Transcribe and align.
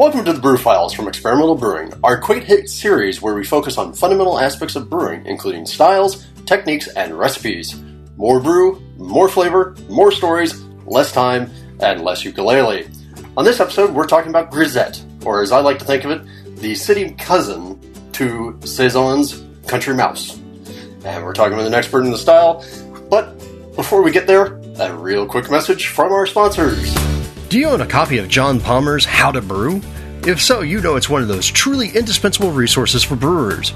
Welcome 0.00 0.24
to 0.24 0.32
the 0.32 0.40
Brew 0.40 0.56
Files 0.56 0.94
from 0.94 1.08
Experimental 1.08 1.56
Brewing, 1.56 1.92
our 2.02 2.18
quaint 2.18 2.44
hit 2.44 2.70
series 2.70 3.20
where 3.20 3.34
we 3.34 3.44
focus 3.44 3.76
on 3.76 3.92
fundamental 3.92 4.38
aspects 4.38 4.74
of 4.74 4.88
brewing, 4.88 5.26
including 5.26 5.66
styles, 5.66 6.26
techniques, 6.46 6.88
and 6.88 7.18
recipes. 7.18 7.78
More 8.16 8.40
brew, 8.40 8.80
more 8.96 9.28
flavor, 9.28 9.76
more 9.90 10.10
stories, 10.10 10.58
less 10.86 11.12
time, 11.12 11.50
and 11.80 12.00
less 12.00 12.24
ukulele. 12.24 12.88
On 13.36 13.44
this 13.44 13.60
episode, 13.60 13.92
we're 13.92 14.06
talking 14.06 14.30
about 14.30 14.50
Grisette, 14.50 15.04
or 15.26 15.42
as 15.42 15.52
I 15.52 15.60
like 15.60 15.78
to 15.80 15.84
think 15.84 16.06
of 16.06 16.12
it, 16.12 16.56
the 16.56 16.74
city 16.74 17.10
cousin 17.18 17.78
to 18.12 18.58
Saison's 18.64 19.44
Country 19.66 19.94
Mouse. 19.94 20.38
And 21.04 21.22
we're 21.26 21.34
talking 21.34 21.58
with 21.58 21.66
an 21.66 21.74
expert 21.74 22.06
in 22.06 22.10
the 22.10 22.16
style, 22.16 22.64
but 23.10 23.38
before 23.76 24.00
we 24.00 24.12
get 24.12 24.26
there, 24.26 24.58
a 24.78 24.96
real 24.96 25.26
quick 25.26 25.50
message 25.50 25.88
from 25.88 26.10
our 26.10 26.24
sponsors. 26.24 26.99
Do 27.50 27.58
you 27.58 27.66
own 27.66 27.80
a 27.80 27.86
copy 27.86 28.18
of 28.18 28.28
John 28.28 28.60
Palmer's 28.60 29.04
How 29.04 29.32
to 29.32 29.42
Brew? 29.42 29.82
If 30.24 30.40
so, 30.40 30.60
you 30.60 30.80
know 30.80 30.94
it's 30.94 31.10
one 31.10 31.20
of 31.20 31.26
those 31.26 31.48
truly 31.48 31.88
indispensable 31.88 32.52
resources 32.52 33.02
for 33.02 33.16
brewers. 33.16 33.72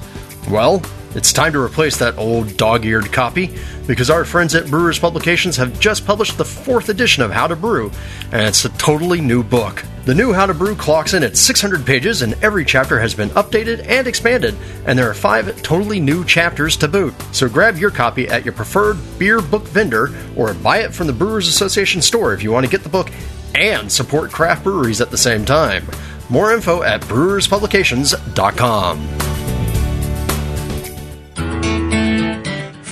Well, 0.49 0.81
it's 1.17 1.33
time 1.33 1.55
to 1.55 1.61
replace 1.61 1.97
that 1.97 2.17
old 2.17 2.57
dog 2.57 2.85
eared 2.87 3.13
copy 3.13 3.51
because 3.89 4.11
our 4.11 4.25
friends 4.25 4.55
at 4.55 4.71
Brewers 4.71 5.01
Publications 5.01 5.57
have 5.57 5.81
just 5.81 6.07
published 6.07 6.39
the 6.39 6.45
fourth 6.45 6.89
edition 6.89 7.25
of 7.25 7.33
How 7.33 7.49
to 7.49 7.57
Brew, 7.57 7.91
and 8.31 8.43
it's 8.43 8.65
a 8.65 8.69
totally 8.79 9.21
new 9.21 9.43
book. 9.43 9.85
The 10.05 10.15
new 10.15 10.33
How 10.33 10.47
to 10.47 10.55
Brew 10.55 10.77
clocks 10.77 11.13
in 11.13 11.25
at 11.25 11.37
600 11.37 11.85
pages, 11.85 12.23
and 12.23 12.35
every 12.45 12.65
chapter 12.65 13.01
has 13.01 13.13
been 13.13 13.31
updated 13.31 13.85
and 13.89 14.07
expanded, 14.07 14.55
and 14.87 14.97
there 14.97 15.11
are 15.11 15.15
five 15.15 15.63
totally 15.63 15.99
new 15.99 16.25
chapters 16.25 16.77
to 16.77 16.87
boot. 16.87 17.13
So 17.33 17.49
grab 17.49 17.77
your 17.77 17.91
copy 17.91 18.29
at 18.29 18.45
your 18.45 18.55
preferred 18.55 18.99
beer 19.19 19.43
book 19.43 19.67
vendor 19.67 20.15
or 20.37 20.55
buy 20.55 20.79
it 20.79 20.95
from 20.95 21.09
the 21.09 21.13
Brewers 21.13 21.49
Association 21.49 22.03
store 22.03 22.35
if 22.35 22.45
you 22.45 22.53
want 22.53 22.65
to 22.67 22.71
get 22.71 22.85
the 22.85 22.89
book 22.89 23.11
and 23.55 23.91
support 23.91 24.31
craft 24.31 24.63
breweries 24.65 25.01
at 25.01 25.11
the 25.11 25.19
same 25.19 25.45
time. 25.45 25.87
More 26.29 26.53
info 26.53 26.83
at 26.83 27.01
brewerspublications.com. 27.03 29.34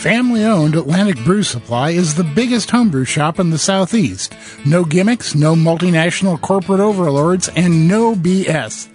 Family 0.03 0.45
owned 0.45 0.75
Atlantic 0.75 1.23
Brew 1.25 1.45
Supply 1.45 1.91
is 1.91 2.17
the 2.17 2.25
biggest 2.25 2.73
homebrew 2.73 3.05
shop 3.05 3.39
in 3.39 3.51
the 3.51 3.57
Southeast. 3.57 4.35
No 4.67 4.85
gimmicks, 4.85 5.37
no 5.37 5.55
multinational 5.55 6.41
corporate 6.41 6.81
overlords, 6.81 7.49
and 7.55 7.87
no 7.87 8.17
BS. 8.17 8.89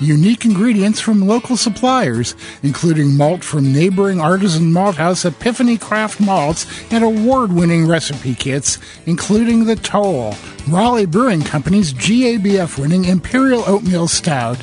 Unique 0.00 0.44
ingredients 0.44 1.00
from 1.00 1.26
local 1.26 1.56
suppliers, 1.56 2.36
including 2.62 3.16
malt 3.16 3.42
from 3.42 3.72
neighboring 3.72 4.20
artisan 4.20 4.72
malt 4.72 4.94
house 4.94 5.24
Epiphany 5.24 5.78
Craft 5.78 6.20
Malts 6.20 6.64
and 6.92 7.02
award 7.02 7.52
winning 7.52 7.88
recipe 7.88 8.36
kits, 8.36 8.78
including 9.04 9.64
the 9.64 9.74
Toll, 9.74 10.36
Raleigh 10.68 11.06
Brewing 11.06 11.42
Company's 11.42 11.92
GABF 11.92 12.78
winning 12.78 13.06
Imperial 13.06 13.64
Oatmeal 13.66 14.06
Stout. 14.06 14.62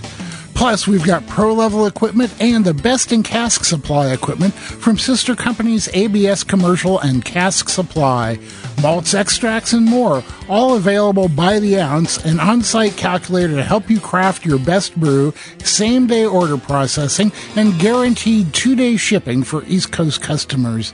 Plus, 0.59 0.85
we've 0.85 1.05
got 1.05 1.25
pro 1.25 1.53
level 1.53 1.85
equipment 1.88 2.35
and 2.41 2.65
the 2.65 2.73
best 2.73 3.13
in 3.13 3.23
cask 3.23 3.63
supply 3.63 4.11
equipment 4.11 4.53
from 4.53 4.97
sister 4.97 5.33
companies 5.33 5.88
ABS 5.93 6.43
Commercial 6.43 6.99
and 6.99 7.23
Cask 7.23 7.69
Supply. 7.69 8.38
Malts, 8.81 9.13
extracts, 9.13 9.71
and 9.71 9.85
more, 9.85 10.21
all 10.49 10.75
available 10.75 11.30
by 11.30 11.59
the 11.59 11.80
ounce, 11.80 12.17
an 12.25 12.41
on 12.41 12.61
site 12.61 12.97
calculator 12.97 13.55
to 13.55 13.63
help 13.63 13.89
you 13.89 14.02
craft 14.02 14.43
your 14.43 14.59
best 14.59 14.99
brew, 14.99 15.33
same 15.63 16.07
day 16.07 16.25
order 16.25 16.57
processing, 16.57 17.31
and 17.55 17.80
guaranteed 17.80 18.53
two 18.53 18.75
day 18.75 18.97
shipping 18.97 19.43
for 19.43 19.63
East 19.63 19.93
Coast 19.93 20.21
customers. 20.21 20.93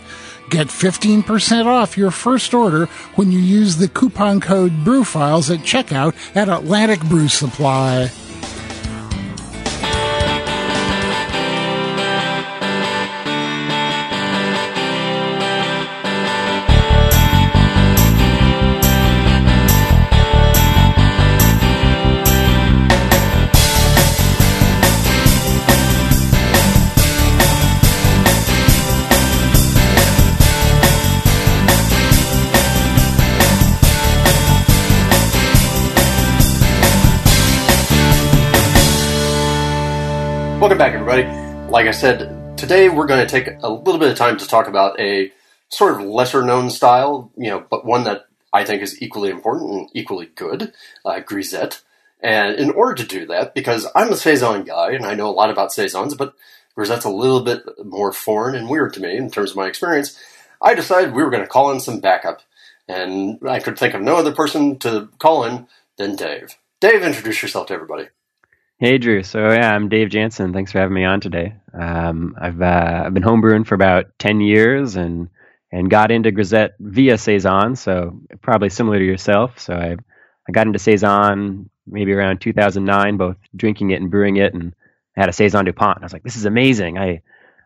Get 0.51 0.67
15% 0.67 1.65
off 1.65 1.97
your 1.97 2.11
first 2.11 2.53
order 2.53 2.85
when 3.15 3.31
you 3.31 3.39
use 3.39 3.77
the 3.77 3.87
coupon 3.87 4.41
code 4.41 4.73
BrewFiles 4.85 5.51
at 5.51 5.65
checkout 5.65 6.13
at 6.35 6.49
Atlantic 6.49 7.01
Brew 7.05 7.27
Supply. 7.27 8.11
Welcome 40.65 40.79
back, 40.79 40.93
everybody. 40.95 41.25
Like 41.69 41.85
I 41.85 41.91
said, 41.91 42.57
today 42.57 42.89
we're 42.89 43.05
going 43.05 43.23
to 43.23 43.31
take 43.31 43.49
a 43.61 43.69
little 43.69 43.99
bit 43.99 44.09
of 44.09 44.17
time 44.17 44.35
to 44.35 44.47
talk 44.47 44.67
about 44.67 44.99
a 44.99 45.31
sort 45.69 45.93
of 45.93 46.07
lesser 46.07 46.43
known 46.43 46.71
style, 46.71 47.31
you 47.37 47.51
know, 47.51 47.63
but 47.69 47.85
one 47.85 48.03
that 48.05 48.25
I 48.51 48.65
think 48.65 48.81
is 48.81 48.99
equally 48.99 49.29
important 49.29 49.71
and 49.71 49.89
equally 49.93 50.25
good, 50.25 50.73
uh, 51.05 51.19
Grisette. 51.19 51.83
And 52.19 52.55
in 52.55 52.71
order 52.71 52.95
to 52.95 53.05
do 53.05 53.27
that, 53.27 53.53
because 53.53 53.85
I'm 53.93 54.11
a 54.11 54.17
Saison 54.17 54.63
guy 54.63 54.93
and 54.93 55.05
I 55.05 55.13
know 55.13 55.29
a 55.29 55.37
lot 55.37 55.51
about 55.51 55.71
Saisons, 55.71 56.15
but 56.15 56.33
Grisette's 56.73 57.05
a 57.05 57.09
little 57.09 57.43
bit 57.43 57.61
more 57.85 58.11
foreign 58.11 58.55
and 58.55 58.67
weird 58.67 58.93
to 58.93 59.01
me 59.01 59.15
in 59.17 59.29
terms 59.29 59.51
of 59.51 59.57
my 59.57 59.67
experience, 59.67 60.19
I 60.59 60.73
decided 60.73 61.13
we 61.13 61.21
were 61.21 61.29
going 61.29 61.43
to 61.43 61.47
call 61.47 61.69
in 61.69 61.79
some 61.79 61.99
backup. 61.99 62.41
And 62.87 63.37
I 63.47 63.59
could 63.59 63.77
think 63.77 63.93
of 63.93 64.01
no 64.01 64.15
other 64.15 64.33
person 64.33 64.79
to 64.79 65.09
call 65.19 65.43
in 65.43 65.67
than 65.97 66.15
Dave. 66.15 66.57
Dave, 66.81 67.03
introduce 67.03 67.43
yourself 67.43 67.67
to 67.67 67.75
everybody. 67.75 68.07
Hey 68.77 68.97
Drew, 68.97 69.23
so 69.23 69.51
yeah, 69.51 69.73
I'm 69.73 69.87
Dave 69.87 70.09
Jansen. 70.09 70.51
Thanks 70.51 70.73
for 70.73 70.79
having 70.79 70.95
me 70.95 71.05
on 71.05 71.21
today. 71.21 71.55
Um, 71.73 72.35
I've 72.37 72.61
uh, 72.61 73.03
I've 73.05 73.13
been 73.13 73.23
homebrewing 73.23 73.65
for 73.65 73.73
about 73.73 74.07
ten 74.19 74.41
years 74.41 74.97
and 74.97 75.29
and 75.71 75.89
got 75.89 76.11
into 76.11 76.31
Grisette 76.31 76.75
via 76.81 77.17
saison, 77.17 77.77
so 77.77 78.19
probably 78.41 78.67
similar 78.69 78.99
to 78.99 79.05
yourself. 79.05 79.59
So 79.59 79.73
I 79.73 79.95
I 80.47 80.51
got 80.51 80.67
into 80.67 80.77
saison 80.79 81.69
maybe 81.87 82.11
around 82.11 82.41
2009, 82.41 83.15
both 83.15 83.37
drinking 83.55 83.91
it 83.91 84.01
and 84.01 84.11
brewing 84.11 84.35
it, 84.35 84.53
and 84.53 84.75
I 85.15 85.21
had 85.21 85.29
a 85.29 85.33
saison 85.33 85.63
Dupont. 85.63 85.97
And 85.97 86.03
I 86.03 86.07
was 86.07 86.13
like, 86.13 86.23
this 86.23 86.35
is 86.35 86.45
amazing. 86.45 86.97
I 86.97 87.21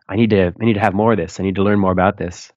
I 0.08 0.14
need 0.14 0.30
to 0.30 0.54
I 0.60 0.64
need 0.64 0.74
to 0.74 0.80
have 0.80 0.94
more 0.94 1.10
of 1.10 1.18
this. 1.18 1.40
I 1.40 1.42
need 1.42 1.56
to 1.56 1.64
learn 1.64 1.80
more 1.80 1.92
about 1.92 2.18
this. 2.18 2.52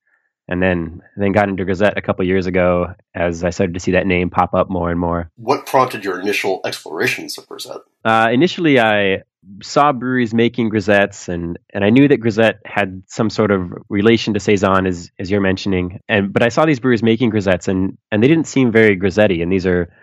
And 0.48 0.62
then 0.62 1.02
then 1.16 1.32
got 1.32 1.48
into 1.48 1.64
Grisette 1.64 1.98
a 1.98 2.02
couple 2.02 2.26
years 2.28 2.48
ago 2.48 2.94
as 3.16 3.46
I 3.46 3.50
started 3.50 3.74
to 3.76 3.80
see 3.80 3.92
that 3.92 4.06
name 4.06 4.30
pop 4.30 4.54
up 4.54 4.70
more 4.70 4.92
and 4.92 5.00
more. 5.00 5.32
What 5.38 5.66
prompted 5.66 6.04
your 6.04 6.20
initial 6.20 6.60
explorations 6.66 7.38
of 7.38 7.48
Grisette? 7.48 7.82
Uh, 8.04 8.30
initially, 8.32 8.78
I 8.78 9.24
saw 9.62 9.92
breweries 9.92 10.34
making 10.34 10.70
grisettes, 10.70 11.28
and, 11.30 11.60
and 11.74 11.84
I 11.84 11.90
knew 11.90 12.08
that 12.08 12.18
grisette 12.18 12.60
had 12.66 13.04
some 13.08 13.30
sort 13.30 13.52
of 13.52 13.72
relation 13.90 14.34
to 14.34 14.40
saison, 14.40 14.86
as 14.86 15.12
as 15.20 15.30
you're 15.30 15.42
mentioning. 15.42 16.00
And 16.08 16.34
but 16.34 16.44
I 16.44 16.50
saw 16.50 16.66
these 16.66 16.80
breweries 16.80 17.04
making 17.04 17.32
grisettes, 17.32 17.68
and 17.68 17.98
and 18.12 18.22
they 18.24 18.28
didn't 18.28 18.48
seem 18.48 18.72
very 18.72 18.98
grisetty. 18.98 19.42
And 19.42 19.52
these 19.52 19.66
are 19.66 19.94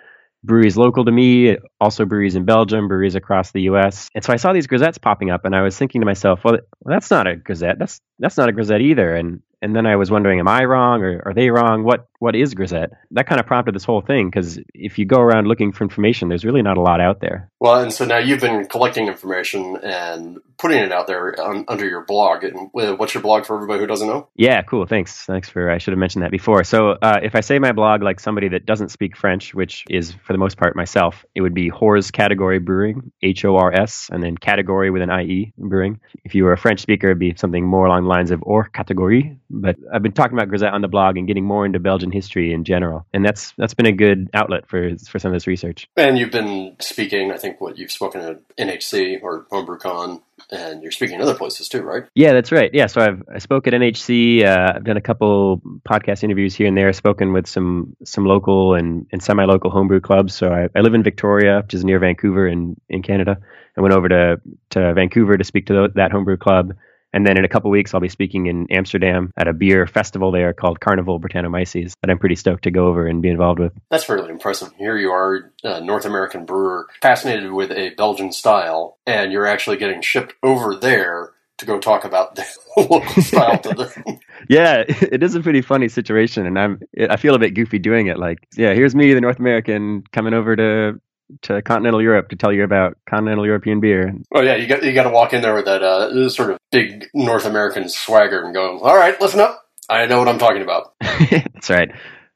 breweries 0.42 0.76
local 0.76 1.04
to 1.04 1.12
me, 1.12 1.58
also 1.80 2.04
breweries 2.04 2.36
in 2.36 2.44
Belgium, 2.44 2.88
breweries 2.88 3.14
across 3.14 3.52
the 3.52 3.62
U.S. 3.62 4.08
And 4.14 4.24
so 4.24 4.32
I 4.32 4.36
saw 4.36 4.52
these 4.52 4.66
grisettes 4.66 5.00
popping 5.00 5.30
up, 5.30 5.44
and 5.44 5.54
I 5.54 5.62
was 5.62 5.76
thinking 5.76 6.00
to 6.00 6.06
myself, 6.06 6.40
well, 6.44 6.58
well 6.80 6.94
that's 6.94 7.10
not 7.10 7.26
a 7.26 7.36
grisette. 7.36 7.78
That's 7.78 8.00
that's 8.18 8.36
not 8.36 8.48
a 8.48 8.52
grisette 8.52 8.80
either. 8.80 9.14
And 9.14 9.42
and 9.62 9.74
then 9.76 9.86
I 9.86 9.96
was 9.96 10.10
wondering, 10.10 10.40
am 10.40 10.48
I 10.48 10.64
wrong 10.64 11.02
or 11.02 11.22
are 11.26 11.34
they 11.34 11.50
wrong? 11.50 11.84
What 11.84 12.06
what 12.18 12.36
is 12.36 12.54
grisette? 12.54 12.92
That 13.12 13.26
kind 13.26 13.40
of 13.40 13.46
prompted 13.46 13.74
this 13.74 13.84
whole 13.84 14.02
thing 14.02 14.28
because 14.28 14.58
if 14.74 14.98
you 14.98 15.06
go 15.06 15.20
around 15.20 15.48
looking 15.48 15.72
for 15.72 15.84
information, 15.84 16.28
there's 16.28 16.44
really 16.44 16.62
not 16.62 16.76
a 16.76 16.82
lot 16.82 17.00
out 17.00 17.20
there. 17.20 17.50
Well, 17.60 17.80
and 17.80 17.92
so 17.92 18.04
now 18.04 18.18
you've 18.18 18.40
been 18.40 18.66
collecting 18.66 19.08
information 19.08 19.78
and 19.82 20.38
putting 20.58 20.78
it 20.78 20.92
out 20.92 21.06
there 21.06 21.40
on, 21.40 21.64
under 21.68 21.88
your 21.88 22.04
blog. 22.04 22.44
And 22.44 22.70
uh, 22.78 22.94
what's 22.96 23.14
your 23.14 23.22
blog 23.22 23.46
for 23.46 23.56
everybody 23.56 23.80
who 23.80 23.86
doesn't 23.86 24.06
know? 24.06 24.28
Yeah, 24.36 24.60
cool. 24.62 24.86
Thanks. 24.86 25.24
Thanks 25.24 25.48
for. 25.48 25.70
I 25.70 25.78
should 25.78 25.92
have 25.92 25.98
mentioned 25.98 26.24
that 26.24 26.30
before. 26.30 26.62
So 26.64 26.90
uh, 26.90 27.20
if 27.22 27.34
I 27.34 27.40
say 27.40 27.58
my 27.58 27.72
blog 27.72 28.02
like 28.02 28.20
somebody 28.20 28.48
that 28.50 28.66
doesn't 28.66 28.90
speak 28.90 29.16
French, 29.16 29.54
which 29.54 29.84
is 29.88 30.12
for 30.26 30.34
the 30.34 30.38
most 30.38 30.58
part 30.58 30.76
myself, 30.76 31.24
it 31.34 31.40
would 31.40 31.54
be 31.54 31.68
Hors 31.68 32.10
Category 32.10 32.58
Brewing, 32.58 33.12
H 33.22 33.44
O 33.46 33.56
R 33.56 33.72
S, 33.72 34.10
and 34.12 34.22
then 34.22 34.36
category 34.36 34.90
with 34.90 35.02
an 35.02 35.10
I 35.10 35.22
E 35.22 35.52
Brewing. 35.56 36.00
If 36.24 36.34
you 36.34 36.44
were 36.44 36.52
a 36.52 36.58
French 36.58 36.80
speaker, 36.80 37.08
it'd 37.08 37.18
be 37.18 37.34
something 37.36 37.66
more 37.66 37.86
along 37.86 38.02
the 38.02 38.08
lines 38.08 38.30
of 38.30 38.42
Or 38.42 38.68
Categorie. 38.68 39.38
But 39.50 39.76
I've 39.92 40.02
been 40.02 40.12
talking 40.12 40.38
about 40.38 40.48
Grisette 40.48 40.72
on 40.72 40.80
the 40.80 40.88
blog 40.88 41.16
and 41.16 41.26
getting 41.26 41.44
more 41.44 41.66
into 41.66 41.80
Belgian 41.80 42.12
history 42.12 42.52
in 42.52 42.62
general, 42.64 43.04
and 43.12 43.24
that's 43.24 43.52
that's 43.58 43.74
been 43.74 43.86
a 43.86 43.92
good 43.92 44.30
outlet 44.32 44.68
for 44.68 44.96
for 45.08 45.18
some 45.18 45.32
of 45.32 45.34
this 45.34 45.48
research. 45.48 45.88
And 45.96 46.16
you've 46.16 46.30
been 46.30 46.76
speaking. 46.78 47.32
I 47.32 47.36
think 47.36 47.60
what 47.60 47.76
you've 47.76 47.90
spoken 47.90 48.20
at 48.20 48.56
NHC 48.56 49.20
or 49.22 49.46
HomebrewCon, 49.50 50.22
and 50.50 50.82
you're 50.82 50.92
speaking 50.92 51.16
in 51.16 51.22
other 51.22 51.34
places 51.34 51.68
too, 51.68 51.82
right? 51.82 52.04
Yeah, 52.14 52.32
that's 52.32 52.52
right. 52.52 52.70
Yeah, 52.72 52.86
so 52.86 53.00
I've 53.00 53.22
I 53.34 53.38
spoke 53.38 53.66
at 53.66 53.72
NHC. 53.72 54.44
Uh, 54.44 54.74
I've 54.76 54.84
done 54.84 54.96
a 54.96 55.02
couple 55.02 55.60
podcast 55.88 56.22
interviews 56.22 56.54
here 56.54 56.68
and 56.68 56.76
there. 56.76 56.92
Spoken 56.92 57.32
with 57.32 57.48
some 57.48 57.96
some 58.04 58.24
local 58.24 58.74
and, 58.74 59.06
and 59.10 59.20
semi 59.20 59.44
local 59.44 59.70
homebrew 59.70 60.00
clubs. 60.00 60.32
So 60.34 60.52
I, 60.52 60.68
I 60.76 60.80
live 60.80 60.94
in 60.94 61.02
Victoria, 61.02 61.62
which 61.64 61.74
is 61.74 61.84
near 61.84 61.98
Vancouver 61.98 62.46
in 62.46 62.80
in 62.88 63.02
Canada. 63.02 63.38
I 63.76 63.80
went 63.80 63.94
over 63.94 64.08
to 64.08 64.40
to 64.70 64.94
Vancouver 64.94 65.36
to 65.36 65.44
speak 65.44 65.66
to 65.66 65.88
that 65.96 66.12
homebrew 66.12 66.36
club 66.36 66.74
And 67.12 67.26
then 67.26 67.36
in 67.36 67.44
a 67.44 67.48
couple 67.48 67.70
weeks, 67.70 67.92
I'll 67.92 68.00
be 68.00 68.08
speaking 68.08 68.46
in 68.46 68.66
Amsterdam 68.70 69.32
at 69.36 69.48
a 69.48 69.52
beer 69.52 69.86
festival 69.86 70.30
there 70.30 70.52
called 70.52 70.80
Carnivale 70.80 71.20
Brettanomyces 71.20 71.92
that 72.02 72.10
I'm 72.10 72.18
pretty 72.18 72.36
stoked 72.36 72.64
to 72.64 72.70
go 72.70 72.86
over 72.86 73.06
and 73.06 73.20
be 73.20 73.28
involved 73.28 73.58
with. 73.58 73.72
That's 73.90 74.08
really 74.08 74.30
impressive. 74.30 74.72
Here 74.78 74.96
you 74.96 75.10
are, 75.10 75.52
a 75.64 75.80
North 75.80 76.04
American 76.04 76.44
brewer, 76.44 76.86
fascinated 77.02 77.52
with 77.52 77.72
a 77.72 77.90
Belgian 77.90 78.32
style, 78.32 78.98
and 79.06 79.32
you're 79.32 79.46
actually 79.46 79.76
getting 79.76 80.02
shipped 80.02 80.34
over 80.42 80.76
there 80.76 81.32
to 81.60 81.66
go 81.66 81.78
talk 81.78 82.04
about 82.04 82.34
the 82.36 82.46
local 82.76 83.22
style 83.22 83.58
to 83.58 83.74
them. 83.74 84.18
yeah, 84.48 84.84
it 84.88 85.22
is 85.22 85.34
a 85.34 85.40
pretty 85.40 85.62
funny 85.62 85.88
situation, 85.88 86.46
and 86.46 86.58
I'm 86.58 86.80
I 87.08 87.16
feel 87.16 87.34
a 87.34 87.38
bit 87.38 87.54
goofy 87.54 87.78
doing 87.78 88.08
it. 88.08 88.18
Like, 88.18 88.38
yeah, 88.56 88.74
here's 88.74 88.94
me, 88.94 89.14
the 89.14 89.20
North 89.20 89.38
American, 89.38 90.04
coming 90.12 90.34
over 90.34 90.56
to 90.56 91.00
to 91.42 91.62
continental 91.62 92.02
Europe 92.02 92.28
to 92.30 92.36
tell 92.36 92.52
you 92.52 92.64
about 92.64 92.96
continental 93.08 93.46
European 93.46 93.80
beer. 93.80 94.14
Oh 94.34 94.40
yeah, 94.40 94.56
you 94.56 94.66
got 94.66 94.82
you 94.82 94.92
got 94.92 95.04
to 95.04 95.10
walk 95.10 95.32
in 95.32 95.42
there 95.42 95.54
with 95.54 95.64
that 95.66 95.82
uh, 95.82 96.28
sort 96.28 96.50
of 96.50 96.58
big 96.70 97.08
North 97.14 97.44
American 97.44 97.88
swagger 97.88 98.44
and 98.44 98.54
go, 98.54 98.78
"All 98.80 98.96
right, 98.96 99.20
listen 99.20 99.40
up, 99.40 99.62
I 99.88 100.06
know 100.06 100.18
what 100.18 100.28
I'm 100.28 100.38
talking 100.38 100.62
about." 100.62 100.94
That's 101.00 101.70
right. 101.70 101.90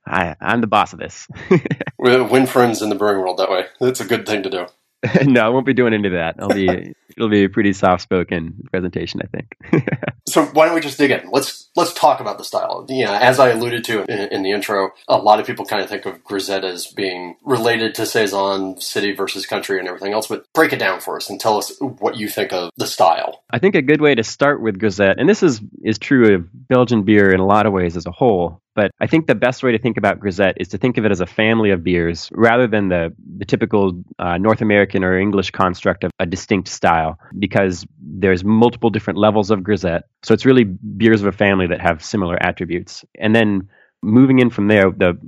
I, 0.07 0.37
I'm 0.41 0.61
the 0.61 0.67
boss 0.67 0.93
of 0.93 0.99
this. 0.99 1.27
we 1.99 2.21
Win 2.21 2.47
friends 2.47 2.83
in 2.83 2.91
the 2.91 2.95
brewing 2.95 3.21
world 3.21 3.39
that 3.39 3.51
way. 3.51 3.65
It's 3.81 4.01
a 4.01 4.05
good 4.05 4.27
thing 4.27 4.43
to 4.43 4.51
do. 4.51 4.67
no, 5.25 5.45
I 5.45 5.49
won't 5.49 5.67
be 5.67 5.75
doing 5.75 5.95
any 5.95 6.09
of 6.09 6.15
that. 6.15 6.37
I'll 6.39 6.49
be 6.49 6.69
it'll 7.17 7.29
be 7.29 7.45
a 7.45 7.49
pretty 7.49 7.73
soft 7.73 8.03
spoken 8.03 8.67
presentation, 8.71 9.21
I 9.23 9.27
think. 9.27 9.89
so 10.27 10.45
why 10.47 10.67
don't 10.67 10.75
we 10.75 10.81
just 10.81 10.99
dig 10.99 11.11
in? 11.11 11.31
Let's 11.31 11.71
let's 11.77 11.93
talk 11.93 12.21
about 12.21 12.39
the 12.39 12.45
style. 12.45 12.87
Yeah, 12.89 13.19
as 13.19 13.39
I 13.39 13.51
alluded 13.51 13.85
to 13.85 14.05
in, 14.05 14.33
in, 14.33 14.43
the 14.43 14.53
intro, 14.53 14.91
a 15.09 15.19
lot 15.19 15.41
of 15.41 15.47
people 15.47 15.65
kind 15.65 15.83
of 15.83 15.89
think 15.89 16.07
of 16.07 16.23
Grisette 16.25 16.65
as 16.65 16.87
being 16.87 17.37
related 17.43 17.95
to 17.97 18.07
saison, 18.07 18.81
city 18.81 19.13
versus 19.15 19.47
country, 19.47 19.79
and 19.79 19.89
everything 19.89 20.13
else. 20.13 20.27
But 20.27 20.51
break 20.53 20.73
it 20.73 20.79
down 20.79 21.01
for 21.01 21.17
us 21.17 21.31
and 21.31 21.41
tell 21.41 21.59
us 21.59 21.77
what 21.81 22.17
you 22.17 22.29
think 22.29 22.53
of 22.53 22.71
the 22.77 22.87
style. 22.87 23.43
I 23.51 23.59
think 23.59 23.75
a 23.75 23.83
good 23.83 24.01
way 24.01 24.15
to 24.15 24.25
start 24.25 24.61
with 24.61 24.79
Grisette, 24.79 25.19
and 25.19 25.29
this 25.29 25.43
is 25.43 25.61
is 25.83 25.99
true 25.99 26.35
of 26.35 26.69
Belgian 26.69 27.03
beer 27.03 27.33
in 27.33 27.41
a 27.41 27.47
lot 27.47 27.67
of 27.67 27.73
ways 27.73 27.97
as 27.97 28.07
a 28.07 28.13
whole, 28.13 28.63
but 28.75 28.91
I 29.01 29.07
think 29.07 29.27
the 29.27 29.35
best 29.35 29.63
way 29.63 29.73
to 29.73 29.79
think 29.79 29.97
about 29.97 30.21
Grisette 30.21 30.57
is 30.59 30.69
to 30.69 30.79
think 30.79 30.99
of 30.99 31.05
it 31.05 31.13
as 31.13 31.21
a 31.21 31.27
family 31.27 31.71
of 31.71 31.85
beers 31.85 32.29
rather 32.33 32.67
than 32.67 32.89
the, 32.89 33.15
the 33.39 33.45
typical 33.45 34.03
uh, 34.19 34.39
North 34.39 34.61
American 34.61 35.05
or 35.05 35.19
English 35.19 35.51
construct 35.51 36.05
of 36.05 36.11
a 36.19 36.27
distinct 36.27 36.69
style, 36.69 37.19
because 37.39 37.87
there's 38.01 38.45
multiple 38.45 38.91
different 38.91 39.19
levels 39.19 39.51
of 39.51 39.63
Grisette. 39.63 40.05
So 40.23 40.35
it's 40.35 40.45
really 40.45 40.65
beers 40.65 41.21
of 41.23 41.29
a 41.29 41.33
family 41.33 41.67
that 41.69 41.81
have 41.81 42.05
similar 42.05 42.37
attributes. 42.43 43.05
And 43.19 43.35
then 43.35 43.69
moving 44.03 44.39
in 44.39 44.51
from 44.51 44.69
there, 44.69 44.91
the 44.91 45.19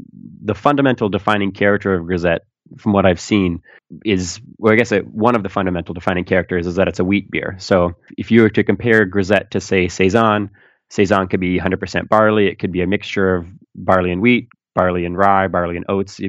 the 0.42 0.54
fundamental 0.54 1.08
defining 1.08 1.52
character 1.52 1.94
of 1.94 2.06
Grisette, 2.06 2.42
from 2.78 2.92
what 2.92 3.06
I've 3.06 3.20
seen, 3.20 3.62
is 4.04 4.40
well, 4.58 4.72
I 4.72 4.76
guess 4.76 4.92
it, 4.92 5.06
one 5.06 5.34
of 5.34 5.42
the 5.42 5.48
fundamental 5.48 5.94
defining 5.94 6.24
characters 6.24 6.66
is 6.66 6.76
that 6.76 6.88
it's 6.88 6.98
a 7.00 7.04
wheat 7.04 7.30
beer. 7.30 7.56
So 7.58 7.94
if 8.16 8.30
you 8.30 8.42
were 8.42 8.50
to 8.50 8.64
compare 8.64 9.04
Grisette 9.04 9.52
to 9.52 9.60
say 9.60 9.88
saison, 9.88 10.50
Saison 10.90 11.28
could 11.28 11.40
be 11.40 11.58
100% 11.58 12.08
barley. 12.08 12.46
It 12.46 12.58
could 12.58 12.72
be 12.72 12.82
a 12.82 12.86
mixture 12.86 13.34
of 13.34 13.46
barley 13.74 14.12
and 14.12 14.22
wheat, 14.22 14.48
barley 14.74 15.04
and 15.04 15.16
rye, 15.16 15.48
barley 15.48 15.76
and 15.76 15.86
oats, 15.88 16.20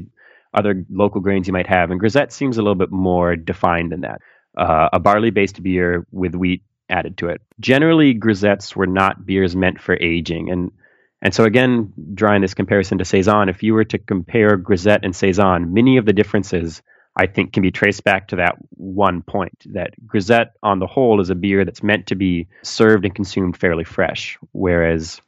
other 0.54 0.83
local 0.89 1.21
grains 1.21 1.48
you 1.48 1.54
might 1.54 1.68
have. 1.68 1.92
And 1.92 2.00
Grisette 2.00 2.33
seems 2.33 2.57
a 2.57 2.62
little 2.62 2.75
bit 2.75 2.92
more 2.92 3.36
defined 3.36 3.92
than 3.92 4.01
that. 4.01 4.21
Uh, 4.57 4.89
a 4.94 5.00
barley 5.00 5.30
based 5.30 5.62
beer 5.62 6.07
with 6.12 6.33
wheat 6.33 6.63
added 6.89 7.18
to 7.18 7.30
it. 7.30 7.42
Generally, 7.59 8.15
grisettes 8.15 8.75
were 8.75 8.88
not 8.88 9.25
beers 9.25 9.56
meant 9.56 9.80
for 9.80 9.95
aging. 10.01 10.50
And 10.50 10.71
and 11.21 11.33
so 11.33 11.45
again, 11.45 11.94
drawing 12.13 12.42
this 12.42 12.53
comparison 12.53 13.00
to 13.00 13.06
saison, 13.06 13.50
if 13.50 13.63
you 13.63 13.74
were 13.74 13.86
to 13.86 13.98
compare 13.98 14.56
grisette 14.56 15.03
and 15.03 15.15
saison, 15.15 15.74
many 15.74 15.98
of 15.98 16.06
the 16.06 16.13
differences 16.13 16.81
I 17.18 17.25
think 17.25 17.52
can 17.52 17.64
be 17.64 17.72
traced 17.72 18.04
back 18.04 18.28
to 18.28 18.36
that 18.36 18.56
one 18.69 19.24
point 19.24 19.54
that 19.74 19.94
Grisette 20.06 20.54
on 20.62 20.78
the 20.80 20.86
whole 20.86 21.19
is 21.19 21.31
a 21.31 21.36
beer 21.36 21.66
that's 21.66 21.81
meant 21.81 22.08
to 22.08 22.16
be 22.16 22.48
served 22.62 23.06
and 23.06 23.16
consumed 23.16 23.58
fairly 23.58 23.84
fresh, 23.84 24.38
whereas 24.52 25.19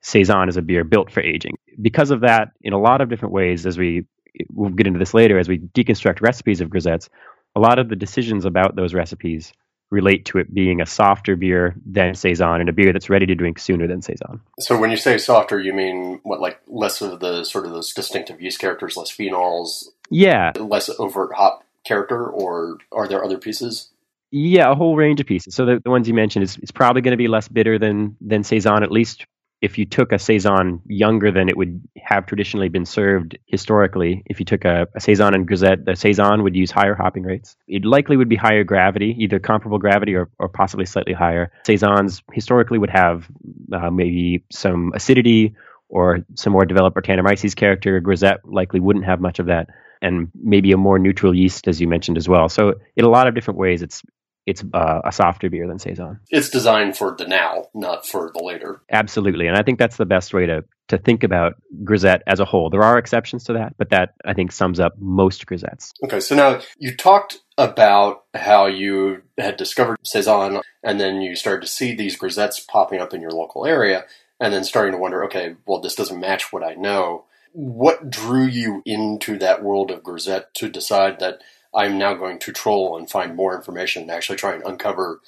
Saison 0.00 0.48
is 0.48 0.56
a 0.56 0.62
beer 0.62 0.84
built 0.84 1.12
for 1.12 1.20
aging. 1.20 1.58
Because 1.80 2.10
of 2.10 2.22
that, 2.22 2.52
in 2.62 2.72
a 2.72 2.80
lot 2.80 3.02
of 3.02 3.10
different 3.10 3.34
ways, 3.34 3.66
as 3.66 3.76
we 3.76 4.06
we'll 4.52 4.70
get 4.70 4.86
into 4.86 4.98
this 4.98 5.14
later, 5.14 5.38
as 5.38 5.48
we 5.48 5.58
deconstruct 5.58 6.20
recipes 6.20 6.60
of 6.60 6.68
grisettes, 6.68 7.08
a 7.54 7.60
lot 7.60 7.78
of 7.78 7.88
the 7.88 7.96
decisions 7.96 8.44
about 8.44 8.74
those 8.74 8.94
recipes 8.94 9.52
relate 9.90 10.24
to 10.24 10.38
it 10.38 10.52
being 10.52 10.80
a 10.80 10.86
softer 10.86 11.36
beer 11.36 11.74
than 11.86 12.14
saison 12.14 12.60
and 12.60 12.68
a 12.68 12.72
beer 12.72 12.92
that's 12.92 13.08
ready 13.08 13.26
to 13.26 13.34
drink 13.34 13.58
sooner 13.58 13.86
than 13.86 14.02
saison. 14.02 14.40
So 14.58 14.78
when 14.78 14.90
you 14.90 14.96
say 14.96 15.18
softer, 15.18 15.60
you 15.60 15.72
mean 15.72 16.20
what, 16.24 16.40
like 16.40 16.60
less 16.66 17.00
of 17.00 17.20
the 17.20 17.44
sort 17.44 17.64
of 17.64 17.72
those 17.72 17.92
distinctive 17.92 18.40
yeast 18.40 18.58
characters, 18.58 18.96
less 18.96 19.12
phenols, 19.12 19.84
yeah, 20.10 20.52
less 20.56 20.90
overt 20.98 21.34
hop 21.34 21.64
character, 21.86 22.26
or 22.26 22.78
are 22.92 23.08
there 23.08 23.24
other 23.24 23.38
pieces? 23.38 23.90
Yeah, 24.30 24.70
a 24.70 24.74
whole 24.74 24.96
range 24.96 25.20
of 25.20 25.26
pieces. 25.26 25.54
So 25.54 25.64
the, 25.64 25.80
the 25.82 25.90
ones 25.90 26.08
you 26.08 26.14
mentioned 26.14 26.42
is, 26.42 26.58
is 26.58 26.72
probably 26.72 27.02
going 27.02 27.12
to 27.12 27.16
be 27.16 27.28
less 27.28 27.48
bitter 27.48 27.78
than 27.78 28.16
than 28.20 28.42
saison, 28.42 28.82
at 28.82 28.90
least 28.90 29.26
if 29.64 29.78
you 29.78 29.86
took 29.86 30.12
a 30.12 30.18
saison 30.18 30.82
younger 30.86 31.30
than 31.30 31.48
it 31.48 31.56
would 31.56 31.80
have 31.96 32.26
traditionally 32.26 32.68
been 32.68 32.84
served 32.84 33.38
historically, 33.46 34.22
if 34.26 34.38
you 34.38 34.44
took 34.44 34.66
a, 34.66 34.86
a 34.94 35.00
saison 35.00 35.32
and 35.32 35.48
grisette, 35.48 35.86
the 35.86 35.96
saison 35.96 36.42
would 36.42 36.54
use 36.54 36.70
higher 36.70 36.94
hopping 36.94 37.22
rates. 37.22 37.56
It 37.66 37.82
likely 37.82 38.18
would 38.18 38.28
be 38.28 38.36
higher 38.36 38.62
gravity, 38.62 39.16
either 39.18 39.38
comparable 39.38 39.78
gravity 39.78 40.14
or, 40.14 40.28
or 40.38 40.50
possibly 40.50 40.84
slightly 40.84 41.14
higher. 41.14 41.50
Saisons 41.64 42.22
historically 42.30 42.76
would 42.76 42.90
have 42.90 43.26
uh, 43.72 43.88
maybe 43.90 44.44
some 44.52 44.92
acidity 44.94 45.54
or 45.88 46.20
some 46.34 46.52
more 46.52 46.64
developed 46.64 46.96
Brettanomyces 46.96 47.54
character. 47.54 48.00
Grisette 48.00 48.40
likely 48.44 48.80
wouldn't 48.80 49.04
have 49.04 49.20
much 49.20 49.38
of 49.38 49.46
that 49.46 49.68
and 50.02 50.30
maybe 50.34 50.72
a 50.72 50.76
more 50.76 50.98
neutral 50.98 51.34
yeast, 51.34 51.66
as 51.66 51.80
you 51.80 51.88
mentioned 51.88 52.18
as 52.18 52.28
well. 52.28 52.48
So, 52.48 52.74
in 52.96 53.04
a 53.04 53.08
lot 53.08 53.26
of 53.26 53.34
different 53.34 53.58
ways, 53.58 53.82
it's 53.82 54.02
it's 54.46 54.62
uh, 54.74 55.00
a 55.04 55.10
softer 55.10 55.48
beer 55.48 55.66
than 55.66 55.78
saison. 55.78 56.20
It's 56.28 56.50
designed 56.50 56.98
for 56.98 57.14
the 57.16 57.26
now, 57.26 57.68
not 57.72 58.06
for 58.06 58.30
the 58.34 58.44
later. 58.44 58.82
Absolutely, 58.90 59.46
and 59.46 59.56
I 59.56 59.62
think 59.62 59.78
that's 59.78 59.96
the 59.96 60.04
best 60.04 60.34
way 60.34 60.46
to 60.46 60.64
to 60.88 60.98
think 60.98 61.24
about 61.24 61.54
grisette 61.82 62.22
as 62.26 62.40
a 62.40 62.44
whole. 62.44 62.68
There 62.68 62.82
are 62.82 62.98
exceptions 62.98 63.44
to 63.44 63.54
that, 63.54 63.74
but 63.78 63.88
that 63.90 64.10
I 64.24 64.34
think 64.34 64.52
sums 64.52 64.78
up 64.78 64.92
most 64.98 65.46
grisettes. 65.46 65.92
Okay, 66.04 66.20
so 66.20 66.34
now 66.34 66.60
you 66.78 66.94
talked 66.94 67.38
about 67.56 68.24
how 68.34 68.66
you 68.66 69.22
had 69.38 69.56
discovered 69.56 69.96
saison, 70.04 70.60
and 70.82 71.00
then 71.00 71.22
you 71.22 71.34
started 71.34 71.62
to 71.62 71.68
see 71.68 71.94
these 71.94 72.18
grisettes 72.18 72.66
popping 72.66 73.00
up 73.00 73.14
in 73.14 73.22
your 73.22 73.30
local 73.30 73.64
area, 73.64 74.04
and 74.44 74.52
then 74.52 74.62
starting 74.62 74.92
to 74.92 74.98
wonder, 74.98 75.24
okay, 75.24 75.54
well, 75.66 75.80
this 75.80 75.94
doesn't 75.94 76.20
match 76.20 76.52
what 76.52 76.62
I 76.62 76.74
know. 76.74 77.24
What 77.52 78.10
drew 78.10 78.44
you 78.44 78.82
into 78.84 79.38
that 79.38 79.62
world 79.62 79.90
of 79.90 80.02
grisette 80.02 80.52
to 80.56 80.68
decide 80.68 81.18
that 81.20 81.38
I'm 81.74 81.96
now 81.96 82.12
going 82.12 82.38
to 82.40 82.52
troll 82.52 82.98
and 82.98 83.08
find 83.08 83.34
more 83.34 83.56
information 83.56 84.02
and 84.02 84.10
actually 84.10 84.36
try 84.36 84.52
and 84.52 84.62
uncover, 84.62 85.22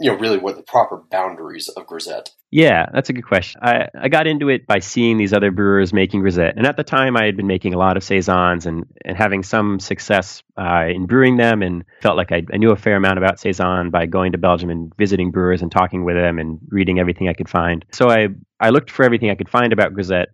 you 0.00 0.10
know, 0.10 0.16
really 0.16 0.38
what 0.38 0.56
the 0.56 0.62
proper 0.62 0.96
boundaries 0.96 1.68
of 1.68 1.86
grisette. 1.86 2.30
Yeah, 2.52 2.86
that's 2.92 3.10
a 3.10 3.12
good 3.12 3.26
question. 3.26 3.60
I, 3.62 3.88
I 4.00 4.08
got 4.08 4.28
into 4.28 4.48
it 4.48 4.66
by 4.66 4.78
seeing 4.78 5.18
these 5.18 5.32
other 5.32 5.50
brewers 5.50 5.92
making 5.92 6.20
grisette. 6.20 6.56
And 6.56 6.66
at 6.66 6.76
the 6.76 6.84
time, 6.84 7.16
I 7.16 7.24
had 7.24 7.36
been 7.36 7.48
making 7.48 7.74
a 7.74 7.78
lot 7.78 7.96
of 7.96 8.04
Saisons 8.04 8.66
and, 8.66 8.86
and 9.04 9.16
having 9.16 9.42
some 9.42 9.80
success 9.80 10.44
uh, 10.56 10.84
in 10.88 11.06
brewing 11.06 11.36
them 11.36 11.62
and 11.62 11.84
felt 12.02 12.16
like 12.16 12.30
I, 12.30 12.44
I 12.52 12.56
knew 12.56 12.70
a 12.70 12.76
fair 12.76 12.96
amount 12.96 13.18
about 13.18 13.40
Saison 13.40 13.90
by 13.90 14.06
going 14.06 14.32
to 14.32 14.38
Belgium 14.38 14.70
and 14.70 14.94
visiting 14.96 15.32
brewers 15.32 15.60
and 15.60 15.72
talking 15.72 16.04
with 16.04 16.14
them 16.14 16.38
and 16.38 16.60
reading 16.68 17.00
everything 17.00 17.28
I 17.28 17.34
could 17.34 17.48
find. 17.48 17.84
So 17.92 18.08
I, 18.08 18.28
I 18.60 18.70
looked 18.70 18.90
for 18.90 19.04
everything 19.04 19.30
I 19.30 19.34
could 19.34 19.48
find 19.48 19.72
about 19.72 19.94
grisette 19.94 20.28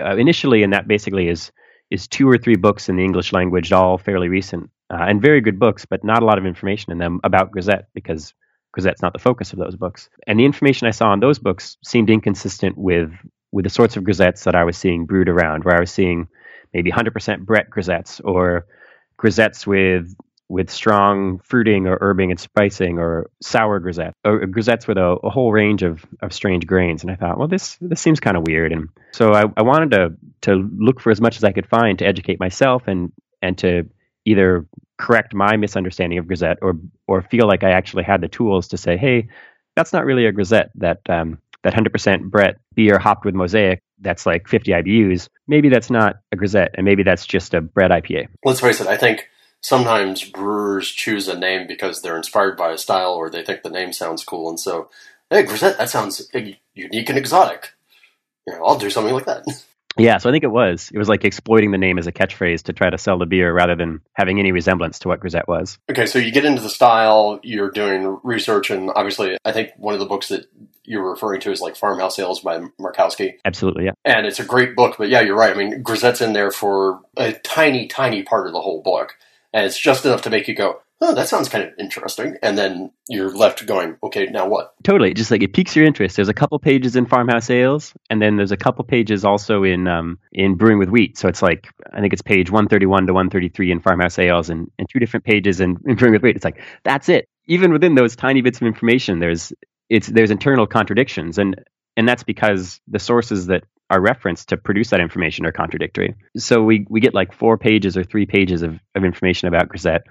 uh, 0.00 0.16
initially, 0.16 0.62
and 0.62 0.72
that 0.72 0.88
basically 0.88 1.28
is 1.28 1.52
is 1.90 2.06
two 2.06 2.28
or 2.28 2.38
three 2.38 2.56
books 2.56 2.88
in 2.88 2.96
the 2.96 3.04
English 3.04 3.32
language, 3.32 3.72
all 3.72 3.98
fairly 3.98 4.28
recent 4.28 4.70
uh, 4.90 5.04
and 5.08 5.20
very 5.20 5.40
good 5.40 5.58
books, 5.58 5.84
but 5.84 6.04
not 6.04 6.22
a 6.22 6.26
lot 6.26 6.38
of 6.38 6.46
information 6.46 6.92
in 6.92 6.98
them 6.98 7.20
about 7.24 7.50
Grisette 7.50 7.88
because 7.94 8.32
Grisette's 8.72 9.02
not 9.02 9.12
the 9.12 9.18
focus 9.18 9.52
of 9.52 9.58
those 9.58 9.74
books. 9.74 10.08
And 10.26 10.38
the 10.38 10.44
information 10.44 10.86
I 10.86 10.92
saw 10.92 11.12
in 11.12 11.20
those 11.20 11.40
books 11.40 11.76
seemed 11.84 12.10
inconsistent 12.10 12.78
with 12.78 13.12
with 13.52 13.64
the 13.64 13.70
sorts 13.70 13.96
of 13.96 14.04
grisettes 14.04 14.44
that 14.44 14.54
I 14.54 14.62
was 14.62 14.76
seeing 14.76 15.06
brewed 15.06 15.28
around, 15.28 15.64
where 15.64 15.76
I 15.76 15.80
was 15.80 15.90
seeing 15.90 16.28
maybe 16.72 16.92
100% 16.92 17.40
Brett 17.40 17.68
grisettes 17.68 18.20
or 18.22 18.66
grisettes 19.18 19.66
with 19.66 20.14
with 20.50 20.68
strong 20.68 21.38
fruiting 21.44 21.86
or 21.86 21.96
herbing 22.00 22.30
and 22.30 22.40
spicing 22.40 22.98
or 22.98 23.30
sour 23.40 23.78
grisette 23.78 24.14
or 24.24 24.40
grisettes 24.40 24.88
with 24.88 24.98
a, 24.98 25.16
a, 25.22 25.30
whole 25.30 25.52
range 25.52 25.84
of, 25.84 26.04
of 26.22 26.32
strange 26.32 26.66
grains. 26.66 27.02
And 27.02 27.10
I 27.10 27.14
thought, 27.14 27.38
well, 27.38 27.46
this 27.46 27.78
this 27.80 28.00
seems 28.00 28.18
kind 28.18 28.36
of 28.36 28.42
weird. 28.42 28.72
And 28.72 28.88
so 29.12 29.32
I, 29.32 29.44
I 29.56 29.62
wanted 29.62 29.92
to 29.92 30.12
to 30.42 30.68
look 30.76 31.00
for 31.00 31.12
as 31.12 31.20
much 31.20 31.36
as 31.36 31.44
I 31.44 31.52
could 31.52 31.68
find 31.68 32.00
to 32.00 32.04
educate 32.04 32.40
myself 32.40 32.88
and 32.88 33.12
and 33.40 33.56
to 33.58 33.88
either 34.24 34.66
correct 34.98 35.34
my 35.34 35.56
misunderstanding 35.56 36.18
of 36.18 36.26
grisette 36.26 36.58
or 36.62 36.74
or 37.06 37.22
feel 37.22 37.46
like 37.46 37.62
I 37.62 37.70
actually 37.70 38.02
had 38.02 38.20
the 38.20 38.28
tools 38.28 38.66
to 38.68 38.76
say, 38.76 38.96
hey, 38.96 39.28
that's 39.76 39.92
not 39.92 40.04
really 40.04 40.26
a 40.26 40.32
grisette. 40.32 40.72
That 40.74 40.98
um, 41.08 41.38
that 41.62 41.74
100% 41.74 42.24
Brett 42.24 42.56
beer 42.74 42.98
hopped 42.98 43.24
with 43.24 43.34
mosaic 43.34 43.82
that's 44.00 44.26
like 44.26 44.48
50 44.48 44.72
IBUs. 44.72 45.28
Maybe 45.46 45.68
that's 45.68 45.90
not 45.90 46.16
a 46.32 46.36
grisette, 46.36 46.74
and 46.74 46.84
maybe 46.84 47.02
that's 47.02 47.26
just 47.26 47.54
a 47.54 47.60
Brett 47.60 47.90
IPA. 47.90 48.28
Let's 48.44 48.60
face 48.60 48.80
it. 48.80 48.86
I 48.86 48.96
think 48.96 49.28
sometimes 49.60 50.24
brewers 50.24 50.88
choose 50.90 51.28
a 51.28 51.38
name 51.38 51.66
because 51.66 52.02
they're 52.02 52.16
inspired 52.16 52.56
by 52.56 52.72
a 52.72 52.78
style 52.78 53.12
or 53.12 53.30
they 53.30 53.44
think 53.44 53.62
the 53.62 53.70
name 53.70 53.92
sounds 53.92 54.24
cool, 54.24 54.48
and 54.48 54.60
so 54.60 54.90
hey, 55.30 55.42
grisette, 55.44 55.78
that 55.78 55.90
sounds 55.90 56.28
unique 56.74 57.08
and 57.08 57.18
exotic. 57.18 57.72
You 58.46 58.54
know, 58.54 58.64
I'll 58.64 58.78
do 58.78 58.90
something 58.90 59.14
like 59.14 59.26
that. 59.26 59.44
Yeah, 59.98 60.18
so 60.18 60.28
I 60.28 60.32
think 60.32 60.44
it 60.44 60.50
was. 60.50 60.90
It 60.94 60.98
was 60.98 61.08
like 61.08 61.24
exploiting 61.24 61.72
the 61.72 61.78
name 61.78 61.98
as 61.98 62.06
a 62.06 62.12
catchphrase 62.12 62.62
to 62.64 62.72
try 62.72 62.90
to 62.90 62.96
sell 62.96 63.18
the 63.18 63.26
beer 63.26 63.52
rather 63.52 63.74
than 63.74 64.00
having 64.14 64.38
any 64.38 64.52
resemblance 64.52 65.00
to 65.00 65.08
what 65.08 65.20
Grisette 65.20 65.48
was. 65.48 65.78
Okay, 65.90 66.06
so 66.06 66.18
you 66.18 66.30
get 66.30 66.44
into 66.44 66.62
the 66.62 66.70
style, 66.70 67.40
you're 67.42 67.70
doing 67.70 68.18
research, 68.22 68.70
and 68.70 68.90
obviously, 68.94 69.36
I 69.44 69.52
think 69.52 69.72
one 69.76 69.94
of 69.94 70.00
the 70.00 70.06
books 70.06 70.28
that 70.28 70.46
you're 70.84 71.10
referring 71.10 71.40
to 71.42 71.50
is 71.50 71.60
like 71.60 71.76
Farmhouse 71.76 72.18
Ales 72.18 72.40
by 72.40 72.60
Markowski. 72.80 73.34
Absolutely, 73.44 73.86
yeah. 73.86 73.92
And 74.04 74.26
it's 74.26 74.40
a 74.40 74.44
great 74.44 74.76
book, 74.76 74.96
but 74.96 75.08
yeah, 75.08 75.20
you're 75.20 75.36
right. 75.36 75.54
I 75.54 75.58
mean, 75.58 75.82
Grisette's 75.82 76.20
in 76.20 76.32
there 76.32 76.50
for 76.50 77.00
a 77.16 77.32
tiny, 77.32 77.88
tiny 77.88 78.22
part 78.22 78.46
of 78.46 78.52
the 78.52 78.60
whole 78.60 78.82
book. 78.82 79.16
And 79.52 79.66
it's 79.66 79.78
just 79.78 80.04
enough 80.04 80.22
to 80.22 80.30
make 80.30 80.48
you 80.48 80.54
go, 80.54 80.80
oh, 81.00 81.14
that 81.14 81.28
sounds 81.28 81.48
kind 81.48 81.64
of 81.64 81.72
interesting. 81.78 82.36
And 82.42 82.56
then 82.56 82.92
you're 83.08 83.34
left 83.34 83.66
going, 83.66 83.96
okay, 84.02 84.26
now 84.26 84.48
what? 84.48 84.74
Totally. 84.84 85.14
Just 85.14 85.30
like 85.30 85.42
it 85.42 85.54
piques 85.54 85.74
your 85.74 85.86
interest. 85.86 86.16
There's 86.16 86.28
a 86.28 86.34
couple 86.34 86.58
pages 86.58 86.94
in 86.94 87.06
Farmhouse 87.06 87.50
Ales, 87.50 87.94
and 88.10 88.20
then 88.20 88.36
there's 88.36 88.52
a 88.52 88.56
couple 88.56 88.84
pages 88.84 89.24
also 89.24 89.64
in 89.64 89.88
um, 89.88 90.18
in 90.32 90.56
Brewing 90.56 90.78
with 90.78 90.90
Wheat. 90.90 91.18
So 91.18 91.28
it's 91.28 91.42
like, 91.42 91.68
I 91.92 92.00
think 92.00 92.12
it's 92.12 92.22
page 92.22 92.50
131 92.50 93.06
to 93.06 93.12
133 93.12 93.72
in 93.72 93.80
Farmhouse 93.80 94.18
Ales 94.18 94.50
and, 94.50 94.70
and 94.78 94.88
two 94.88 94.98
different 94.98 95.24
pages 95.24 95.60
in, 95.60 95.78
in 95.86 95.96
Brewing 95.96 96.12
with 96.12 96.22
Wheat. 96.22 96.36
It's 96.36 96.44
like, 96.44 96.62
that's 96.84 97.08
it. 97.08 97.28
Even 97.46 97.72
within 97.72 97.94
those 97.94 98.14
tiny 98.14 98.42
bits 98.42 98.60
of 98.60 98.66
information, 98.66 99.18
there's 99.18 99.52
it's 99.88 100.06
there's 100.06 100.30
internal 100.30 100.66
contradictions. 100.66 101.38
And 101.38 101.56
and 101.96 102.08
that's 102.08 102.22
because 102.22 102.80
the 102.86 102.98
sources 102.98 103.46
that 103.46 103.64
are 103.90 104.00
referenced 104.00 104.48
to 104.48 104.56
produce 104.56 104.90
that 104.90 105.00
information 105.00 105.44
are 105.44 105.52
contradictory. 105.52 106.14
So 106.36 106.62
we, 106.62 106.86
we 106.88 107.00
get 107.00 107.12
like 107.12 107.32
four 107.32 107.58
pages 107.58 107.96
or 107.96 108.04
three 108.04 108.26
pages 108.26 108.62
of, 108.62 108.78
of 108.94 109.04
information 109.04 109.48
about 109.48 109.68
Grisette 109.68 110.04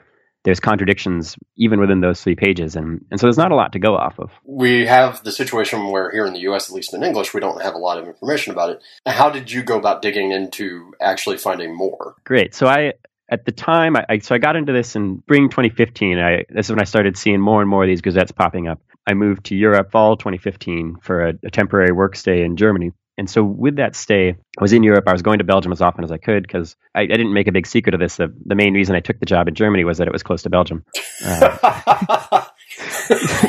there's 0.43 0.59
contradictions 0.59 1.35
even 1.57 1.79
within 1.79 2.01
those 2.01 2.21
three 2.23 2.35
pages, 2.35 2.75
and, 2.75 3.03
and 3.11 3.19
so 3.19 3.25
there's 3.25 3.37
not 3.37 3.51
a 3.51 3.55
lot 3.55 3.73
to 3.73 3.79
go 3.79 3.95
off 3.95 4.19
of. 4.19 4.31
We 4.45 4.85
have 4.85 5.23
the 5.23 5.31
situation 5.31 5.87
where 5.87 6.11
here 6.11 6.25
in 6.25 6.33
the 6.33 6.39
U.S., 6.41 6.69
at 6.69 6.75
least 6.75 6.93
in 6.93 7.03
English, 7.03 7.33
we 7.33 7.41
don't 7.41 7.61
have 7.61 7.75
a 7.75 7.77
lot 7.77 7.97
of 7.97 8.07
information 8.07 8.53
about 8.53 8.69
it. 8.69 8.81
How 9.05 9.29
did 9.29 9.51
you 9.51 9.63
go 9.63 9.77
about 9.77 10.01
digging 10.01 10.31
into 10.31 10.93
actually 11.01 11.37
finding 11.37 11.75
more? 11.75 12.15
Great. 12.23 12.55
So 12.55 12.67
I 12.67 12.93
at 13.31 13.45
the 13.45 13.51
time, 13.51 13.95
I, 13.95 14.19
so 14.19 14.33
I 14.33 14.39
got 14.39 14.55
into 14.55 14.73
this 14.73 14.95
in 14.95 15.19
spring 15.19 15.49
2015. 15.49 16.17
I 16.17 16.45
this 16.49 16.67
is 16.67 16.71
when 16.71 16.81
I 16.81 16.85
started 16.85 17.17
seeing 17.17 17.41
more 17.41 17.61
and 17.61 17.69
more 17.69 17.83
of 17.83 17.87
these 17.87 18.01
grisettes 18.01 18.33
popping 18.33 18.67
up. 18.67 18.81
I 19.05 19.13
moved 19.13 19.45
to 19.45 19.55
Europe 19.55 19.91
fall 19.91 20.15
2015 20.17 20.97
for 21.01 21.29
a, 21.29 21.33
a 21.43 21.49
temporary 21.49 21.91
work 21.91 22.15
stay 22.15 22.43
in 22.43 22.55
Germany. 22.55 22.91
And 23.19 23.29
so 23.29 23.43
with 23.43 23.75
that 23.75 23.97
stay, 23.97 24.29
I 24.29 24.61
was 24.61 24.71
in 24.71 24.81
Europe. 24.81 25.03
I 25.05 25.11
was 25.11 25.21
going 25.21 25.39
to 25.39 25.43
Belgium 25.43 25.73
as 25.73 25.81
often 25.81 26.05
as 26.05 26.11
I 26.11 26.17
could 26.17 26.43
because 26.43 26.77
I, 26.95 27.01
I, 27.01 27.05
didn't 27.05 27.33
make 27.33 27.49
a 27.49 27.51
big 27.51 27.67
secret 27.67 27.93
of 27.93 27.99
this. 27.99 28.15
The, 28.15 28.33
the, 28.45 28.55
main 28.55 28.73
reason 28.73 28.95
I 28.95 29.01
took 29.01 29.19
the 29.19 29.25
job 29.25 29.49
in 29.49 29.55
Germany 29.55 29.83
was 29.83 29.97
that 29.97 30.07
it 30.07 30.13
was 30.13 30.23
close 30.23 30.43
to 30.43 30.49
Belgium. 30.49 30.85
Uh, 31.25 31.57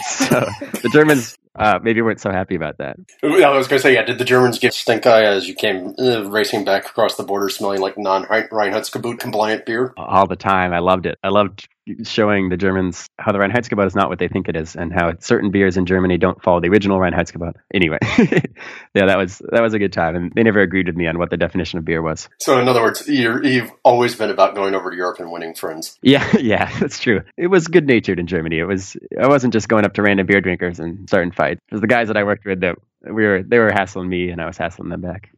so 0.08 0.40
the 0.72 0.90
Germans 0.92 1.38
uh, 1.56 1.78
maybe 1.84 2.02
weren't 2.02 2.20
so 2.20 2.32
happy 2.32 2.56
about 2.56 2.78
that. 2.78 2.96
I 3.22 3.28
was 3.50 3.68
going 3.68 3.78
to 3.78 3.82
say, 3.82 3.94
yeah, 3.94 4.02
did 4.02 4.18
the 4.18 4.24
Germans 4.24 4.58
get 4.58 4.74
stink 4.74 5.06
eye 5.06 5.22
as 5.22 5.46
you 5.46 5.54
came 5.54 5.94
uh, 6.00 6.28
racing 6.28 6.64
back 6.64 6.86
across 6.86 7.14
the 7.14 7.22
border 7.22 7.48
smelling 7.48 7.80
like 7.80 7.96
non 7.96 8.24
Reinheitsgebot 8.24 9.20
compliant 9.20 9.66
beer? 9.66 9.94
All 9.96 10.26
the 10.26 10.34
time. 10.34 10.72
I 10.72 10.80
loved 10.80 11.06
it. 11.06 11.16
I 11.22 11.28
loved 11.28 11.68
showing 12.04 12.48
the 12.48 12.56
Germans 12.56 13.06
how 13.18 13.32
the 13.32 13.38
Reinheitsgebot 13.38 13.86
is 13.86 13.94
not 13.94 14.08
what 14.08 14.18
they 14.18 14.28
think 14.28 14.48
it 14.48 14.56
is, 14.56 14.76
and 14.76 14.92
how 14.92 15.12
certain 15.18 15.50
beers 15.50 15.76
in 15.76 15.86
Germany 15.86 16.18
don't 16.18 16.42
follow 16.42 16.60
the 16.60 16.68
original 16.68 16.98
Reinheitsgebot. 16.98 17.54
Anyway, 17.72 17.98
yeah, 18.18 19.06
that 19.06 19.18
was 19.18 19.40
that 19.50 19.62
was 19.62 19.74
a 19.74 19.78
good 19.78 19.92
time, 19.92 20.16
and 20.16 20.32
they 20.34 20.42
never 20.42 20.60
agreed 20.60 20.86
with 20.86 20.96
me 20.96 21.06
on 21.06 21.18
what 21.18 21.30
the 21.30 21.36
definition 21.36 21.78
of 21.78 21.84
beer 21.84 22.02
was. 22.02 22.28
So, 22.40 22.60
in 22.60 22.68
other 22.68 22.82
words, 22.82 23.06
you 23.08 23.60
have 23.60 23.72
always 23.84 24.14
been 24.14 24.30
about 24.30 24.54
going 24.54 24.74
over 24.74 24.90
to 24.90 24.96
Europe 24.96 25.20
and 25.20 25.30
winning 25.30 25.54
friends. 25.54 25.98
Yeah, 26.02 26.26
yeah, 26.40 26.70
that's 26.78 26.98
true. 26.98 27.22
It 27.36 27.48
was 27.48 27.68
good 27.68 27.86
natured 27.86 28.18
in 28.18 28.26
Germany. 28.26 28.58
It 28.58 28.64
was. 28.64 28.96
I 29.20 29.28
wasn't 29.28 29.52
just 29.52 29.68
going 29.68 29.84
up 29.84 29.94
to 29.94 30.02
random 30.02 30.26
beer 30.26 30.40
drinkers 30.40 30.80
and 30.80 31.08
starting 31.08 31.32
fights. 31.32 31.60
It 31.70 31.74
was 31.74 31.80
the 31.80 31.86
guys 31.86 32.08
that 32.08 32.16
I 32.16 32.24
worked 32.24 32.44
with 32.46 32.60
that 32.60 32.76
we 33.02 33.24
were. 33.24 33.42
They 33.42 33.58
were 33.58 33.72
hassling 33.72 34.08
me, 34.08 34.30
and 34.30 34.40
I 34.40 34.46
was 34.46 34.56
hassling 34.56 34.88
them 34.88 35.00
back. 35.00 35.30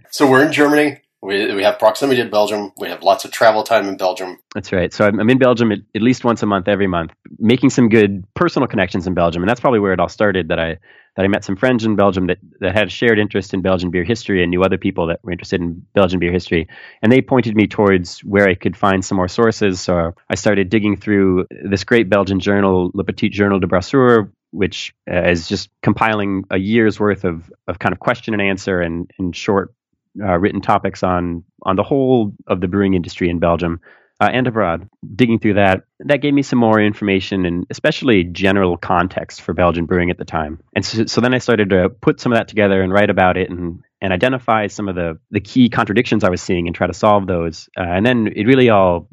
so 0.10 0.30
we're 0.30 0.44
in 0.44 0.52
Germany. 0.52 1.00
We, 1.20 1.52
we 1.54 1.64
have 1.64 1.78
proximity 1.78 2.22
to 2.22 2.28
Belgium. 2.28 2.72
We 2.76 2.88
have 2.88 3.02
lots 3.02 3.24
of 3.24 3.32
travel 3.32 3.64
time 3.64 3.88
in 3.88 3.96
Belgium. 3.96 4.38
That's 4.54 4.72
right. 4.72 4.92
So 4.92 5.04
I'm, 5.04 5.18
I'm 5.18 5.28
in 5.30 5.38
Belgium 5.38 5.72
at, 5.72 5.80
at, 5.94 6.00
least 6.00 6.24
once 6.24 6.42
a 6.44 6.46
month, 6.46 6.68
every 6.68 6.86
month, 6.86 7.12
making 7.38 7.70
some 7.70 7.88
good 7.88 8.24
personal 8.34 8.68
connections 8.68 9.06
in 9.06 9.14
Belgium, 9.14 9.42
and 9.42 9.50
that's 9.50 9.60
probably 9.60 9.80
where 9.80 9.92
it 9.92 9.98
all 9.98 10.08
started. 10.08 10.48
That 10.48 10.60
I 10.60 10.78
that 11.16 11.24
I 11.24 11.28
met 11.28 11.44
some 11.44 11.56
friends 11.56 11.84
in 11.84 11.96
Belgium 11.96 12.28
that, 12.28 12.38
that 12.60 12.72
had 12.72 12.86
a 12.86 12.90
shared 12.90 13.18
interest 13.18 13.52
in 13.52 13.62
Belgian 13.62 13.90
beer 13.90 14.04
history 14.04 14.44
and 14.44 14.50
knew 14.50 14.62
other 14.62 14.78
people 14.78 15.08
that 15.08 15.18
were 15.24 15.32
interested 15.32 15.60
in 15.60 15.84
Belgian 15.92 16.20
beer 16.20 16.30
history, 16.30 16.68
and 17.02 17.10
they 17.10 17.20
pointed 17.20 17.56
me 17.56 17.66
towards 17.66 18.20
where 18.20 18.48
I 18.48 18.54
could 18.54 18.76
find 18.76 19.04
some 19.04 19.16
more 19.16 19.26
sources. 19.26 19.80
So 19.80 20.14
I 20.30 20.36
started 20.36 20.68
digging 20.68 20.96
through 20.96 21.46
this 21.50 21.82
great 21.82 22.08
Belgian 22.08 22.38
journal, 22.38 22.92
Le 22.94 23.02
Petit 23.02 23.30
Journal 23.30 23.58
de 23.58 23.66
Brasseur, 23.66 24.30
which 24.50 24.94
uh, 25.10 25.28
is 25.28 25.48
just 25.48 25.68
compiling 25.82 26.44
a 26.50 26.58
year's 26.58 26.98
worth 26.98 27.24
of, 27.24 27.52
of 27.66 27.78
kind 27.78 27.92
of 27.92 27.98
question 27.98 28.34
and 28.34 28.42
answer 28.42 28.80
and, 28.80 29.10
and 29.18 29.34
short 29.34 29.74
uh, 30.22 30.38
written 30.38 30.60
topics 30.60 31.02
on 31.02 31.44
on 31.62 31.76
the 31.76 31.82
whole 31.82 32.32
of 32.46 32.60
the 32.60 32.68
brewing 32.68 32.94
industry 32.94 33.28
in 33.28 33.38
Belgium 33.38 33.80
uh, 34.20 34.28
and 34.32 34.46
abroad. 34.46 34.88
Digging 35.14 35.38
through 35.38 35.54
that, 35.54 35.84
that 36.00 36.20
gave 36.20 36.34
me 36.34 36.42
some 36.42 36.58
more 36.58 36.80
information 36.80 37.44
and 37.44 37.66
especially 37.70 38.24
general 38.24 38.76
context 38.76 39.40
for 39.40 39.54
Belgian 39.54 39.86
brewing 39.86 40.10
at 40.10 40.18
the 40.18 40.24
time. 40.24 40.60
And 40.74 40.84
so, 40.84 41.06
so 41.06 41.20
then 41.20 41.34
I 41.34 41.38
started 41.38 41.70
to 41.70 41.88
put 41.88 42.20
some 42.20 42.32
of 42.32 42.38
that 42.38 42.48
together 42.48 42.82
and 42.82 42.92
write 42.92 43.10
about 43.10 43.36
it 43.36 43.50
and 43.50 43.82
and 44.00 44.12
identify 44.12 44.68
some 44.68 44.88
of 44.88 44.94
the 44.94 45.18
the 45.30 45.40
key 45.40 45.68
contradictions 45.68 46.24
I 46.24 46.30
was 46.30 46.42
seeing 46.42 46.66
and 46.66 46.74
try 46.74 46.86
to 46.86 46.94
solve 46.94 47.26
those. 47.26 47.68
Uh, 47.76 47.82
and 47.82 48.04
then 48.04 48.28
it 48.34 48.44
really 48.44 48.70
all 48.70 49.08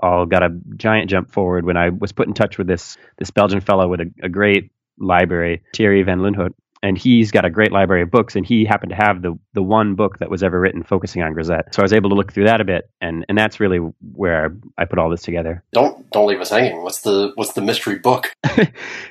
all 0.00 0.26
got 0.26 0.42
a 0.42 0.50
giant 0.76 1.10
jump 1.10 1.30
forward 1.30 1.64
when 1.64 1.76
I 1.76 1.88
was 1.88 2.12
put 2.12 2.28
in 2.28 2.34
touch 2.34 2.58
with 2.58 2.66
this 2.66 2.96
this 3.18 3.30
Belgian 3.30 3.60
fellow 3.60 3.88
with 3.88 4.00
a, 4.00 4.10
a 4.22 4.28
great 4.28 4.70
library, 4.98 5.62
Thierry 5.74 6.02
van 6.02 6.18
Loenhout, 6.18 6.54
and 6.82 6.96
he's 6.96 7.30
got 7.30 7.44
a 7.44 7.50
great 7.50 7.72
library 7.72 8.02
of 8.02 8.10
books 8.10 8.36
and 8.36 8.46
he 8.46 8.64
happened 8.64 8.90
to 8.90 8.96
have 8.96 9.22
the 9.22 9.38
the 9.52 9.62
one 9.62 9.94
book 9.94 10.18
that 10.18 10.30
was 10.30 10.42
ever 10.42 10.58
written 10.58 10.82
focusing 10.82 11.22
on 11.22 11.32
grisette. 11.32 11.74
So 11.74 11.82
i 11.82 11.84
was 11.84 11.92
able 11.92 12.10
to 12.10 12.16
look 12.16 12.32
through 12.32 12.44
that 12.44 12.60
a 12.60 12.64
bit 12.64 12.90
and 13.00 13.24
and 13.28 13.36
that's 13.36 13.60
really 13.60 13.78
where 14.12 14.56
i 14.76 14.84
put 14.84 14.98
all 14.98 15.10
this 15.10 15.22
together. 15.22 15.64
Don't 15.72 16.10
don't 16.10 16.26
leave 16.26 16.40
us 16.40 16.50
hanging. 16.50 16.82
What's 16.82 17.02
the 17.02 17.32
what's 17.34 17.52
the 17.52 17.62
mystery 17.62 17.98
book? 17.98 18.34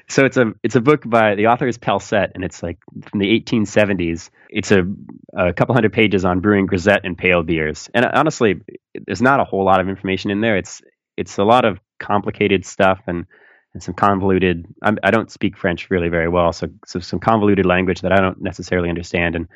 So 0.09 0.25
it's 0.25 0.37
a 0.37 0.53
it's 0.63 0.75
a 0.75 0.81
book 0.81 1.01
by 1.05 1.35
the 1.35 1.47
author 1.47 1.67
is 1.67 1.77
Pelcet 1.77 2.31
and 2.33 2.43
it's 2.43 2.63
like 2.63 2.77
from 3.03 3.19
the 3.19 3.39
1870s 3.39 4.29
it's 4.49 4.71
a, 4.71 4.85
a 5.37 5.51
couple 5.51 5.75
hundred 5.75 5.91
pages 5.91 6.23
on 6.23 6.39
brewing 6.39 6.65
grisette 6.65 7.01
and 7.03 7.17
pale 7.17 7.43
beers. 7.43 7.89
And 7.93 8.05
honestly 8.05 8.61
there's 9.05 9.21
not 9.21 9.39
a 9.39 9.43
whole 9.43 9.65
lot 9.65 9.81
of 9.81 9.89
information 9.89 10.31
in 10.31 10.41
there. 10.41 10.57
It's 10.57 10.81
it's 11.17 11.37
a 11.37 11.43
lot 11.43 11.65
of 11.65 11.79
complicated 11.99 12.65
stuff 12.65 13.01
and 13.07 13.25
and 13.73 13.83
some 13.83 13.93
convoluted. 13.93 14.65
I'm, 14.81 14.97
I 15.03 15.11
do 15.11 15.17
not 15.17 15.31
speak 15.31 15.57
French 15.57 15.89
really 15.89 16.09
very 16.09 16.27
well, 16.27 16.53
so 16.53 16.67
so 16.85 16.99
some 16.99 17.19
convoluted 17.19 17.65
language 17.65 18.01
that 18.01 18.11
I 18.11 18.17
don't 18.17 18.41
necessarily 18.41 18.89
understand, 18.89 19.35
and 19.35 19.47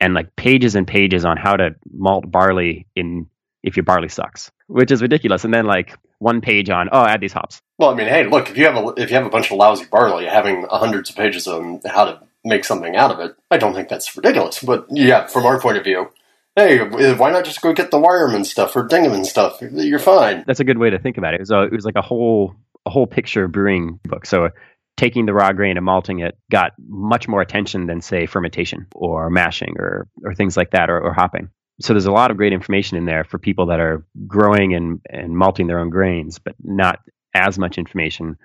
and 0.00 0.14
like 0.14 0.34
pages 0.36 0.74
and 0.74 0.86
pages 0.86 1.24
on 1.24 1.36
how 1.36 1.56
to 1.56 1.74
malt 1.92 2.30
barley 2.30 2.86
in 2.96 3.26
if 3.62 3.76
your 3.76 3.84
barley 3.84 4.08
sucks, 4.08 4.50
which 4.66 4.90
is 4.90 5.00
ridiculous. 5.00 5.44
And 5.44 5.54
then 5.54 5.66
like 5.66 5.96
one 6.18 6.40
page 6.40 6.70
on 6.70 6.88
oh 6.92 7.04
add 7.04 7.20
these 7.20 7.32
hops. 7.32 7.62
Well, 7.78 7.90
I 7.90 7.94
mean, 7.94 8.08
hey, 8.08 8.24
look 8.26 8.50
if 8.50 8.58
you 8.58 8.66
have 8.66 8.76
a 8.76 8.88
if 8.96 9.10
you 9.10 9.16
have 9.16 9.26
a 9.26 9.30
bunch 9.30 9.50
of 9.50 9.56
lousy 9.56 9.86
barley, 9.86 10.26
having 10.26 10.66
hundreds 10.70 11.10
of 11.10 11.16
pages 11.16 11.46
on 11.46 11.80
how 11.86 12.04
to 12.04 12.20
make 12.44 12.64
something 12.64 12.96
out 12.96 13.12
of 13.12 13.20
it, 13.20 13.36
I 13.50 13.58
don't 13.58 13.74
think 13.74 13.88
that's 13.88 14.16
ridiculous. 14.16 14.62
But 14.62 14.86
yeah, 14.90 15.26
from 15.26 15.46
our 15.46 15.60
point 15.60 15.78
of 15.78 15.84
view, 15.84 16.10
hey, 16.56 16.78
why 17.14 17.30
not 17.30 17.44
just 17.44 17.62
go 17.62 17.72
get 17.72 17.90
the 17.90 17.98
Weyermann 17.98 18.44
stuff 18.44 18.74
or 18.76 18.86
Dingemans 18.86 19.26
stuff? 19.26 19.62
You're 19.62 19.98
fine. 19.98 20.44
That's 20.46 20.60
a 20.60 20.64
good 20.64 20.78
way 20.78 20.90
to 20.90 20.98
think 20.98 21.18
about 21.18 21.34
it. 21.34 21.36
It 21.36 21.42
was, 21.42 21.50
a, 21.50 21.62
it 21.62 21.72
was 21.72 21.84
like 21.84 21.96
a 21.96 22.02
whole 22.02 22.54
a 22.86 22.90
whole 22.90 23.06
picture 23.06 23.48
brewing 23.48 24.00
book. 24.04 24.26
So 24.26 24.50
taking 24.96 25.26
the 25.26 25.34
raw 25.34 25.52
grain 25.52 25.76
and 25.76 25.86
malting 25.86 26.20
it 26.20 26.36
got 26.50 26.72
much 26.78 27.28
more 27.28 27.40
attention 27.40 27.86
than 27.86 28.00
say 28.00 28.26
fermentation 28.26 28.86
or 28.94 29.30
mashing 29.30 29.74
or 29.78 30.08
or 30.24 30.34
things 30.34 30.56
like 30.56 30.70
that 30.72 30.90
or, 30.90 31.00
or 31.00 31.12
hopping. 31.12 31.48
So 31.80 31.94
there's 31.94 32.06
a 32.06 32.12
lot 32.12 32.30
of 32.30 32.36
great 32.36 32.52
information 32.52 32.96
in 32.96 33.06
there 33.06 33.24
for 33.24 33.38
people 33.38 33.66
that 33.66 33.80
are 33.80 34.04
growing 34.26 34.74
and, 34.74 35.00
and 35.08 35.36
malting 35.36 35.66
their 35.66 35.80
own 35.80 35.90
grains, 35.90 36.38
but 36.38 36.54
not 36.62 37.00
as 37.34 37.58
much 37.58 37.78
information 37.78 38.36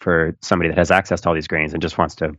for 0.00 0.36
somebody 0.42 0.68
that 0.68 0.78
has 0.78 0.90
access 0.90 1.22
to 1.22 1.28
all 1.28 1.34
these 1.34 1.48
grains 1.48 1.72
and 1.72 1.82
just 1.82 1.98
wants 1.98 2.16
to 2.16 2.36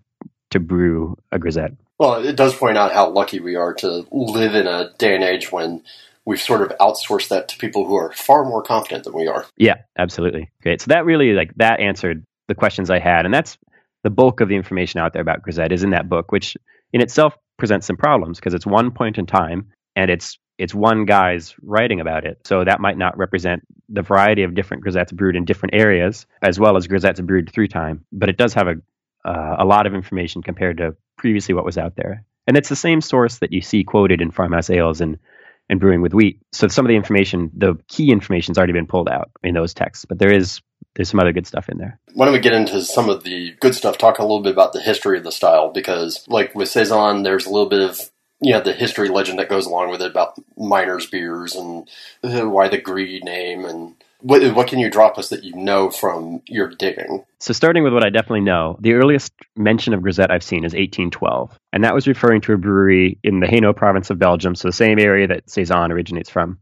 to 0.51 0.59
brew 0.59 1.17
a 1.31 1.39
grisette. 1.39 1.71
Well, 1.99 2.23
it 2.23 2.35
does 2.35 2.55
point 2.55 2.77
out 2.77 2.93
how 2.93 3.09
lucky 3.09 3.39
we 3.39 3.55
are 3.55 3.73
to 3.75 4.05
live 4.11 4.53
in 4.55 4.67
a 4.67 4.91
day 4.97 5.15
and 5.15 5.23
age 5.23 5.51
when 5.51 5.83
we've 6.25 6.41
sort 6.41 6.61
of 6.61 6.77
outsourced 6.79 7.29
that 7.29 7.47
to 7.49 7.57
people 7.57 7.85
who 7.85 7.95
are 7.95 8.11
far 8.13 8.43
more 8.45 8.63
confident 8.63 9.03
than 9.03 9.13
we 9.13 9.27
are. 9.27 9.45
Yeah, 9.57 9.75
absolutely. 9.97 10.49
Great. 10.61 10.81
So 10.81 10.87
that 10.89 11.05
really 11.05 11.33
like 11.33 11.53
that 11.57 11.79
answered 11.79 12.23
the 12.47 12.55
questions 12.55 12.89
I 12.89 12.99
had, 12.99 13.25
and 13.25 13.33
that's 13.33 13.57
the 14.03 14.09
bulk 14.09 14.41
of 14.41 14.49
the 14.49 14.55
information 14.55 14.99
out 14.99 15.13
there 15.13 15.21
about 15.21 15.41
Grisette 15.41 15.71
is 15.71 15.83
in 15.83 15.91
that 15.91 16.09
book, 16.09 16.31
which 16.31 16.55
in 16.93 17.01
itself 17.01 17.35
presents 17.57 17.87
some 17.87 17.97
problems 17.97 18.39
because 18.39 18.53
it's 18.53 18.65
one 18.65 18.91
point 18.91 19.17
in 19.17 19.25
time 19.25 19.71
and 19.95 20.11
it's 20.11 20.37
it's 20.57 20.73
one 20.73 21.05
guy's 21.05 21.53
writing 21.61 21.99
about 21.99 22.25
it. 22.25 22.39
So 22.45 22.63
that 22.63 22.79
might 22.79 22.97
not 22.97 23.17
represent 23.17 23.63
the 23.89 24.01
variety 24.01 24.43
of 24.43 24.55
different 24.55 24.85
grisettes 24.85 25.13
brewed 25.13 25.35
in 25.35 25.43
different 25.43 25.75
areas, 25.75 26.25
as 26.41 26.57
well 26.57 26.77
as 26.77 26.87
grisettes 26.87 27.25
brewed 27.25 27.51
through 27.51 27.67
time. 27.67 28.05
But 28.13 28.29
it 28.29 28.37
does 28.37 28.53
have 28.53 28.67
a 28.67 28.75
uh, 29.27 29.55
a 29.59 29.65
lot 29.65 29.87
of 29.87 29.93
information 29.95 30.43
compared 30.43 30.77
to 30.77 30.95
previously 31.17 31.55
what 31.55 31.65
was 31.65 31.77
out 31.77 31.95
there. 31.95 32.23
And 32.47 32.55
it's 32.57 32.69
the 32.69 32.75
same 32.75 33.01
source 33.01 33.39
that 33.39 33.51
you 33.51 33.61
see 33.61 33.83
quoted 33.83 34.21
in 34.21 34.29
farmhouse 34.29 34.69
ales 34.69 35.01
and 35.01 35.17
and 35.69 35.79
brewing 35.79 36.01
with 36.01 36.13
wheat. 36.13 36.41
So 36.51 36.67
some 36.67 36.85
of 36.85 36.89
the 36.89 36.95
information, 36.95 37.51
the 37.55 37.75
key 37.87 38.11
information, 38.11 38.51
has 38.51 38.57
already 38.57 38.73
been 38.73 38.87
pulled 38.87 39.09
out 39.09 39.31
in 39.43 39.53
those 39.53 39.73
texts, 39.73 40.05
but 40.05 40.19
there 40.19 40.31
is 40.31 40.61
there's 40.95 41.09
some 41.09 41.19
other 41.19 41.33
good 41.33 41.47
stuff 41.47 41.67
in 41.67 41.77
there. 41.77 41.99
Why 42.13 42.25
don't 42.25 42.33
we 42.33 42.39
get 42.39 42.53
into 42.53 42.81
some 42.81 43.09
of 43.09 43.23
the 43.23 43.53
good 43.59 43.75
stuff? 43.75 43.97
Talk 43.97 44.19
a 44.19 44.21
little 44.21 44.41
bit 44.41 44.53
about 44.53 44.71
the 44.73 44.81
history 44.81 45.17
of 45.17 45.23
the 45.23 45.31
style, 45.31 45.71
because 45.71 46.25
like 46.27 46.55
with 46.55 46.69
saison, 46.69 47.23
there's 47.23 47.45
a 47.45 47.51
little 47.51 47.69
bit 47.69 47.81
of 47.81 47.99
you 48.41 48.53
know 48.53 48.61
the 48.61 48.73
history 48.73 49.09
legend 49.09 49.39
that 49.39 49.49
goes 49.49 49.65
along 49.65 49.91
with 49.91 50.01
it 50.01 50.11
about 50.11 50.37
miners 50.57 51.07
beers 51.07 51.55
and 51.55 51.87
why 52.21 52.67
the 52.67 52.77
Gris 52.77 53.23
name 53.23 53.65
and 53.65 53.95
what, 54.21 54.55
what 54.55 54.67
can 54.67 54.79
you 54.79 54.89
drop 54.89 55.17
us 55.17 55.29
that 55.29 55.43
you 55.43 55.55
know 55.55 55.89
from 55.89 56.41
your 56.47 56.69
digging? 56.69 57.23
So, 57.39 57.53
starting 57.53 57.83
with 57.83 57.93
what 57.93 58.03
I 58.03 58.09
definitely 58.09 58.41
know, 58.41 58.77
the 58.79 58.93
earliest 58.93 59.33
mention 59.55 59.93
of 59.93 60.01
grisette 60.01 60.31
I've 60.31 60.43
seen 60.43 60.59
is 60.59 60.73
1812. 60.73 61.57
And 61.73 61.83
that 61.83 61.93
was 61.93 62.07
referring 62.07 62.41
to 62.41 62.53
a 62.53 62.57
brewery 62.57 63.19
in 63.23 63.39
the 63.39 63.47
Hainaut 63.47 63.75
province 63.75 64.09
of 64.09 64.19
Belgium, 64.19 64.55
so 64.55 64.67
the 64.67 64.73
same 64.73 64.99
area 64.99 65.27
that 65.27 65.49
Saison 65.49 65.91
originates 65.91 66.29
from. 66.29 66.59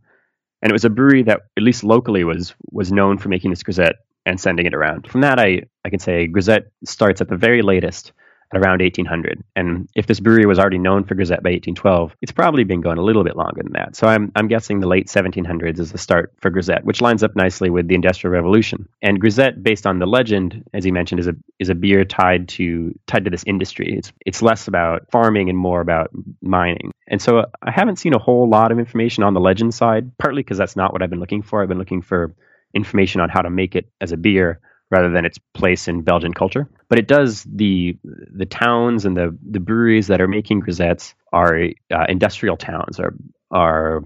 And 0.61 0.71
it 0.71 0.73
was 0.73 0.85
a 0.85 0.89
brewery 0.89 1.23
that, 1.23 1.41
at 1.57 1.63
least 1.63 1.83
locally, 1.83 2.23
was 2.23 2.53
was 2.71 2.91
known 2.91 3.17
for 3.17 3.29
making 3.29 3.51
this 3.51 3.63
grisette 3.63 3.97
and 4.25 4.39
sending 4.39 4.65
it 4.65 4.73
around. 4.73 5.07
From 5.07 5.21
that, 5.21 5.39
I, 5.39 5.63
I 5.83 5.89
can 5.89 5.99
say 5.99 6.27
grisette 6.27 6.71
starts 6.85 7.21
at 7.21 7.29
the 7.29 7.37
very 7.37 7.61
latest 7.61 8.13
around 8.55 8.81
1800. 8.81 9.43
And 9.55 9.89
if 9.95 10.07
this 10.07 10.19
brewery 10.19 10.45
was 10.45 10.59
already 10.59 10.77
known 10.77 11.03
for 11.03 11.15
grisette 11.15 11.43
by 11.43 11.49
1812, 11.49 12.15
it's 12.21 12.31
probably 12.31 12.63
been 12.63 12.81
going 12.81 12.97
a 12.97 13.03
little 13.03 13.23
bit 13.23 13.35
longer 13.35 13.61
than 13.63 13.73
that. 13.73 13.95
So 13.95 14.07
I'm, 14.07 14.31
I'm 14.35 14.47
guessing 14.47 14.79
the 14.79 14.87
late 14.87 15.07
1700s 15.07 15.79
is 15.79 15.91
the 15.91 15.97
start 15.97 16.33
for 16.39 16.49
grisette, 16.49 16.85
which 16.85 17.01
lines 17.01 17.23
up 17.23 17.35
nicely 17.35 17.69
with 17.69 17.87
the 17.87 17.95
Industrial 17.95 18.31
Revolution. 18.31 18.87
And 19.01 19.19
grisette, 19.19 19.63
based 19.63 19.85
on 19.85 19.99
the 19.99 20.05
legend, 20.05 20.63
as 20.73 20.85
you 20.85 20.93
mentioned, 20.93 21.19
is 21.19 21.27
a 21.27 21.35
is 21.59 21.69
a 21.69 21.75
beer 21.75 22.05
tied 22.05 22.47
to 22.49 22.93
tied 23.07 23.25
to 23.25 23.31
this 23.31 23.43
industry. 23.45 23.93
It's 23.97 24.11
it's 24.25 24.41
less 24.41 24.67
about 24.67 25.09
farming 25.11 25.49
and 25.49 25.57
more 25.57 25.81
about 25.81 26.11
mining. 26.41 26.91
And 27.07 27.21
so 27.21 27.45
I 27.61 27.71
haven't 27.71 27.97
seen 27.97 28.13
a 28.13 28.19
whole 28.19 28.47
lot 28.47 28.71
of 28.71 28.79
information 28.79 29.23
on 29.23 29.33
the 29.33 29.39
legend 29.39 29.73
side, 29.73 30.17
partly 30.17 30.41
because 30.41 30.57
that's 30.57 30.75
not 30.75 30.93
what 30.93 31.01
I've 31.01 31.09
been 31.09 31.19
looking 31.19 31.41
for. 31.41 31.61
I've 31.61 31.69
been 31.69 31.79
looking 31.79 32.01
for 32.01 32.33
information 32.73 33.21
on 33.21 33.29
how 33.29 33.41
to 33.41 33.49
make 33.49 33.75
it 33.75 33.89
as 34.01 34.11
a 34.11 34.17
beer 34.17 34.59
rather 34.93 35.09
than 35.09 35.25
its 35.25 35.39
place 35.53 35.87
in 35.91 36.03
Belgian 36.03 36.33
culture. 36.33 36.69
But 36.89 36.99
it 36.99 37.07
does 37.07 37.43
the 37.43 37.97
the 38.41 38.45
towns 38.45 39.05
and 39.05 39.17
the 39.17 39.27
the 39.55 39.59
breweries 39.59 40.07
that 40.07 40.21
are 40.21 40.27
making 40.27 40.61
grisettes 40.61 41.15
are 41.31 41.55
uh, 41.97 42.05
industrial 42.07 42.57
towns, 42.57 42.99
are 42.99 43.13
are 43.49 44.03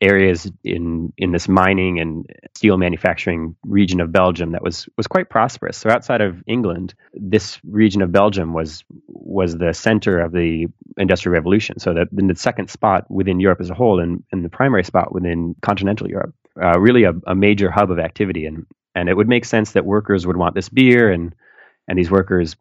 areas 0.00 0.50
in 0.64 1.12
in 1.18 1.32
this 1.32 1.46
mining 1.46 2.00
and 2.00 2.26
steel 2.56 2.78
manufacturing 2.78 3.54
region 3.64 4.00
of 4.00 4.10
Belgium 4.10 4.52
that 4.52 4.62
was 4.62 4.88
was 4.96 5.06
quite 5.06 5.28
prosperous. 5.28 5.76
So 5.76 5.90
outside 5.90 6.22
of 6.22 6.42
England, 6.46 6.94
this 7.12 7.60
region 7.64 8.02
of 8.02 8.10
Belgium 8.10 8.54
was 8.54 8.84
was 9.08 9.58
the 9.58 9.74
center 9.74 10.20
of 10.24 10.32
the 10.32 10.66
industrial 10.96 11.34
revolution. 11.34 11.78
So 11.78 11.92
that 11.94 12.08
in 12.18 12.28
the 12.28 12.34
second 12.34 12.70
spot 12.70 13.10
within 13.10 13.40
Europe 13.40 13.60
as 13.60 13.70
a 13.70 13.74
whole, 13.74 14.00
and, 14.00 14.24
and 14.32 14.44
the 14.44 14.48
primary 14.48 14.84
spot 14.84 15.12
within 15.12 15.54
continental 15.60 16.08
Europe, 16.08 16.34
uh, 16.64 16.80
really 16.80 17.04
a, 17.04 17.12
a 17.26 17.34
major 17.34 17.70
hub 17.70 17.90
of 17.90 17.98
activity. 17.98 18.46
And 18.46 18.66
and 18.94 19.08
it 19.08 19.16
would 19.16 19.28
make 19.28 19.44
sense 19.44 19.72
that 19.72 19.84
workers 19.84 20.26
would 20.26 20.36
want 20.36 20.54
this 20.54 20.68
beer 20.68 21.10
and 21.10 21.34
and 21.88 21.98
these 21.98 22.10
workers 22.10 22.56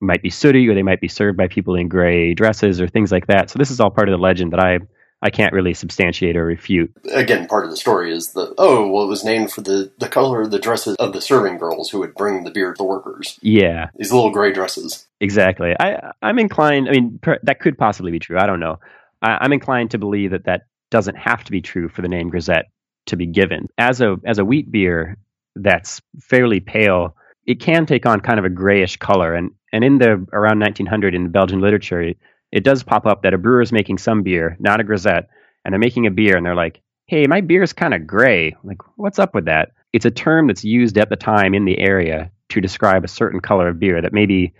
might 0.00 0.22
be 0.22 0.30
sooty 0.30 0.68
or 0.68 0.74
they 0.74 0.82
might 0.82 1.00
be 1.00 1.08
served 1.08 1.36
by 1.38 1.48
people 1.48 1.74
in 1.74 1.88
gray 1.88 2.34
dresses 2.34 2.80
or 2.80 2.86
things 2.88 3.10
like 3.10 3.26
that. 3.28 3.48
So 3.48 3.58
this 3.58 3.70
is 3.70 3.80
all 3.80 3.90
part 3.90 4.08
of 4.08 4.12
the 4.12 4.22
legend 4.22 4.52
that 4.52 4.60
i 4.60 4.78
i 5.22 5.30
can't 5.30 5.52
really 5.52 5.72
substantiate 5.74 6.36
or 6.36 6.44
refute. 6.44 6.92
Again, 7.12 7.46
part 7.46 7.64
of 7.64 7.70
the 7.70 7.76
story 7.76 8.12
is 8.12 8.32
the 8.32 8.54
oh, 8.58 8.88
well, 8.88 9.04
it 9.04 9.08
was 9.08 9.24
named 9.24 9.52
for 9.52 9.62
the 9.62 9.90
the 9.98 10.08
color 10.08 10.42
of 10.42 10.50
the 10.50 10.58
dresses 10.58 10.96
of 10.96 11.12
the 11.12 11.20
serving 11.20 11.58
girls 11.58 11.90
who 11.90 11.98
would 12.00 12.14
bring 12.14 12.44
the 12.44 12.50
beer 12.50 12.72
to 12.72 12.76
the 12.76 12.84
workers. 12.84 13.38
yeah. 13.42 13.88
These 13.96 14.12
little 14.12 14.30
gray 14.30 14.52
dresses. 14.52 15.06
exactly. 15.20 15.74
I 15.78 16.12
i'm 16.22 16.38
inclined 16.38 16.88
i 16.88 16.92
mean 16.92 17.18
per, 17.22 17.38
that 17.42 17.60
could 17.60 17.78
possibly 17.78 18.10
be 18.12 18.18
true. 18.18 18.38
I 18.38 18.46
don't 18.46 18.60
know. 18.60 18.78
I, 19.22 19.38
i'm 19.40 19.52
inclined 19.52 19.92
to 19.92 19.98
believe 19.98 20.32
that 20.32 20.44
that 20.44 20.62
doesn't 20.90 21.16
have 21.16 21.42
to 21.44 21.50
be 21.50 21.60
true 21.60 21.88
for 21.88 22.02
the 22.02 22.08
name 22.08 22.28
grisette 22.28 22.66
to 23.06 23.16
be 23.16 23.26
given. 23.26 23.68
As 23.78 24.00
a 24.00 24.16
as 24.24 24.38
a 24.38 24.44
wheat 24.44 24.70
beer 24.70 25.16
that's 25.54 26.00
fairly 26.20 26.60
pale, 26.60 27.16
it 27.46 27.60
can 27.60 27.86
take 27.86 28.06
on 28.06 28.20
kind 28.20 28.38
of 28.38 28.44
a 28.44 28.50
grayish 28.50 28.96
color. 28.96 29.34
And 29.34 29.50
and 29.72 29.84
in 29.84 29.98
the 29.98 30.26
around 30.32 30.60
1900 30.60 31.14
in 31.14 31.30
Belgian 31.30 31.60
literature, 31.60 32.14
it, 32.52 32.62
does 32.62 32.84
pop 32.84 33.06
up 33.06 33.22
that 33.22 33.34
a 33.34 33.38
brewer 33.38 33.60
is 33.60 33.72
making 33.72 33.98
some 33.98 34.22
beer, 34.22 34.56
not 34.60 34.80
a 34.80 34.84
grisette, 34.84 35.28
and 35.64 35.72
they're 35.72 35.80
making 35.80 36.06
a 36.06 36.12
beer, 36.12 36.36
and 36.36 36.46
they're 36.46 36.54
like, 36.54 36.80
"Hey, 37.06 37.26
my 37.26 37.40
beer 37.40 37.62
is 37.62 37.72
kind 37.72 37.92
of 37.92 38.06
gray. 38.06 38.54
Like, 38.62 38.78
what's 38.96 39.18
up 39.18 39.34
with 39.34 39.46
that?" 39.46 39.72
It's 39.92 40.04
a 40.04 40.10
term 40.10 40.46
that's 40.46 40.64
used 40.64 40.96
at 40.96 41.08
the 41.08 41.16
time 41.16 41.54
in 41.54 41.64
the 41.64 41.78
area 41.78 42.30
to 42.50 42.60
describe 42.60 43.04
a 43.04 43.08
certain 43.08 43.40
color 43.40 43.68
of 43.68 43.80
beer 43.80 44.00
that 44.00 44.12
maybe 44.12 44.54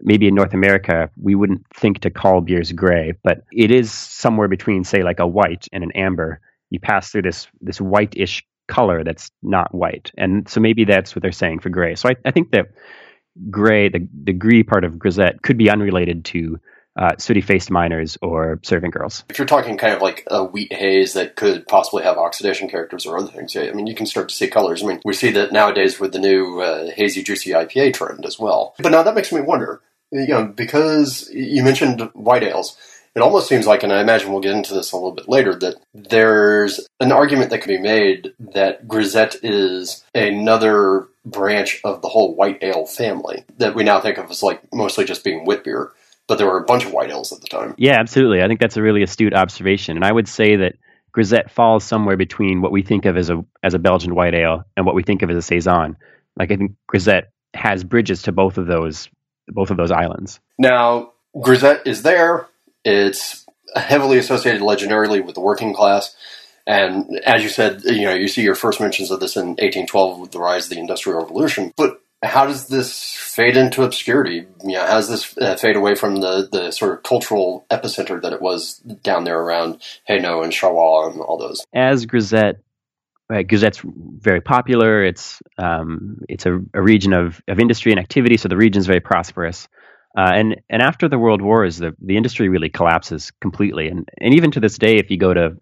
maybe 0.00 0.28
in 0.28 0.34
North 0.34 0.54
America 0.54 1.10
we 1.20 1.34
wouldn't 1.34 1.66
think 1.74 2.00
to 2.00 2.10
call 2.10 2.40
beers 2.40 2.72
gray, 2.72 3.12
but 3.22 3.42
it 3.52 3.70
is 3.70 3.92
somewhere 3.92 4.48
between 4.48 4.84
say 4.84 5.02
like 5.02 5.20
a 5.20 5.26
white 5.26 5.66
and 5.72 5.82
an 5.84 5.92
amber. 5.92 6.40
You 6.70 6.80
pass 6.80 7.10
through 7.10 7.22
this 7.22 7.48
this 7.60 7.80
whitish 7.80 8.44
color 8.72 9.04
that's 9.04 9.30
not 9.42 9.74
white. 9.74 10.10
And 10.16 10.48
so 10.48 10.60
maybe 10.60 10.84
that's 10.84 11.14
what 11.14 11.22
they're 11.22 11.30
saying 11.32 11.60
for 11.60 11.68
gray. 11.68 11.94
So 11.94 12.08
I, 12.08 12.16
I 12.24 12.30
think 12.30 12.52
that 12.52 12.68
gray, 13.50 13.90
the, 13.90 14.08
the 14.24 14.32
gris 14.32 14.64
part 14.66 14.84
of 14.84 14.98
grisette, 14.98 15.42
could 15.42 15.58
be 15.58 15.68
unrelated 15.68 16.24
to 16.26 16.58
uh, 16.96 17.16
sooty 17.18 17.42
faced 17.42 17.70
miners 17.70 18.16
or 18.22 18.60
serving 18.62 18.90
girls. 18.90 19.24
If 19.28 19.38
you're 19.38 19.46
talking 19.46 19.76
kind 19.76 19.94
of 19.94 20.00
like 20.00 20.24
a 20.26 20.44
wheat 20.44 20.72
haze 20.72 21.12
that 21.12 21.36
could 21.36 21.66
possibly 21.66 22.02
have 22.02 22.16
oxidation 22.16 22.68
characters 22.68 23.04
or 23.04 23.18
other 23.18 23.30
things, 23.30 23.54
yeah, 23.54 23.64
I 23.64 23.72
mean, 23.72 23.86
you 23.86 23.94
can 23.94 24.06
start 24.06 24.30
to 24.30 24.34
see 24.34 24.48
colors. 24.48 24.82
I 24.82 24.86
mean, 24.86 25.00
we 25.04 25.12
see 25.12 25.30
that 25.32 25.52
nowadays 25.52 26.00
with 26.00 26.12
the 26.12 26.18
new 26.18 26.60
uh, 26.60 26.90
hazy, 26.90 27.22
juicy 27.22 27.50
IPA 27.50 27.94
trend 27.94 28.24
as 28.24 28.38
well. 28.38 28.74
But 28.78 28.92
now 28.92 29.02
that 29.02 29.14
makes 29.14 29.32
me 29.32 29.40
wonder, 29.40 29.80
you 30.10 30.28
know, 30.28 30.44
because 30.44 31.30
you 31.32 31.62
mentioned 31.62 32.10
white 32.14 32.42
ales 32.42 32.76
it 33.14 33.20
almost 33.20 33.48
seems 33.48 33.66
like, 33.66 33.82
and 33.82 33.92
I 33.92 34.00
imagine 34.00 34.32
we'll 34.32 34.40
get 34.40 34.56
into 34.56 34.74
this 34.74 34.92
a 34.92 34.96
little 34.96 35.12
bit 35.12 35.28
later, 35.28 35.54
that 35.56 35.76
there's 35.94 36.86
an 37.00 37.12
argument 37.12 37.50
that 37.50 37.60
could 37.60 37.68
be 37.68 37.78
made 37.78 38.32
that 38.54 38.88
Grisette 38.88 39.36
is 39.42 40.02
another 40.14 41.08
branch 41.24 41.80
of 41.84 42.02
the 42.02 42.08
whole 42.08 42.34
white 42.34 42.62
ale 42.62 42.86
family 42.86 43.44
that 43.58 43.74
we 43.74 43.84
now 43.84 44.00
think 44.00 44.18
of 44.18 44.30
as 44.30 44.42
like 44.42 44.60
mostly 44.72 45.04
just 45.04 45.24
being 45.24 45.44
wit 45.44 45.64
beer. 45.64 45.92
But 46.28 46.38
there 46.38 46.46
were 46.46 46.58
a 46.58 46.64
bunch 46.64 46.84
of 46.84 46.92
white 46.92 47.10
ales 47.10 47.32
at 47.32 47.40
the 47.40 47.48
time. 47.48 47.74
Yeah, 47.76 47.98
absolutely. 47.98 48.42
I 48.42 48.48
think 48.48 48.60
that's 48.60 48.76
a 48.76 48.82
really 48.82 49.02
astute 49.02 49.34
observation. 49.34 49.96
And 49.96 50.04
I 50.04 50.12
would 50.12 50.28
say 50.28 50.56
that 50.56 50.76
Grisette 51.10 51.50
falls 51.50 51.84
somewhere 51.84 52.16
between 52.16 52.62
what 52.62 52.72
we 52.72 52.82
think 52.82 53.04
of 53.04 53.16
as 53.16 53.28
a 53.28 53.44
as 53.62 53.74
a 53.74 53.78
Belgian 53.78 54.14
white 54.14 54.34
ale 54.34 54.64
and 54.76 54.86
what 54.86 54.94
we 54.94 55.02
think 55.02 55.22
of 55.22 55.30
as 55.30 55.36
a 55.36 55.42
saison. 55.42 55.96
Like 56.36 56.50
I 56.50 56.56
think 56.56 56.72
Grisette 56.86 57.32
has 57.54 57.84
bridges 57.84 58.22
to 58.22 58.32
both 58.32 58.56
of 58.56 58.66
those 58.66 59.10
both 59.48 59.70
of 59.70 59.76
those 59.76 59.90
islands. 59.90 60.40
Now, 60.58 61.12
Grisette 61.38 61.86
is 61.86 62.02
there 62.02 62.46
it's 62.84 63.46
heavily 63.74 64.18
associated 64.18 64.60
legendarily 64.62 65.24
with 65.24 65.34
the 65.34 65.40
working 65.40 65.74
class. 65.74 66.14
And 66.66 67.18
as 67.24 67.42
you 67.42 67.48
said, 67.48 67.82
you 67.84 68.02
know, 68.02 68.14
you 68.14 68.28
see 68.28 68.42
your 68.42 68.54
first 68.54 68.80
mentions 68.80 69.10
of 69.10 69.20
this 69.20 69.36
in 69.36 69.48
1812 69.48 70.20
with 70.20 70.30
the 70.30 70.38
rise 70.38 70.64
of 70.64 70.70
the 70.70 70.78
Industrial 70.78 71.20
Revolution. 71.20 71.72
But 71.76 72.00
how 72.22 72.46
does 72.46 72.68
this 72.68 73.14
fade 73.14 73.56
into 73.56 73.82
obscurity? 73.82 74.46
You 74.62 74.74
know, 74.74 74.86
how 74.86 74.94
does 74.94 75.08
this 75.08 75.36
uh, 75.38 75.56
fade 75.56 75.74
away 75.74 75.96
from 75.96 76.16
the, 76.16 76.48
the 76.50 76.70
sort 76.70 76.96
of 76.96 77.02
cultural 77.02 77.66
epicenter 77.70 78.22
that 78.22 78.32
it 78.32 78.40
was 78.40 78.76
down 78.76 79.24
there 79.24 79.40
around 79.40 79.82
Hainaut 80.08 80.44
and 80.44 80.52
Charleroi 80.52 81.12
and 81.12 81.20
all 81.20 81.36
those? 81.36 81.64
As 81.74 82.06
Grisette, 82.06 82.60
right, 83.28 83.46
Grisette's 83.46 83.80
very 83.84 84.40
popular. 84.40 85.02
It's 85.02 85.42
um, 85.58 86.18
it's 86.28 86.46
a, 86.46 86.60
a 86.74 86.80
region 86.80 87.12
of, 87.12 87.42
of 87.48 87.58
industry 87.58 87.90
and 87.90 88.00
activity, 88.00 88.36
so 88.36 88.48
the 88.48 88.56
region's 88.56 88.86
very 88.86 89.00
prosperous. 89.00 89.66
Uh, 90.16 90.30
and 90.34 90.60
and 90.68 90.82
after 90.82 91.08
the 91.08 91.18
World 91.18 91.42
Wars, 91.42 91.78
the 91.78 91.94
the 92.00 92.16
industry 92.16 92.48
really 92.48 92.68
collapses 92.68 93.30
completely. 93.40 93.88
And 93.88 94.08
and 94.18 94.34
even 94.34 94.50
to 94.52 94.60
this 94.60 94.78
day, 94.78 94.96
if 94.96 95.10
you 95.10 95.16
go 95.16 95.32
to 95.32 95.56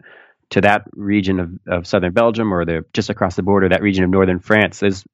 to 0.51 0.61
that 0.61 0.83
region 0.93 1.39
of, 1.39 1.51
of 1.67 1.87
southern 1.87 2.13
Belgium 2.13 2.53
or 2.53 2.65
the 2.65 2.83
just 2.93 3.09
across 3.09 3.35
the 3.35 3.43
border, 3.43 3.69
that 3.69 3.81
region 3.81 4.03
of 4.03 4.09
northern 4.09 4.39
France, 4.39 4.83
is 4.83 5.05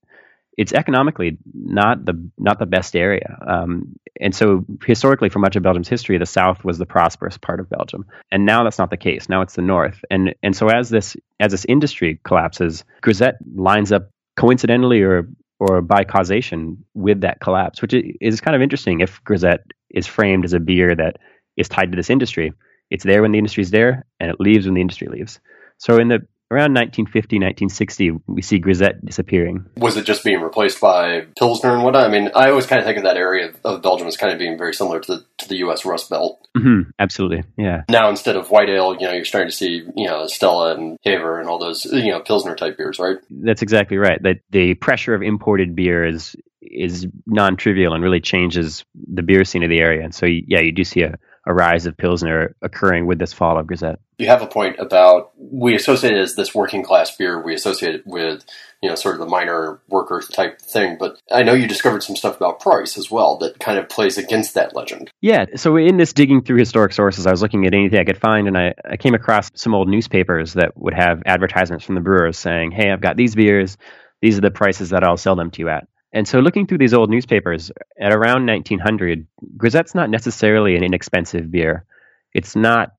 it's 0.58 0.74
economically 0.74 1.38
not 1.54 2.04
the 2.04 2.30
not 2.38 2.58
the 2.58 2.66
best 2.66 2.96
area. 2.96 3.38
Um, 3.48 3.96
and 4.20 4.34
so 4.34 4.66
historically, 4.84 5.30
for 5.30 5.38
much 5.38 5.56
of 5.56 5.62
Belgium's 5.62 5.88
history, 5.88 6.18
the 6.18 6.26
south 6.26 6.64
was 6.64 6.80
the 6.80 6.88
prosperous 6.88 7.38
part 7.38 7.60
of 7.60 7.70
Belgium, 7.70 8.06
and 8.32 8.46
now 8.46 8.64
that's 8.64 8.80
not 8.80 8.90
the 8.90 8.98
case. 8.98 9.30
Now 9.30 9.42
it's 9.42 9.54
the 9.54 9.62
north. 9.62 10.04
And 10.10 10.34
and 10.42 10.56
so 10.56 10.68
as 10.70 10.90
this 10.90 11.16
as 11.40 11.52
this 11.52 11.66
industry 11.66 12.20
collapses, 12.24 12.84
Grisette 13.02 13.38
lines 13.56 13.92
up 13.92 14.10
coincidentally 14.36 15.04
or 15.04 15.30
or 15.60 15.82
by 15.82 16.04
causation 16.04 16.84
with 16.94 17.22
that 17.22 17.40
collapse, 17.40 17.82
which 17.82 17.94
is 18.22 18.42
kind 18.42 18.56
of 18.56 18.62
interesting. 18.62 19.00
If 19.00 19.24
Grisette 19.24 19.64
is 19.90 20.06
framed 20.06 20.46
as 20.46 20.54
a 20.54 20.60
beer 20.60 20.96
that 20.96 21.18
is 21.56 21.68
tied 21.68 21.92
to 21.92 21.96
this 21.96 22.10
industry, 22.10 22.54
it's 22.90 23.04
there 23.04 23.22
when 23.22 23.32
the 23.32 23.38
industry 23.38 23.62
is 23.62 23.72
there, 23.72 24.06
and 24.20 24.30
it 24.30 24.40
leaves 24.40 24.66
when 24.66 24.76
the 24.76 24.82
industry 24.82 25.08
leaves. 25.08 25.40
So 25.78 25.98
in 25.98 26.08
the 26.08 26.26
around 26.50 26.74
1950, 26.74 27.38
1960, 27.38 28.12
we 28.28 28.42
see 28.42 28.60
Grisette 28.60 29.04
disappearing. 29.04 29.66
Was 29.78 29.98
it 29.98 30.06
just 30.06 30.24
being 30.24 30.42
replaced 30.42 30.80
by 30.80 31.26
Pilsner 31.38 31.74
and 31.74 31.84
whatnot? 31.84 32.06
I 32.06 32.10
mean, 32.10 32.30
I 32.34 32.50
always 32.50 32.66
kind 32.66 32.80
of 32.80 32.86
think 32.86 32.98
of 32.98 33.04
that 33.04 33.18
area 33.18 33.54
of, 33.64 33.82
Belgium 33.82 34.08
as 34.08 34.18
kind 34.18 34.34
of 34.34 34.40
being 34.40 34.58
very 34.58 34.74
similar 34.74 35.00
to 35.00 35.16
the 35.16 35.26
to 35.38 35.48
the 35.48 35.58
U.S. 35.58 35.86
Rust 35.86 36.10
Belt. 36.10 36.48
Mm-hmm, 36.58 36.90
absolutely, 37.00 37.44
yeah. 37.58 37.84
Now 37.90 38.10
instead 38.10 38.36
of 38.36 38.50
white 38.50 38.70
ale, 38.70 38.94
you 38.94 39.06
know, 39.06 39.14
you're 39.14 39.26
starting 39.26 39.50
to 39.50 39.56
see 39.56 39.84
you 39.96 40.08
know 40.08 40.26
Stella 40.28 40.76
and 40.76 40.98
Haver 41.04 41.40
and 41.40 41.48
all 41.48 41.60
those 41.60 41.86
you 41.86 42.12
know 42.12 42.20
Pilsner 42.20 42.56
type 42.56 42.78
beers, 42.78 43.00
right? 43.00 43.18
That's 43.30 43.62
exactly 43.62 43.98
right. 43.98 44.22
That 44.22 44.38
the 44.50 44.74
pressure 44.74 45.14
of 45.14 45.22
imported 45.22 45.76
beer 45.76 46.06
is 46.06 46.36
is 46.62 47.08
non-trivial 47.26 47.94
and 47.94 48.04
really 48.04 48.20
changes 48.20 48.84
the 48.96 49.22
beer 49.22 49.44
scene 49.46 49.64
of 49.64 49.70
the 49.70 49.80
area. 49.80 50.04
And 50.04 50.14
so, 50.14 50.26
yeah, 50.26 50.60
you 50.60 50.72
do 50.72 50.84
see 50.84 51.02
a 51.02 51.18
a 51.48 51.54
rise 51.54 51.86
of 51.86 51.96
Pilsner 51.98 52.56
occurring 52.62 53.08
with 53.08 53.20
this 53.20 53.34
fall 53.34 53.58
of 53.58 53.66
Grisette. 53.66 54.00
You 54.18 54.28
have 54.28 54.42
a 54.42 54.48
point 54.48 54.78
about 54.80 55.32
we 55.38 55.76
associate 55.76 56.14
it 56.14 56.20
as 56.20 56.36
this 56.36 56.54
working 56.54 56.84
class 56.84 57.16
beer. 57.16 57.42
We 57.42 57.56
associate 57.56 57.96
it 57.96 58.06
with 58.06 58.46
you 58.84 58.90
know 58.90 58.96
sort 58.96 59.16
of 59.16 59.20
the 59.20 59.28
miner 59.28 59.80
worker 59.88 60.22
type 60.22 60.62
thing. 60.62 60.98
But 61.00 61.20
I 61.32 61.44
know 61.44 61.54
you 61.54 61.68
discovered 61.68 62.04
some 62.04 62.16
stuff 62.16 62.36
about 62.36 62.60
price 62.60 62.98
as 62.98 63.10
well 63.10 63.38
that 63.38 63.60
kind 63.60 63.80
of 63.80 63.88
plays 63.88 64.18
against 64.18 64.54
that 64.56 64.76
legend. 64.76 65.10
Yeah. 65.22 65.46
So 65.56 65.78
in 65.78 65.98
this 65.98 66.14
digging 66.14 66.44
through 66.44 66.58
historic 66.58 66.94
sources, 66.94 67.26
I 67.26 67.32
was 67.32 67.42
looking 67.42 67.66
at 67.66 67.74
anything 67.74 68.00
I 68.00 68.04
could 68.04 68.20
find, 68.20 68.48
and 68.48 68.58
I, 68.58 68.74
I 68.84 68.98
came 68.98 69.14
across 69.14 69.50
some 69.56 69.74
old 69.74 69.88
newspapers 69.88 70.54
that 70.54 70.78
would 70.78 70.94
have 70.94 71.24
advertisements 71.26 71.86
from 71.86 71.96
the 71.96 72.02
brewers 72.02 72.38
saying, 72.38 72.72
"Hey, 72.72 72.92
I've 72.92 73.02
got 73.02 73.16
these 73.16 73.36
beers." 73.36 73.78
these 74.22 74.38
are 74.38 74.42
the 74.42 74.52
prices 74.52 74.90
that 74.90 75.04
I'll 75.04 75.18
sell 75.18 75.36
them 75.36 75.52
to 75.52 75.60
you 75.62 75.70
at. 75.70 75.88
And 76.18 76.28
so, 76.28 76.40
looking 76.40 76.66
through 76.66 76.80
these 76.80 76.96
old 76.96 77.12
newspapers, 77.12 77.72
at 78.02 78.12
around 78.12 78.48
1900, 78.48 79.28
Grisette's 79.56 79.94
not 79.94 80.10
necessarily 80.10 80.76
an 80.76 80.84
inexpensive 80.84 81.52
beer. 81.52 81.86
It's 82.34 82.56
not. 82.56 82.94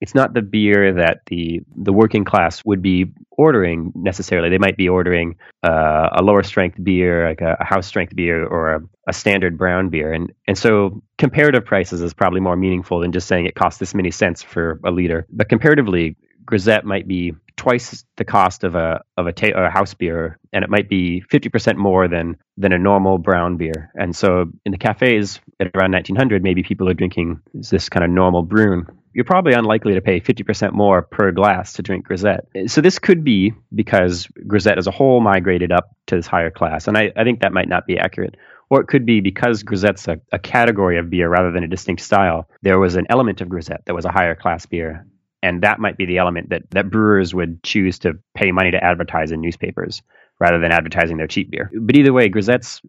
It's 0.00 0.14
not 0.14 0.32
the 0.32 0.40
beer 0.40 0.94
that 0.94 1.20
the 1.26 1.60
the 1.76 1.92
working 1.92 2.24
class 2.24 2.64
would 2.64 2.80
be 2.80 3.12
ordering 3.30 3.92
necessarily. 3.94 4.48
They 4.48 4.56
might 4.56 4.78
be 4.78 4.88
ordering 4.88 5.36
uh, 5.62 6.08
a 6.12 6.22
lower 6.22 6.42
strength 6.42 6.82
beer, 6.82 7.28
like 7.28 7.42
a, 7.42 7.58
a 7.60 7.64
house 7.64 7.86
strength 7.86 8.16
beer, 8.16 8.42
or 8.46 8.74
a, 8.76 8.80
a, 9.06 9.12
standard 9.12 9.58
brown 9.58 9.90
beer. 9.90 10.10
And 10.10 10.32
and 10.48 10.56
so 10.56 11.02
comparative 11.18 11.66
prices 11.66 12.00
is 12.00 12.14
probably 12.14 12.40
more 12.40 12.56
meaningful 12.56 13.00
than 13.00 13.12
just 13.12 13.28
saying 13.28 13.44
it 13.44 13.54
costs 13.54 13.80
this 13.80 13.94
many 13.94 14.10
cents 14.10 14.42
for 14.42 14.80
a 14.82 14.90
liter. 14.90 15.26
But 15.30 15.50
comparatively, 15.50 16.16
Grisette 16.46 16.86
might 16.86 17.06
be 17.06 17.34
twice 17.56 18.04
the 18.16 18.24
cost 18.24 18.64
of 18.64 18.74
a 18.74 19.02
of 19.16 19.26
a, 19.26 19.32
ta- 19.32 19.52
a 19.54 19.70
house 19.70 19.94
beer, 19.94 20.38
and 20.52 20.64
it 20.64 20.70
might 20.70 20.88
be 20.88 21.20
fifty 21.20 21.48
percent 21.48 21.78
more 21.78 22.08
than 22.08 22.36
than 22.56 22.72
a 22.72 22.78
normal 22.78 23.18
brown 23.18 23.56
beer. 23.56 23.90
And 23.94 24.14
so, 24.14 24.50
in 24.64 24.72
the 24.72 24.78
cafes 24.78 25.40
at 25.60 25.70
around 25.74 25.92
1900, 25.92 26.42
maybe 26.42 26.62
people 26.62 26.88
are 26.88 26.94
drinking 26.94 27.40
this 27.54 27.88
kind 27.88 28.04
of 28.04 28.10
normal 28.10 28.42
brune. 28.42 28.86
You're 29.14 29.24
probably 29.24 29.52
unlikely 29.52 29.94
to 29.94 30.00
pay 30.00 30.20
50% 30.20 30.72
more 30.72 31.02
per 31.02 31.32
glass 31.32 31.74
to 31.74 31.82
drink 31.82 32.06
Grisette. 32.06 32.46
So 32.66 32.80
this 32.80 32.98
could 32.98 33.22
be 33.22 33.52
because 33.74 34.26
Grisette 34.46 34.78
as 34.78 34.86
a 34.86 34.90
whole 34.90 35.20
migrated 35.20 35.70
up 35.70 35.94
to 36.06 36.16
this 36.16 36.26
higher 36.26 36.50
class, 36.50 36.88
and 36.88 36.96
I, 36.96 37.12
I 37.14 37.24
think 37.24 37.40
that 37.40 37.52
might 37.52 37.68
not 37.68 37.86
be 37.86 37.98
accurate. 37.98 38.36
Or 38.70 38.80
it 38.80 38.86
could 38.86 39.04
be 39.04 39.20
because 39.20 39.62
Grisette's 39.62 40.08
a, 40.08 40.18
a 40.32 40.38
category 40.38 40.96
of 40.98 41.10
beer 41.10 41.28
rather 41.28 41.52
than 41.52 41.62
a 41.62 41.68
distinct 41.68 42.00
style. 42.00 42.48
There 42.62 42.78
was 42.78 42.96
an 42.96 43.04
element 43.10 43.42
of 43.42 43.50
Grisette 43.50 43.82
that 43.84 43.94
was 43.94 44.06
a 44.06 44.10
higher 44.10 44.34
class 44.34 44.64
beer, 44.64 45.06
and 45.42 45.62
that 45.62 45.80
might 45.80 45.96
be 45.96 46.06
the 46.06 46.18
element 46.18 46.50
that, 46.50 46.62
that 46.70 46.90
brewers 46.90 47.34
would 47.34 47.62
choose 47.62 47.98
to 48.00 48.18
pay 48.34 48.52
money 48.52 48.70
to 48.70 48.82
advertise 48.82 49.32
in 49.32 49.40
newspapers 49.40 50.02
rather 50.38 50.58
than 50.58 50.72
advertising 50.72 51.16
their 51.16 51.26
cheap 51.26 51.50
beer. 51.50 51.70
But 51.78 51.96
either 51.96 52.12
way, 52.12 52.28
Grisette's 52.28 52.80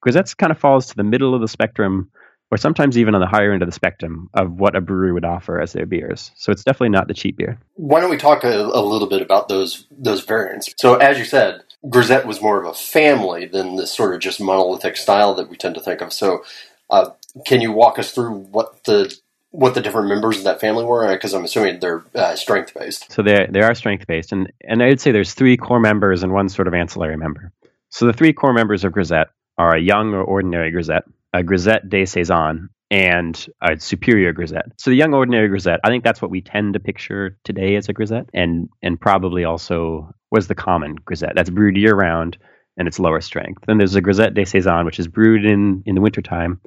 Grisette's 0.00 0.34
kind 0.34 0.50
of 0.50 0.58
falls 0.58 0.86
to 0.86 0.96
the 0.96 1.04
middle 1.04 1.34
of 1.34 1.40
the 1.40 1.48
spectrum, 1.48 2.10
or 2.50 2.58
sometimes 2.58 2.98
even 2.98 3.14
on 3.14 3.20
the 3.20 3.26
higher 3.26 3.52
end 3.52 3.62
of 3.62 3.68
the 3.68 3.74
spectrum 3.74 4.28
of 4.34 4.50
what 4.50 4.74
a 4.74 4.80
brewery 4.80 5.12
would 5.12 5.24
offer 5.24 5.60
as 5.60 5.72
their 5.72 5.86
beers. 5.86 6.32
So 6.36 6.50
it's 6.50 6.64
definitely 6.64 6.88
not 6.88 7.06
the 7.06 7.14
cheap 7.14 7.36
beer. 7.36 7.58
Why 7.74 8.00
don't 8.00 8.10
we 8.10 8.16
talk 8.16 8.42
a, 8.42 8.48
a 8.48 8.82
little 8.82 9.08
bit 9.08 9.22
about 9.22 9.48
those 9.48 9.86
those 9.90 10.24
variants? 10.24 10.74
So 10.78 10.96
as 10.96 11.18
you 11.18 11.24
said, 11.24 11.62
Grisette 11.88 12.26
was 12.26 12.42
more 12.42 12.60
of 12.60 12.66
a 12.66 12.74
family 12.74 13.46
than 13.46 13.76
this 13.76 13.92
sort 13.92 14.14
of 14.14 14.20
just 14.20 14.40
monolithic 14.40 14.96
style 14.96 15.34
that 15.34 15.48
we 15.48 15.56
tend 15.56 15.76
to 15.76 15.80
think 15.80 16.00
of. 16.00 16.12
So 16.12 16.44
uh, 16.90 17.10
can 17.46 17.60
you 17.60 17.72
walk 17.72 17.98
us 17.98 18.12
through 18.12 18.32
what 18.32 18.84
the 18.84 19.16
what 19.52 19.74
the 19.74 19.80
different 19.80 20.08
members 20.08 20.38
of 20.38 20.44
that 20.44 20.60
family 20.60 20.84
were? 20.84 21.12
Because 21.12 21.34
I'm 21.34 21.44
assuming 21.44 21.78
they're 21.78 22.02
uh, 22.14 22.34
strength 22.34 22.74
based. 22.74 23.12
So 23.12 23.22
they 23.22 23.46
they 23.48 23.60
are 23.60 23.74
strength 23.74 24.06
based, 24.06 24.32
and 24.32 24.50
and 24.64 24.82
I'd 24.82 25.00
say 25.00 25.12
there's 25.12 25.34
three 25.34 25.56
core 25.56 25.78
members 25.78 26.22
and 26.22 26.32
one 26.32 26.48
sort 26.48 26.66
of 26.66 26.74
ancillary 26.74 27.16
member. 27.16 27.52
So 27.90 28.06
the 28.06 28.12
three 28.12 28.32
core 28.32 28.54
members 28.54 28.82
of 28.84 28.92
Grisette 28.92 29.28
are 29.58 29.76
a 29.76 29.80
young 29.80 30.14
or 30.14 30.24
ordinary 30.24 30.70
Grisette, 30.70 31.04
a 31.34 31.42
Grisette 31.42 31.88
de 31.88 32.06
saison, 32.06 32.70
and 32.90 33.46
a 33.60 33.78
superior 33.78 34.32
Grisette. 34.32 34.72
So 34.78 34.90
the 34.90 34.96
young 34.96 35.12
ordinary 35.12 35.48
Grisette, 35.48 35.80
I 35.84 35.88
think 35.88 36.02
that's 36.02 36.22
what 36.22 36.30
we 36.30 36.40
tend 36.40 36.72
to 36.72 36.80
picture 36.80 37.38
today 37.44 37.76
as 37.76 37.88
a 37.88 37.92
Grisette, 37.92 38.30
and 38.32 38.70
and 38.82 38.98
probably 38.98 39.44
also 39.44 40.14
was 40.30 40.48
the 40.48 40.54
common 40.54 40.96
Grisette. 40.96 41.34
That's 41.36 41.50
brewed 41.50 41.76
year 41.76 41.94
round 41.94 42.38
and 42.78 42.88
it's 42.88 42.98
lower 42.98 43.20
strength. 43.20 43.64
Then 43.66 43.76
there's 43.76 43.94
a 43.94 44.00
Grisette 44.00 44.32
de 44.32 44.46
saison, 44.46 44.86
which 44.86 44.98
is 44.98 45.08
brewed 45.08 45.44
in 45.44 45.82
in 45.84 45.94
the 45.94 46.00
wintertime 46.00 46.58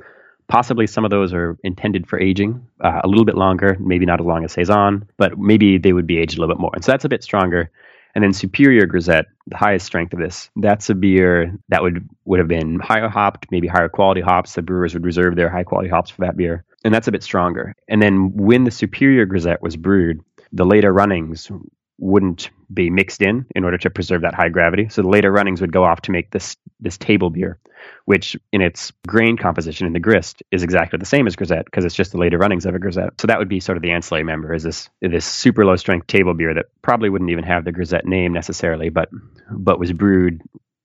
Possibly 0.47 0.87
some 0.87 1.05
of 1.05 1.11
those 1.11 1.33
are 1.33 1.57
intended 1.63 2.07
for 2.07 2.19
aging 2.19 2.65
uh, 2.81 3.01
a 3.03 3.07
little 3.07 3.25
bit 3.25 3.35
longer, 3.35 3.77
maybe 3.79 4.05
not 4.05 4.19
as 4.19 4.25
long 4.25 4.43
as 4.43 4.51
Saison, 4.51 5.07
but 5.17 5.37
maybe 5.37 5.77
they 5.77 5.93
would 5.93 6.07
be 6.07 6.17
aged 6.17 6.37
a 6.37 6.41
little 6.41 6.55
bit 6.55 6.61
more. 6.61 6.71
And 6.73 6.83
so 6.83 6.91
that's 6.91 7.05
a 7.05 7.09
bit 7.09 7.23
stronger. 7.23 7.71
And 8.13 8.23
then 8.23 8.31
Superior 8.31 8.85
Grisette, 8.85 9.25
the 9.47 9.57
highest 9.57 9.85
strength 9.85 10.13
of 10.13 10.19
this, 10.19 10.49
that's 10.55 10.89
a 10.89 10.95
beer 10.95 11.57
that 11.69 11.81
would 11.81 12.07
would 12.23 12.39
have 12.39 12.47
been 12.47 12.79
higher 12.79 13.09
hopped, 13.09 13.47
maybe 13.51 13.67
higher 13.67 13.89
quality 13.89 14.21
hops. 14.21 14.53
The 14.53 14.61
brewers 14.61 14.93
would 14.93 15.03
reserve 15.03 15.35
their 15.35 15.49
high 15.49 15.63
quality 15.63 15.89
hops 15.89 16.11
for 16.11 16.21
that 16.21 16.37
beer. 16.37 16.63
And 16.85 16.93
that's 16.93 17.07
a 17.07 17.11
bit 17.11 17.23
stronger. 17.23 17.75
And 17.89 18.01
then 18.01 18.31
when 18.35 18.63
the 18.63 18.71
Superior 18.71 19.25
Grisette 19.25 19.61
was 19.61 19.75
brewed, 19.75 20.21
the 20.53 20.65
later 20.65 20.93
runnings 20.93 21.51
wouldn't 21.97 22.49
be 22.73 22.89
mixed 22.89 23.21
in 23.21 23.45
in 23.55 23.63
order 23.63 23.77
to 23.77 23.89
preserve 23.89 24.21
that 24.21 24.33
high 24.33 24.49
gravity. 24.49 24.89
So 24.89 25.01
the 25.01 25.07
later 25.07 25.31
runnings 25.31 25.61
would 25.61 25.71
go 25.71 25.83
off 25.83 26.01
to 26.01 26.11
make 26.11 26.31
this 26.31 26.57
this 26.79 26.97
table 26.97 27.29
beer, 27.29 27.57
which 28.05 28.35
in 28.51 28.61
its 28.61 28.91
grain 29.07 29.37
composition 29.37 29.87
in 29.87 29.93
the 29.93 29.99
grist 29.99 30.43
is 30.51 30.63
exactly 30.63 30.97
the 30.97 31.05
same 31.05 31.27
as 31.27 31.35
grisette 31.35 31.65
because 31.65 31.85
it's 31.85 31.95
just 31.95 32.11
the 32.11 32.17
later 32.17 32.37
runnings 32.37 32.65
of 32.65 32.75
a 32.75 32.79
grisette. 32.79 33.19
So 33.21 33.27
that 33.27 33.39
would 33.39 33.49
be 33.49 33.59
sort 33.59 33.77
of 33.77 33.81
the 33.81 33.91
ancillary 33.91 34.23
member 34.23 34.53
is 34.53 34.63
this 34.63 34.89
this 35.01 35.25
super 35.25 35.65
low 35.65 35.75
strength 35.75 36.07
table 36.07 36.33
beer 36.33 36.53
that 36.53 36.65
probably 36.81 37.09
wouldn't 37.09 37.31
even 37.31 37.45
have 37.45 37.63
the 37.63 37.71
grisette 37.71 38.05
name 38.05 38.33
necessarily, 38.33 38.89
but 38.89 39.09
but 39.49 39.79
was 39.79 39.93
brewed 39.93 40.41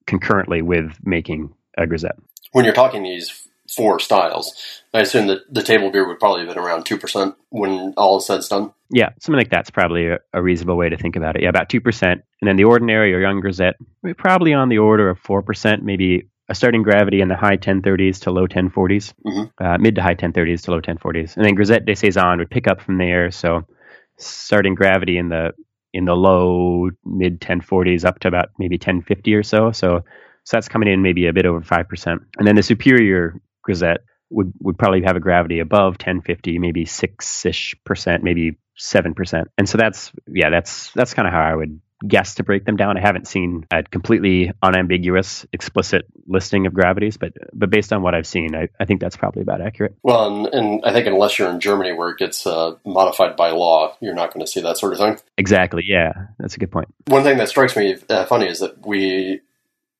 concurrently 0.07 0.63
with 0.63 0.97
making 1.03 1.53
a 1.77 1.87
grisette. 1.87 2.17
When 2.53 2.65
you're 2.65 2.75
talking 2.75 3.03
these 3.03 3.49
four 3.77 4.01
styles. 4.01 4.53
I 4.93 5.01
assume 5.01 5.29
that 5.29 5.43
the 5.53 5.63
table 5.63 5.91
beer 5.91 6.07
would 6.07 6.19
probably 6.19 6.41
have 6.45 6.55
been 6.55 6.63
around 6.63 6.85
2% 6.85 7.35
when 7.51 7.95
all 7.97 8.19
is 8.19 8.27
said 8.27 8.41
and 8.41 8.49
done. 8.49 8.73
Yeah, 8.91 9.11
something 9.21 9.39
like 9.39 9.51
that's 9.51 9.71
probably 9.71 10.09
a, 10.09 10.19
a, 10.33 10.43
reasonable 10.43 10.77
way 10.77 10.89
to 10.89 10.97
think 10.97 11.15
about 11.15 11.37
it. 11.37 11.43
Yeah, 11.43 11.49
about 11.49 11.69
2%. 11.69 12.03
And 12.03 12.23
then 12.43 12.57
the 12.57 12.65
ordinary 12.65 13.15
or 13.15 13.21
young 13.21 13.41
grisette, 13.41 13.77
probably 14.17 14.53
on 14.53 14.69
the 14.69 14.79
order 14.79 15.09
of 15.09 15.23
4%, 15.23 15.83
maybe 15.83 16.29
a 16.49 16.55
starting 16.55 16.83
gravity 16.83 17.21
in 17.21 17.29
the 17.29 17.37
high 17.37 17.57
1030s 17.57 18.21
to 18.23 18.33
low 18.33 18.49
1040s, 18.49 19.15
mm-hmm. 19.25 19.65
uh, 19.65 19.79
mid 19.79 19.95
to 19.95 20.03
high 20.03 20.17
1030s 20.17 20.63
to 20.63 20.73
low 20.73 20.81
1040s. 20.81 21.37
And 21.37 21.45
then 21.45 21.55
grisette 21.55 21.87
de 21.87 21.95
saison 21.95 22.39
would 22.39 22.51
pick 22.51 22.67
up 22.67 22.81
from 22.81 22.99
there. 22.99 23.31
So 23.31 23.65
starting 24.19 24.75
gravity 24.75 25.17
in 25.17 25.29
the 25.29 25.53
in 25.93 26.05
the 26.05 26.15
low 26.15 26.91
mid 27.05 27.41
1040s 27.41 28.05
up 28.05 28.19
to 28.21 28.29
about 28.29 28.49
maybe 28.59 28.75
1050 28.75 29.35
or 29.35 29.45
so. 29.45 29.71
So 29.71 30.03
so 30.45 30.57
that's 30.57 30.69
coming 30.69 30.89
in 30.89 31.03
maybe 31.03 31.27
a 31.27 31.33
bit 31.33 31.47
over 31.47 31.61
5%. 31.61 32.19
And 32.39 32.47
then 32.47 32.57
the 32.57 32.63
superior 32.63 33.41
Grisette 33.63 34.01
would, 34.31 34.53
would 34.61 34.79
probably 34.79 35.03
have 35.03 35.17
a 35.17 35.21
gravity 35.21 35.59
above 35.59 35.95
1050, 35.95 36.59
maybe 36.59 36.85
six 36.85 37.45
ish 37.45 37.75
percent, 37.85 38.23
maybe 38.23 38.59
seven 38.77 39.15
percent. 39.15 39.49
And 39.59 39.69
so 39.69 39.79
that's 39.79 40.13
yeah, 40.27 40.51
that's 40.51 40.91
that's 40.93 41.15
kind 41.15 41.29
of 41.29 41.35
how 41.35 41.43
I 41.43 41.55
would 41.55 41.81
guess 42.07 42.37
to 42.37 42.43
break 42.43 42.65
them 42.65 42.77
down. 42.77 42.97
I 42.97 43.01
haven't 43.01 43.29
seen 43.29 43.67
a 43.71 43.83
completely 43.83 44.53
unambiguous, 44.63 45.47
explicit 45.53 46.07
listing 46.27 46.67
of 46.67 46.73
gravities, 46.73 47.17
but 47.17 47.33
but 47.53 47.71
based 47.71 47.93
on 47.93 48.03
what 48.03 48.15
I've 48.15 48.27
seen, 48.27 48.55
I, 48.55 48.69
I 48.79 48.85
think 48.85 49.01
that's 49.01 49.17
probably 49.17 49.43
about 49.43 49.61
accurate. 49.61 49.97
Well, 50.03 50.27
and, 50.27 50.47
and 50.55 50.85
I 50.85 50.93
think 50.93 51.07
unless 51.07 51.39
you're 51.39 51.51
in 51.51 51.61
Germany 51.61 51.93
where 51.93 52.11
it 52.11 52.19
gets 52.19 52.47
uh, 52.47 52.77
modified 52.85 53.37
by 53.37 53.51
law, 53.51 53.97
you're 54.01 54.15
not 54.15 54.33
going 54.33 54.45
to 54.45 54.51
see 54.51 54.61
that 54.63 54.79
sort 54.79 54.93
of 54.93 54.99
thing. 54.99 55.19
Exactly. 55.37 55.83
Yeah, 55.87 56.13
that's 56.39 56.55
a 56.55 56.59
good 56.59 56.71
point. 56.71 56.89
One 57.07 57.23
thing 57.23 57.39
that 57.39 57.49
strikes 57.49 57.77
me 57.77 57.97
uh, 58.09 58.25
funny 58.27 58.49
is 58.49 58.61
that 58.61 58.87
we 58.87 59.41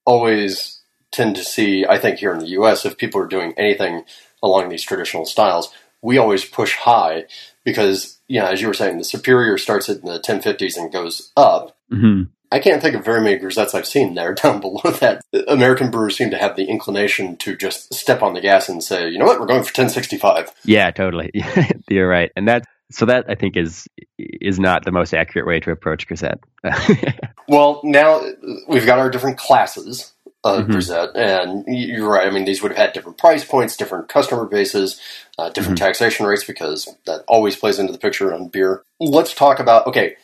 always 0.07 0.80
tend 1.13 1.37
to 1.37 1.45
see, 1.45 1.85
I 1.87 1.99
think, 1.99 2.19
here 2.19 2.33
in 2.33 2.39
the 2.39 2.49
U.S., 2.49 2.85
if 2.85 2.97
people 2.97 3.21
are 3.21 3.27
doing 3.27 3.53
anything 3.57 4.05
along 4.43 4.69
these 4.69 4.85
traditional 4.85 5.27
styles, 5.27 5.73
we 6.03 6.19
always 6.19 6.45
push 6.45 6.77
high 6.77 7.25
because, 7.65 8.19
yeah, 8.29 8.49
as 8.49 8.61
you 8.61 8.69
were 8.69 8.75
saying, 8.75 8.99
the 8.99 9.05
superior 9.05 9.59
starts 9.59 9.89
in 9.89 10.01
the 10.03 10.21
1050s 10.21 10.77
and 10.77 10.93
goes 10.93 11.31
up. 11.37 11.77
Mm-hmm. 11.93 12.23
I 12.53 12.59
can't 12.59 12.83
think 12.83 12.97
of 12.97 13.05
very 13.05 13.21
many 13.21 13.39
grisettes 13.39 13.75
I've 13.75 13.87
seen 13.87 14.15
there 14.15 14.35
down 14.43 14.61
below 14.61 14.91
that. 15.01 15.23
American 15.47 15.91
brewers 15.91 16.17
seem 16.17 16.31
to 16.31 16.39
have 16.39 16.57
the 16.57 16.65
inclination 16.65 17.37
to 17.39 17.57
just 17.57 17.93
step 17.95 18.23
on 18.23 18.35
the 18.35 18.41
gas 18.41 18.69
and 18.69 18.83
say, 18.83 19.09
you 19.09 19.19
know 19.19 19.25
what, 19.25 19.41
we're 19.41 19.47
going 19.47 19.63
for 19.63 19.69
1065. 19.69 20.53
Yeah, 20.65 20.91
totally. 20.91 21.31
You're 21.89 22.09
right. 22.09 22.33
And 22.37 22.49
that, 22.49 22.65
so 22.91 23.07
that 23.07 23.27
I 23.29 23.37
think 23.37 23.57
is 23.57 23.87
is 24.19 24.59
not 24.59 24.85
the 24.85 24.91
most 24.91 25.15
accurate 25.15 25.47
way 25.47 25.61
to 25.61 25.71
approach 25.71 26.09
grisette. 26.09 26.41
well, 27.49 27.81
now 27.85 28.21
we've 28.67 28.85
got 28.85 28.99
our 28.99 29.11
different 29.11 29.39
classes 29.39 30.13
uh, 30.43 30.63
mm-hmm. 30.63 31.17
And 31.19 31.65
you're 31.69 32.09
right. 32.09 32.27
I 32.27 32.31
mean, 32.31 32.45
these 32.45 32.63
would 32.63 32.73
have 32.73 32.79
had 32.79 32.93
different 32.93 33.19
price 33.19 33.45
points, 33.45 33.77
different 33.77 34.09
customer 34.09 34.47
bases, 34.47 35.01
uh, 35.39 35.51
different 35.51 35.79
mm-hmm. 35.79 35.87
taxation 35.87 36.27
rates, 36.27 36.45
because 36.45 36.89
that 37.07 37.25
always 37.29 37.57
plays 37.57 37.79
into 37.79 37.93
the 37.93 37.99
picture 37.99 38.33
on 38.33 38.49
beer. 38.49 38.83
Let's 38.99 39.35
talk 39.35 39.59
about 39.59 39.87
okay, 39.89 40.17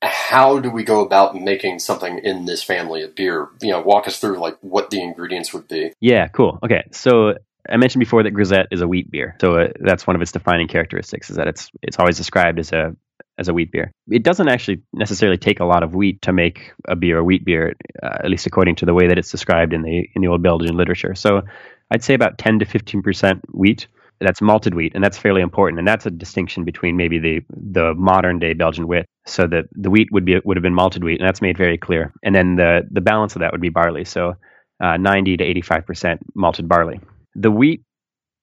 how 0.00 0.60
do 0.60 0.70
we 0.70 0.84
go 0.84 1.04
about 1.04 1.34
making 1.34 1.80
something 1.80 2.18
in 2.18 2.44
this 2.44 2.62
family 2.62 3.02
of 3.02 3.16
beer? 3.16 3.48
You 3.60 3.72
know, 3.72 3.80
walk 3.80 4.06
us 4.06 4.20
through 4.20 4.38
like 4.38 4.56
what 4.60 4.90
the 4.90 5.02
ingredients 5.02 5.52
would 5.52 5.66
be. 5.66 5.92
Yeah, 6.00 6.28
cool. 6.28 6.60
Okay, 6.62 6.84
so 6.92 7.34
I 7.68 7.76
mentioned 7.78 8.00
before 8.00 8.22
that 8.22 8.30
Grisette 8.30 8.68
is 8.70 8.80
a 8.80 8.86
wheat 8.86 9.10
beer, 9.10 9.36
so 9.40 9.56
uh, 9.56 9.68
that's 9.80 10.06
one 10.06 10.14
of 10.14 10.22
its 10.22 10.30
defining 10.30 10.68
characteristics 10.68 11.30
is 11.30 11.36
that 11.36 11.48
it's 11.48 11.70
it's 11.82 11.98
always 11.98 12.16
described 12.16 12.60
as 12.60 12.72
a 12.72 12.94
as 13.38 13.48
a 13.48 13.54
wheat 13.54 13.70
beer. 13.70 13.92
It 14.08 14.22
doesn't 14.22 14.48
actually 14.48 14.82
necessarily 14.92 15.38
take 15.38 15.60
a 15.60 15.64
lot 15.64 15.82
of 15.82 15.94
wheat 15.94 16.22
to 16.22 16.32
make 16.32 16.72
a 16.88 16.96
beer 16.96 17.18
a 17.18 17.24
wheat 17.24 17.44
beer, 17.44 17.74
uh, 18.02 18.18
at 18.24 18.30
least 18.30 18.46
according 18.46 18.76
to 18.76 18.86
the 18.86 18.94
way 18.94 19.08
that 19.08 19.18
it's 19.18 19.30
described 19.30 19.72
in 19.72 19.82
the 19.82 20.08
in 20.14 20.22
the 20.22 20.28
old 20.28 20.42
Belgian 20.42 20.76
literature. 20.76 21.14
So 21.14 21.42
I'd 21.90 22.02
say 22.02 22.14
about 22.14 22.38
10 22.38 22.60
to 22.60 22.64
15 22.64 23.02
percent 23.02 23.40
wheat. 23.52 23.86
That's 24.20 24.42
malted 24.42 24.74
wheat, 24.74 24.96
and 24.96 25.04
that's 25.04 25.16
fairly 25.16 25.42
important. 25.42 25.78
And 25.78 25.86
that's 25.86 26.04
a 26.04 26.10
distinction 26.10 26.64
between 26.64 26.96
maybe 26.96 27.20
the 27.20 27.40
the 27.50 27.94
modern 27.94 28.40
day 28.40 28.52
Belgian 28.52 28.88
wheat. 28.88 29.06
So 29.26 29.46
that 29.46 29.66
the 29.72 29.90
wheat 29.90 30.08
would 30.10 30.24
be 30.24 30.40
would 30.44 30.56
have 30.56 30.62
been 30.62 30.74
malted 30.74 31.04
wheat, 31.04 31.20
and 31.20 31.28
that's 31.28 31.40
made 31.40 31.56
very 31.56 31.78
clear. 31.78 32.12
And 32.24 32.34
then 32.34 32.56
the 32.56 32.82
the 32.90 33.00
balance 33.00 33.36
of 33.36 33.40
that 33.40 33.52
would 33.52 33.60
be 33.60 33.68
barley. 33.68 34.04
So 34.04 34.34
uh, 34.82 34.96
90 34.96 35.36
to 35.36 35.44
85 35.44 35.86
percent 35.86 36.20
malted 36.34 36.68
barley. 36.68 37.00
The 37.36 37.50
wheat 37.52 37.82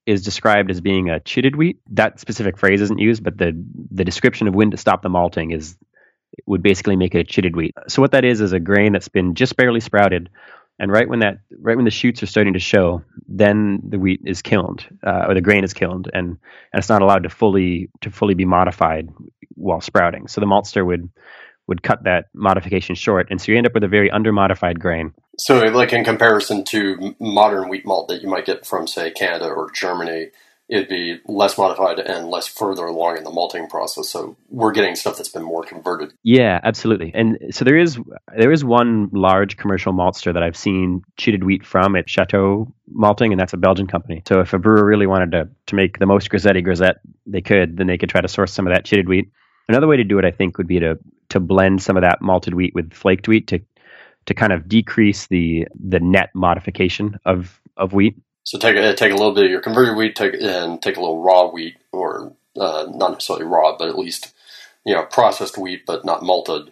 is 0.05 0.23
described 0.23 0.69
as 0.69 0.81
being 0.81 1.09
a 1.09 1.19
chitted 1.19 1.55
wheat. 1.55 1.79
That 1.91 2.19
specific 2.19 2.57
phrase 2.57 2.81
isn't 2.81 2.99
used, 2.99 3.23
but 3.23 3.37
the 3.37 3.51
the 3.91 4.03
description 4.03 4.47
of 4.47 4.55
when 4.55 4.71
to 4.71 4.77
stop 4.77 5.01
the 5.01 5.09
malting 5.09 5.51
is 5.51 5.77
would 6.45 6.61
basically 6.61 6.95
make 6.95 7.15
it 7.15 7.19
a 7.19 7.23
chitted 7.23 7.55
wheat. 7.55 7.75
So 7.87 8.01
what 8.01 8.11
that 8.11 8.25
is 8.25 8.41
is 8.41 8.53
a 8.53 8.59
grain 8.59 8.93
that's 8.93 9.07
been 9.07 9.35
just 9.35 9.55
barely 9.55 9.79
sprouted, 9.79 10.29
and 10.79 10.91
right 10.91 11.07
when 11.07 11.19
that 11.19 11.39
right 11.59 11.75
when 11.75 11.85
the 11.85 11.91
shoots 11.91 12.21
are 12.23 12.27
starting 12.27 12.53
to 12.53 12.59
show, 12.59 13.03
then 13.27 13.81
the 13.87 13.99
wheat 13.99 14.21
is 14.25 14.41
kilned 14.41 14.85
uh, 15.05 15.25
or 15.27 15.33
the 15.33 15.41
grain 15.41 15.63
is 15.63 15.73
kilned, 15.73 16.09
and, 16.13 16.27
and 16.27 16.37
it's 16.73 16.89
not 16.89 17.01
allowed 17.01 17.23
to 17.23 17.29
fully 17.29 17.89
to 18.01 18.11
fully 18.11 18.33
be 18.33 18.45
modified 18.45 19.09
while 19.55 19.81
sprouting. 19.81 20.27
So 20.27 20.41
the 20.41 20.47
maltster 20.47 20.85
would 20.85 21.09
would 21.67 21.84
cut 21.84 22.04
that 22.04 22.25
modification 22.34 22.95
short, 22.95 23.28
and 23.30 23.41
so 23.41 23.51
you 23.51 23.58
end 23.58 23.67
up 23.67 23.73
with 23.73 23.84
a 23.84 23.88
very 23.88 24.10
undermodified 24.10 24.80
grain. 24.80 25.13
So, 25.38 25.60
like 25.65 25.93
in 25.93 26.04
comparison 26.04 26.63
to 26.65 27.15
modern 27.19 27.69
wheat 27.69 27.86
malt 27.86 28.08
that 28.10 28.21
you 28.21 28.30
might 28.30 28.45
get 28.45 28.65
from, 28.65 28.88
say, 28.88 29.12
Canada 29.12 29.47
or 29.47 29.71
Germany, 29.71 30.32
it'd 30.67 30.89
be 30.89 31.19
less 31.28 31.58
modified 31.58 31.99
and 31.99 32.30
less 32.30 32.47
further 32.47 32.86
along 32.86 33.17
in 33.17 33.23
the 33.23 33.30
malting 33.30 33.67
process. 33.67 34.10
So 34.10 34.36
we're 34.49 34.71
getting 34.71 34.95
stuff 34.95 35.17
that's 35.17 35.30
been 35.30 35.43
more 35.43 35.63
converted. 35.63 36.13
Yeah, 36.23 36.60
absolutely. 36.63 37.12
And 37.13 37.38
so 37.51 37.65
there 37.65 37.78
is 37.78 37.99
there 38.36 38.51
is 38.51 38.63
one 38.63 39.10
large 39.12 39.58
commercial 39.58 39.93
maltster 39.93 40.34
that 40.34 40.43
I've 40.43 40.58
seen 40.58 41.04
chitted 41.17 41.43
wheat 41.43 41.65
from 41.65 41.95
at 41.95 42.10
Chateau 42.10 42.73
Malting, 42.88 43.32
and 43.32 43.39
that's 43.39 43.54
a 43.54 43.58
Belgian 43.58 43.88
company. 43.88 44.23
So 44.28 44.39
if 44.39 44.54
a 44.54 44.60
brewer 44.60 44.86
really 44.86 45.08
wanted 45.08 45.32
to 45.32 45.49
to 45.67 45.75
make 45.75 45.99
the 45.99 46.06
most 46.06 46.30
grisetti 46.30 46.63
grisette 46.63 46.97
they 47.25 47.41
could, 47.41 47.78
then 47.78 47.88
they 47.88 47.97
could 47.97 48.10
try 48.10 48.21
to 48.21 48.28
source 48.28 48.54
some 48.54 48.67
of 48.67 48.73
that 48.73 48.86
chitted 48.86 49.08
wheat. 49.08 49.32
Another 49.67 49.88
way 49.88 49.97
to 49.97 50.04
do 50.04 50.19
it, 50.19 50.25
I 50.25 50.32
think, 50.32 50.58
would 50.58 50.67
be 50.67 50.80
to 50.80 50.99
to 51.29 51.39
blend 51.39 51.81
some 51.81 51.97
of 51.97 52.01
that 52.01 52.21
malted 52.21 52.53
wheat 52.53 52.73
with 52.75 52.93
flaked 52.93 53.27
wheat 53.27 53.47
to 53.47 53.59
to 54.25 54.33
kind 54.33 54.53
of 54.53 54.67
decrease 54.67 55.27
the 55.27 55.67
the 55.79 55.99
net 55.99 56.29
modification 56.33 57.19
of 57.25 57.59
of 57.77 57.93
wheat. 57.93 58.17
So 58.43 58.57
take 58.59 58.75
take 58.97 59.11
a 59.11 59.15
little 59.15 59.33
bit 59.33 59.45
of 59.45 59.51
your 59.51 59.61
converted 59.61 59.95
wheat, 59.95 60.15
take 60.15 60.35
and 60.39 60.81
take 60.81 60.97
a 60.97 61.01
little 61.01 61.21
raw 61.21 61.47
wheat, 61.49 61.75
or 61.91 62.33
uh, 62.59 62.88
not 62.89 63.11
necessarily 63.13 63.45
raw, 63.45 63.75
but 63.77 63.89
at 63.89 63.97
least 63.97 64.33
you 64.85 64.93
know 64.93 65.03
processed 65.03 65.57
wheat, 65.57 65.85
but 65.85 66.05
not 66.05 66.23
malted, 66.23 66.71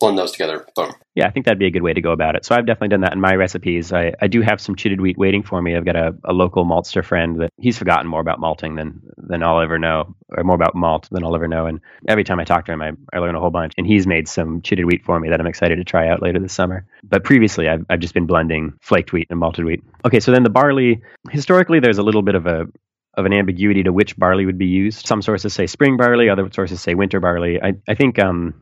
blend 0.00 0.18
those 0.18 0.32
together. 0.32 0.66
Boom. 0.74 0.92
Yeah, 1.14 1.26
I 1.26 1.30
think 1.30 1.46
that'd 1.46 1.58
be 1.58 1.66
a 1.66 1.70
good 1.70 1.82
way 1.82 1.92
to 1.92 2.00
go 2.00 2.12
about 2.12 2.36
it. 2.36 2.44
So 2.44 2.54
I've 2.54 2.66
definitely 2.66 2.88
done 2.88 3.00
that 3.00 3.14
in 3.14 3.20
my 3.20 3.34
recipes. 3.34 3.92
I, 3.92 4.12
I 4.20 4.26
do 4.26 4.42
have 4.42 4.60
some 4.60 4.76
chitted 4.76 5.00
wheat 5.00 5.16
waiting 5.16 5.42
for 5.42 5.60
me. 5.62 5.74
I've 5.74 5.84
got 5.84 5.96
a, 5.96 6.14
a 6.24 6.32
local 6.32 6.64
maltster 6.64 7.04
friend 7.04 7.40
that 7.40 7.50
he's 7.58 7.78
forgotten 7.78 8.06
more 8.06 8.20
about 8.20 8.38
malting 8.38 8.76
than 8.76 9.00
than 9.16 9.42
I'll 9.42 9.60
ever 9.60 9.78
know, 9.78 10.14
or 10.28 10.44
more 10.44 10.54
about 10.54 10.74
malt 10.74 11.08
than 11.10 11.24
I'll 11.24 11.34
ever 11.34 11.48
know. 11.48 11.66
And 11.66 11.80
every 12.06 12.24
time 12.24 12.38
I 12.38 12.44
talk 12.44 12.66
to 12.66 12.72
him, 12.72 12.82
I, 12.82 12.92
I 13.12 13.18
learn 13.18 13.34
a 13.34 13.40
whole 13.40 13.50
bunch. 13.50 13.72
And 13.78 13.86
he's 13.86 14.06
made 14.06 14.28
some 14.28 14.60
chitted 14.62 14.84
wheat 14.84 15.04
for 15.04 15.18
me 15.18 15.30
that 15.30 15.40
I'm 15.40 15.46
excited 15.46 15.76
to 15.76 15.84
try 15.84 16.08
out 16.08 16.22
later 16.22 16.38
this 16.38 16.52
summer. 16.52 16.86
But 17.02 17.24
previously, 17.24 17.68
I've, 17.68 17.84
I've 17.88 18.00
just 18.00 18.14
been 18.14 18.26
blending 18.26 18.74
flaked 18.82 19.12
wheat 19.12 19.28
and 19.30 19.38
malted 19.38 19.64
wheat. 19.64 19.82
Okay, 20.04 20.20
so 20.20 20.32
then 20.32 20.42
the 20.42 20.50
barley. 20.50 21.02
Historically, 21.30 21.80
there's 21.80 21.98
a 21.98 22.02
little 22.02 22.22
bit 22.22 22.34
of 22.34 22.46
a 22.46 22.66
of 23.14 23.24
an 23.24 23.32
ambiguity 23.32 23.82
to 23.82 23.92
which 23.92 24.16
barley 24.18 24.44
would 24.44 24.58
be 24.58 24.66
used. 24.66 25.06
Some 25.06 25.22
sources 25.22 25.54
say 25.54 25.66
spring 25.66 25.96
barley, 25.96 26.28
other 26.28 26.50
sources 26.52 26.82
say 26.82 26.94
winter 26.94 27.18
barley. 27.18 27.60
I, 27.62 27.72
I 27.88 27.94
think 27.94 28.18
um, 28.18 28.54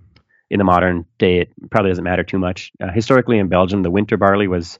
in 0.54 0.58
the 0.58 0.64
modern 0.64 1.04
day, 1.18 1.40
it 1.40 1.52
probably 1.70 1.90
doesn't 1.90 2.04
matter 2.04 2.22
too 2.22 2.38
much. 2.38 2.70
Uh, 2.80 2.92
historically, 2.92 3.38
in 3.38 3.48
Belgium, 3.48 3.82
the 3.82 3.90
winter 3.90 4.16
barley 4.16 4.46
was 4.46 4.78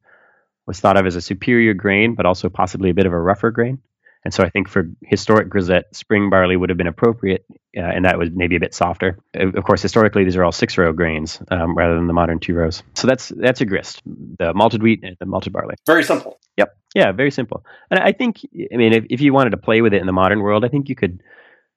was 0.66 0.78
thought 0.78 0.96
of 0.96 1.04
as 1.04 1.16
a 1.16 1.20
superior 1.20 1.74
grain, 1.74 2.14
but 2.14 2.24
also 2.24 2.48
possibly 2.48 2.90
a 2.90 2.94
bit 2.94 3.06
of 3.06 3.12
a 3.12 3.20
rougher 3.20 3.50
grain. 3.50 3.80
And 4.24 4.32
so 4.32 4.44
I 4.44 4.50
think 4.50 4.68
for 4.68 4.88
historic 5.02 5.50
grisette, 5.50 5.94
spring 5.94 6.30
barley 6.30 6.56
would 6.56 6.70
have 6.70 6.78
been 6.78 6.86
appropriate, 6.86 7.44
uh, 7.76 7.80
and 7.80 8.04
that 8.04 8.16
was 8.16 8.30
maybe 8.32 8.56
a 8.56 8.60
bit 8.60 8.72
softer. 8.72 9.18
Of 9.34 9.64
course, 9.64 9.82
historically, 9.82 10.22
these 10.22 10.36
are 10.36 10.44
all 10.44 10.52
six 10.52 10.78
row 10.78 10.92
grains 10.92 11.42
um, 11.50 11.76
rather 11.76 11.96
than 11.96 12.06
the 12.06 12.14
modern 12.14 12.38
two 12.38 12.54
rows. 12.54 12.84
So 12.94 13.08
that's 13.08 13.30
that's 13.36 13.60
a 13.60 13.66
grist, 13.66 14.00
the 14.38 14.54
malted 14.54 14.82
wheat 14.82 15.00
and 15.02 15.16
the 15.18 15.26
malted 15.26 15.52
barley. 15.52 15.74
Very 15.86 16.04
simple. 16.04 16.38
Yep. 16.56 16.74
Yeah, 16.94 17.10
very 17.10 17.32
simple. 17.32 17.66
And 17.90 17.98
I 17.98 18.12
think, 18.12 18.38
I 18.72 18.76
mean, 18.76 18.92
if, 18.92 19.04
if 19.10 19.20
you 19.20 19.34
wanted 19.34 19.50
to 19.50 19.56
play 19.56 19.82
with 19.82 19.92
it 19.92 20.00
in 20.00 20.06
the 20.06 20.12
modern 20.12 20.40
world, 20.40 20.64
I 20.64 20.68
think 20.68 20.88
you 20.88 20.94
could. 20.94 21.20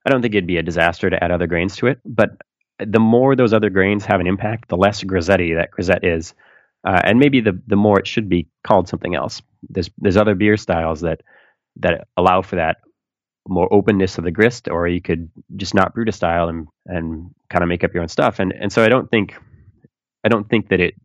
I 0.05 0.11
don't 0.11 0.21
think 0.21 0.35
it'd 0.35 0.47
be 0.47 0.57
a 0.57 0.63
disaster 0.63 1.09
to 1.09 1.21
add 1.21 1.31
other 1.31 1.47
grains 1.47 1.75
to 1.77 1.87
it, 1.87 1.99
but 2.05 2.29
the 2.79 2.99
more 2.99 3.35
those 3.35 3.53
other 3.53 3.69
grains 3.69 4.05
have 4.05 4.19
an 4.19 4.27
impact, 4.27 4.69
the 4.69 4.77
less 4.77 5.03
grisetti 5.03 5.55
that 5.55 5.71
grisette 5.71 6.03
is, 6.03 6.33
uh, 6.85 7.01
and 7.03 7.19
maybe 7.19 7.41
the 7.41 7.59
the 7.67 7.75
more 7.75 7.99
it 7.99 8.07
should 8.07 8.29
be 8.29 8.47
called 8.63 8.87
something 8.87 9.15
else. 9.15 9.41
There's 9.69 9.89
there's 9.97 10.17
other 10.17 10.35
beer 10.35 10.57
styles 10.57 11.01
that 11.01 11.21
that 11.77 12.07
allow 12.15 12.41
for 12.41 12.57
that 12.57 12.77
more 13.47 13.71
openness 13.73 14.17
of 14.17 14.23
the 14.23 14.31
grist, 14.31 14.67
or 14.69 14.87
you 14.87 15.01
could 15.01 15.29
just 15.55 15.73
not 15.73 15.93
brew 15.93 16.05
to 16.05 16.11
style 16.11 16.49
and 16.49 16.67
and 16.85 17.33
kind 17.49 17.63
of 17.63 17.69
make 17.69 17.83
up 17.83 17.93
your 17.93 18.03
own 18.03 18.09
stuff. 18.09 18.39
And 18.39 18.53
and 18.53 18.71
so 18.71 18.83
I 18.83 18.89
don't 18.89 19.09
think 19.09 19.35
I 20.23 20.29
don't 20.29 20.49
think 20.49 20.69
that 20.69 20.79
it 20.79 20.95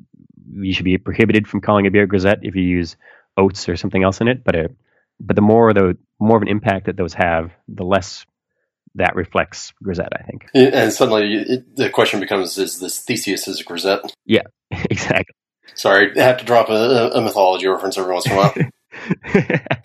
you 0.54 0.74
should 0.74 0.84
be 0.84 0.98
prohibited 0.98 1.48
from 1.48 1.60
calling 1.60 1.86
a 1.86 1.90
beer 1.90 2.06
grisette 2.06 2.40
if 2.42 2.54
you 2.54 2.62
use 2.62 2.96
oats 3.36 3.68
or 3.68 3.76
something 3.76 4.02
else 4.02 4.20
in 4.20 4.28
it. 4.28 4.44
But 4.44 4.54
it, 4.54 4.76
but 5.20 5.36
the 5.36 5.42
more 5.42 5.72
the 5.72 5.96
more 6.20 6.36
of 6.36 6.42
an 6.42 6.48
impact 6.48 6.86
that 6.86 6.96
those 6.96 7.14
have, 7.14 7.52
the 7.68 7.84
less 7.84 8.26
that 8.96 9.14
reflects 9.16 9.72
grisette, 9.82 10.12
I 10.12 10.22
think. 10.22 10.46
And 10.54 10.92
suddenly 10.92 11.34
it, 11.34 11.76
the 11.76 11.90
question 11.90 12.20
becomes: 12.20 12.58
Is 12.58 12.80
this 12.80 13.00
Theseus 13.00 13.48
is 13.48 13.60
a 13.60 13.64
grisette? 13.64 14.14
Yeah, 14.26 14.42
exactly. 14.70 15.34
Sorry, 15.74 16.18
I 16.18 16.22
have 16.22 16.38
to 16.38 16.44
drop 16.44 16.68
a, 16.68 17.10
a 17.14 17.20
mythology 17.20 17.66
reference 17.66 17.96
every 17.96 18.12
once 18.12 18.26
in 18.26 18.32
a 18.32 18.36
while. 18.36 18.54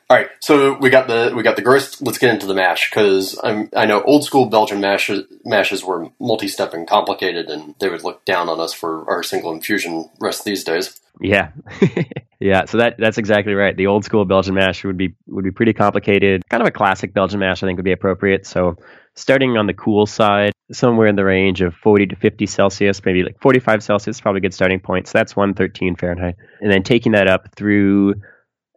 All 0.09 0.17
right, 0.17 0.29
so 0.39 0.77
we 0.77 0.89
got 0.89 1.07
the 1.07 1.33
we 1.35 1.43
got 1.43 1.55
the 1.55 1.61
grist. 1.61 2.01
Let's 2.01 2.17
get 2.17 2.33
into 2.33 2.45
the 2.45 2.53
mash 2.53 2.89
because 2.89 3.39
I 3.43 3.85
know 3.85 4.01
old 4.03 4.23
school 4.23 4.47
Belgian 4.47 4.79
mashes 4.79 5.25
mashes 5.45 5.83
were 5.83 6.09
multi-step 6.19 6.73
and 6.73 6.87
complicated, 6.87 7.49
and 7.49 7.75
they 7.79 7.89
would 7.89 8.03
look 8.03 8.25
down 8.25 8.49
on 8.49 8.59
us 8.59 8.73
for 8.73 9.09
our 9.09 9.23
single 9.23 9.51
infusion 9.51 10.09
rest 10.19 10.43
these 10.43 10.63
days. 10.63 10.99
Yeah, 11.19 11.51
yeah. 12.39 12.65
So 12.65 12.77
that 12.77 12.95
that's 12.97 13.17
exactly 13.17 13.53
right. 13.53 13.75
The 13.75 13.87
old 13.87 14.05
school 14.05 14.25
Belgian 14.25 14.55
mash 14.55 14.83
would 14.83 14.97
be 14.97 15.15
would 15.27 15.43
be 15.43 15.51
pretty 15.51 15.73
complicated. 15.73 16.47
Kind 16.49 16.61
of 16.61 16.67
a 16.67 16.71
classic 16.71 17.13
Belgian 17.13 17.39
mash, 17.39 17.63
I 17.63 17.67
think, 17.67 17.77
would 17.77 17.85
be 17.85 17.91
appropriate. 17.91 18.45
So 18.45 18.77
starting 19.15 19.57
on 19.57 19.67
the 19.67 19.73
cool 19.73 20.05
side, 20.05 20.53
somewhere 20.71 21.07
in 21.07 21.15
the 21.15 21.25
range 21.25 21.61
of 21.61 21.73
40 21.75 22.07
to 22.07 22.15
50 22.15 22.45
Celsius, 22.45 23.03
maybe 23.03 23.23
like 23.23 23.41
45 23.41 23.83
Celsius, 23.83 24.21
probably 24.21 24.39
a 24.39 24.41
good 24.41 24.53
starting 24.53 24.79
point. 24.79 25.07
So 25.07 25.17
that's 25.17 25.35
113 25.35 25.95
Fahrenheit, 25.95 26.35
and 26.61 26.71
then 26.71 26.83
taking 26.83 27.13
that 27.13 27.27
up 27.27 27.55
through 27.55 28.15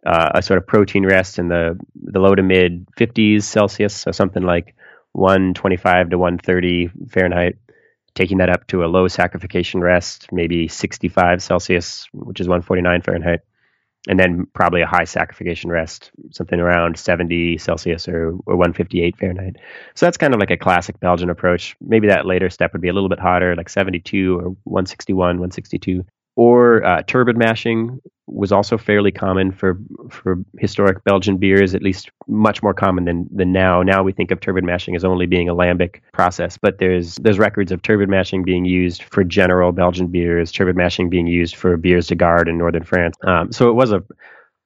uh, 0.05 0.31
a 0.35 0.41
sort 0.41 0.57
of 0.57 0.67
protein 0.67 1.05
rest 1.05 1.39
in 1.39 1.47
the 1.47 1.79
the 1.95 2.19
low 2.19 2.33
to 2.35 2.43
mid 2.43 2.87
50s 2.97 3.43
Celsius, 3.43 3.95
so 3.95 4.11
something 4.11 4.43
like 4.43 4.75
125 5.13 6.09
to 6.11 6.17
130 6.17 6.89
Fahrenheit 7.09 7.57
taking 8.13 8.39
that 8.39 8.49
up 8.49 8.67
to 8.67 8.83
a 8.83 8.87
low 8.87 9.07
saccharification 9.07 9.81
rest, 9.81 10.31
maybe 10.31 10.67
65 10.67 11.41
Celsius, 11.41 12.07
which 12.13 12.41
is 12.41 12.47
149 12.47 13.01
Fahrenheit, 13.01 13.41
and 14.07 14.19
then 14.19 14.47
probably 14.53 14.81
a 14.81 14.87
high 14.87 15.03
saccharification 15.03 15.69
rest, 15.69 16.11
something 16.31 16.59
around 16.59 16.97
70 16.97 17.57
Celsius 17.57 18.07
or, 18.07 18.31
or 18.45 18.57
158 18.57 19.17
Fahrenheit. 19.17 19.57
So 19.95 20.05
that's 20.05 20.17
kind 20.17 20.33
of 20.33 20.39
like 20.39 20.51
a 20.51 20.57
classic 20.57 20.99
Belgian 20.99 21.29
approach. 21.29 21.75
Maybe 21.79 22.07
that 22.07 22.25
later 22.25 22.49
step 22.49 22.73
would 22.73 22.81
be 22.81 22.89
a 22.89 22.93
little 22.93 23.09
bit 23.09 23.19
hotter, 23.19 23.55
like 23.55 23.69
72 23.69 24.35
or 24.35 24.49
161, 24.63 25.39
162 25.39 26.03
or 26.35 26.83
uh, 26.83 27.03
turbid 27.03 27.37
mashing 27.37 27.99
was 28.27 28.51
also 28.51 28.77
fairly 28.77 29.11
common 29.11 29.51
for 29.51 29.77
for 30.09 30.37
historic 30.57 31.03
Belgian 31.03 31.37
beers, 31.37 31.75
at 31.75 31.81
least 31.81 32.09
much 32.27 32.63
more 32.63 32.73
common 32.73 33.05
than 33.05 33.27
than 33.31 33.51
now. 33.51 33.83
Now 33.83 34.03
we 34.03 34.13
think 34.13 34.31
of 34.31 34.39
turbid 34.39 34.63
mashing 34.63 34.95
as 34.95 35.03
only 35.03 35.25
being 35.25 35.49
a 35.49 35.55
lambic 35.55 35.99
process, 36.13 36.57
but 36.57 36.77
there's 36.77 37.15
there's 37.15 37.37
records 37.37 37.71
of 37.71 37.81
turbid 37.81 38.09
mashing 38.09 38.43
being 38.43 38.65
used 38.65 39.03
for 39.03 39.23
general 39.23 39.71
Belgian 39.71 40.07
beers, 40.07 40.51
turbid 40.51 40.77
mashing 40.77 41.09
being 41.09 41.27
used 41.27 41.55
for 41.55 41.77
bières 41.77 42.07
de 42.07 42.15
garde 42.15 42.47
in 42.47 42.57
northern 42.57 42.83
France. 42.83 43.15
Um, 43.23 43.51
so 43.51 43.69
it 43.69 43.73
was 43.73 43.91
a 43.91 44.03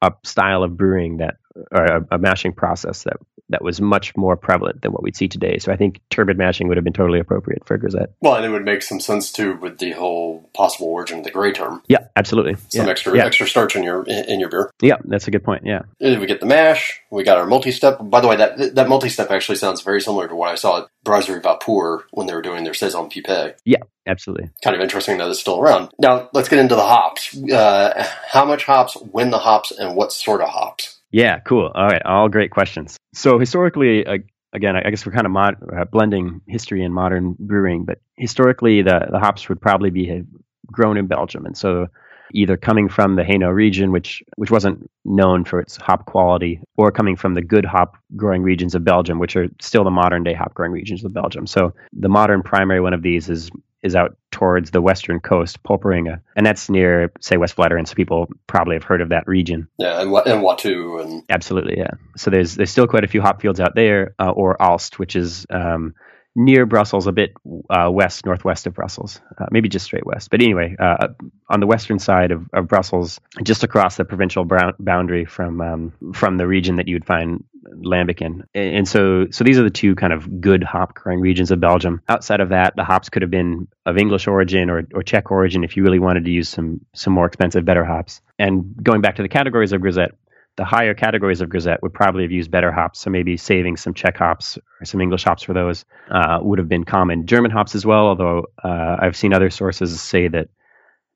a 0.01 0.11
style 0.23 0.61
of 0.61 0.77
brewing 0.77 1.17
that 1.17 1.37
or 1.71 1.85
a, 1.85 2.07
a 2.11 2.17
mashing 2.17 2.53
process 2.53 3.03
that 3.03 3.17
that 3.49 3.63
was 3.63 3.79
much 3.79 4.15
more 4.17 4.35
prevalent 4.35 4.81
than 4.81 4.91
what 4.91 5.03
we'd 5.03 5.15
see 5.15 5.27
today. 5.27 5.59
So 5.59 5.71
I 5.71 5.75
think 5.75 6.01
turbid 6.09 6.37
mashing 6.37 6.67
would 6.67 6.77
have 6.77 6.83
been 6.83 6.93
totally 6.93 7.19
appropriate 7.19 7.65
for 7.65 7.77
grisette. 7.77 8.11
Well, 8.21 8.35
and 8.35 8.45
it 8.45 8.49
would 8.49 8.65
make 8.65 8.81
some 8.81 8.99
sense 8.99 9.31
too 9.31 9.57
with 9.57 9.77
the 9.77 9.91
whole 9.91 10.49
possible 10.53 10.87
origin 10.87 11.19
of 11.19 11.25
the 11.25 11.31
gray 11.31 11.51
term. 11.51 11.83
Yeah, 11.87 12.07
absolutely. 12.15 12.55
Some 12.69 12.85
yeah. 12.85 12.91
extra 12.91 13.15
yeah. 13.15 13.25
extra 13.25 13.47
starch 13.47 13.75
in 13.75 13.83
your 13.83 14.03
in 14.05 14.39
your 14.39 14.49
beer. 14.49 14.71
Yeah, 14.81 14.97
that's 15.05 15.27
a 15.27 15.31
good 15.31 15.43
point. 15.43 15.65
Yeah. 15.65 15.83
We 15.99 16.25
get 16.25 16.39
the 16.39 16.45
mash. 16.45 17.01
We 17.11 17.23
got 17.23 17.37
our 17.37 17.45
multi-step. 17.45 17.99
By 18.01 18.21
the 18.21 18.27
way, 18.27 18.35
that 18.37 18.75
that 18.75 18.89
multi-step 18.89 19.31
actually 19.31 19.57
sounds 19.57 19.81
very 19.81 20.01
similar 20.01 20.27
to 20.27 20.35
what 20.35 20.49
I 20.49 20.55
saw 20.55 20.79
at 20.79 20.87
Brasserie 21.03 21.41
Vapeur 21.41 22.03
when 22.11 22.27
they 22.27 22.33
were 22.33 22.41
doing 22.41 22.63
their 22.63 22.73
saison 22.73 23.09
pipé. 23.09 23.53
Yeah, 23.63 23.83
absolutely. 24.07 24.49
Kind 24.63 24.75
of 24.75 24.81
interesting 24.81 25.17
that 25.19 25.29
it's 25.29 25.39
still 25.39 25.59
around. 25.59 25.91
Now 25.99 26.29
let's 26.33 26.49
get 26.49 26.59
into 26.59 26.75
the 26.75 26.81
hops. 26.81 27.37
Uh, 27.37 28.07
how 28.27 28.45
much 28.45 28.65
hops? 28.65 28.95
When 28.95 29.29
the 29.29 29.39
hops? 29.39 29.71
And 29.71 29.95
what 29.95 30.11
sort 30.11 30.41
of 30.41 30.49
hops? 30.49 30.94
Yeah, 31.11 31.39
cool. 31.39 31.71
All 31.73 31.87
right, 31.87 32.01
all 32.05 32.29
great 32.29 32.51
questions. 32.51 32.97
So 33.13 33.39
historically, 33.39 34.05
uh, 34.05 34.17
again, 34.53 34.75
I 34.75 34.89
guess 34.89 35.05
we're 35.05 35.13
kind 35.13 35.25
of 35.25 35.31
mod- 35.31 35.57
uh, 35.75 35.85
blending 35.85 36.41
history 36.47 36.83
and 36.83 36.93
modern 36.93 37.35
brewing, 37.39 37.85
but 37.85 37.99
historically, 38.17 38.81
the, 38.81 39.07
the 39.11 39.19
hops 39.19 39.47
would 39.49 39.61
probably 39.61 39.89
be 39.89 40.23
grown 40.71 40.97
in 40.97 41.07
Belgium, 41.07 41.45
and 41.45 41.55
so 41.57 41.87
either 42.33 42.57
coming 42.57 42.89
from 42.89 43.15
the 43.15 43.23
Hainaut 43.23 43.53
region, 43.53 43.91
which 43.91 44.23
which 44.35 44.51
wasn't 44.51 44.89
known 45.05 45.45
for 45.45 45.59
its 45.59 45.77
hop 45.77 46.05
quality, 46.05 46.59
or 46.75 46.91
coming 46.91 47.15
from 47.15 47.33
the 47.35 47.41
good 47.41 47.65
hop 47.65 47.95
growing 48.15 48.41
regions 48.41 48.75
of 48.75 48.83
Belgium, 48.83 49.19
which 49.19 49.35
are 49.35 49.47
still 49.61 49.83
the 49.83 49.91
modern 49.91 50.23
day 50.23 50.33
hop 50.33 50.53
growing 50.53 50.71
regions 50.71 51.05
of 51.05 51.13
Belgium. 51.13 51.45
So 51.47 51.73
the 51.93 52.09
modern 52.09 52.41
primary 52.41 52.81
one 52.81 52.93
of 52.93 53.03
these 53.03 53.29
is 53.29 53.51
is 53.85 53.95
out 53.95 54.17
towards 54.31 54.71
the 54.71 54.81
western 54.81 55.19
coast, 55.19 55.61
Poperinge, 55.63 56.19
and 56.35 56.45
that's 56.45 56.69
near, 56.69 57.11
say, 57.21 57.37
West 57.37 57.55
Vleteren. 57.55 57.87
So 57.87 57.93
people 57.93 58.27
probably 58.47 58.75
have 58.75 58.83
heard 58.83 58.99
of 59.01 59.09
that 59.09 59.27
region. 59.27 59.67
Yeah, 59.77 60.01
and, 60.01 60.09
and 60.09 60.43
Watou, 60.43 61.01
and 61.01 61.23
absolutely, 61.29 61.77
yeah. 61.77 61.91
So 62.17 62.31
there's 62.31 62.55
there's 62.55 62.71
still 62.71 62.87
quite 62.87 63.03
a 63.03 63.07
few 63.07 63.21
hop 63.21 63.41
fields 63.41 63.59
out 63.59 63.75
there, 63.75 64.15
uh, 64.19 64.31
or 64.31 64.57
Aalst, 64.59 64.95
which 64.95 65.15
is 65.15 65.45
um, 65.49 65.93
near 66.35 66.65
Brussels, 66.65 67.07
a 67.07 67.11
bit 67.11 67.33
uh, 67.69 67.89
west 67.91 68.25
northwest 68.25 68.67
of 68.67 68.73
Brussels, 68.73 69.21
uh, 69.37 69.45
maybe 69.51 69.69
just 69.69 69.85
straight 69.85 70.05
west. 70.05 70.29
But 70.29 70.41
anyway, 70.41 70.75
uh, 70.77 71.07
on 71.49 71.59
the 71.59 71.67
western 71.67 71.99
side 71.99 72.31
of, 72.31 72.45
of 72.53 72.67
Brussels, 72.67 73.19
just 73.43 73.63
across 73.63 73.97
the 73.97 74.05
provincial 74.05 74.45
boundary 74.79 75.25
from 75.25 75.61
um, 75.61 75.93
from 76.13 76.37
the 76.37 76.47
region 76.47 76.75
that 76.75 76.87
you 76.87 76.95
would 76.95 77.05
find 77.05 77.43
lambic 77.73 78.21
in. 78.21 78.43
And 78.53 78.87
so, 78.87 79.27
so 79.31 79.43
these 79.43 79.57
are 79.57 79.63
the 79.63 79.69
two 79.69 79.95
kind 79.95 80.13
of 80.13 80.41
good 80.41 80.63
hop 80.63 80.93
growing 80.93 81.19
regions 81.19 81.51
of 81.51 81.59
Belgium. 81.59 82.01
Outside 82.07 82.39
of 82.39 82.49
that, 82.49 82.75
the 82.75 82.83
hops 82.83 83.09
could 83.09 83.21
have 83.21 83.31
been 83.31 83.67
of 83.85 83.97
English 83.97 84.27
origin 84.27 84.69
or, 84.69 84.87
or 84.93 85.03
Czech 85.03 85.31
origin 85.31 85.63
if 85.63 85.75
you 85.75 85.83
really 85.83 85.99
wanted 85.99 86.25
to 86.25 86.31
use 86.31 86.49
some 86.49 86.81
some 86.93 87.13
more 87.13 87.25
expensive, 87.25 87.65
better 87.65 87.85
hops. 87.85 88.21
And 88.37 88.75
going 88.81 89.01
back 89.01 89.15
to 89.15 89.21
the 89.21 89.29
categories 89.29 89.71
of 89.71 89.81
Grisette, 89.81 90.11
the 90.57 90.65
higher 90.65 90.93
categories 90.93 91.41
of 91.41 91.49
Grisette 91.49 91.81
would 91.83 91.93
probably 91.93 92.23
have 92.23 92.31
used 92.31 92.49
better 92.49 92.71
hops. 92.71 92.99
So 92.99 93.09
maybe 93.09 93.37
saving 93.37 93.77
some 93.77 93.93
Czech 93.93 94.17
hops 94.17 94.57
or 94.81 94.85
some 94.85 95.01
English 95.01 95.23
hops 95.23 95.43
for 95.43 95.53
those 95.53 95.85
uh, 96.09 96.39
would 96.41 96.59
have 96.59 96.69
been 96.69 96.85
common. 96.85 97.25
German 97.25 97.51
hops 97.51 97.75
as 97.75 97.85
well, 97.85 98.07
although 98.07 98.45
uh, 98.63 98.97
I've 98.99 99.17
seen 99.17 99.33
other 99.33 99.49
sources 99.49 100.01
say 100.01 100.27
that 100.29 100.49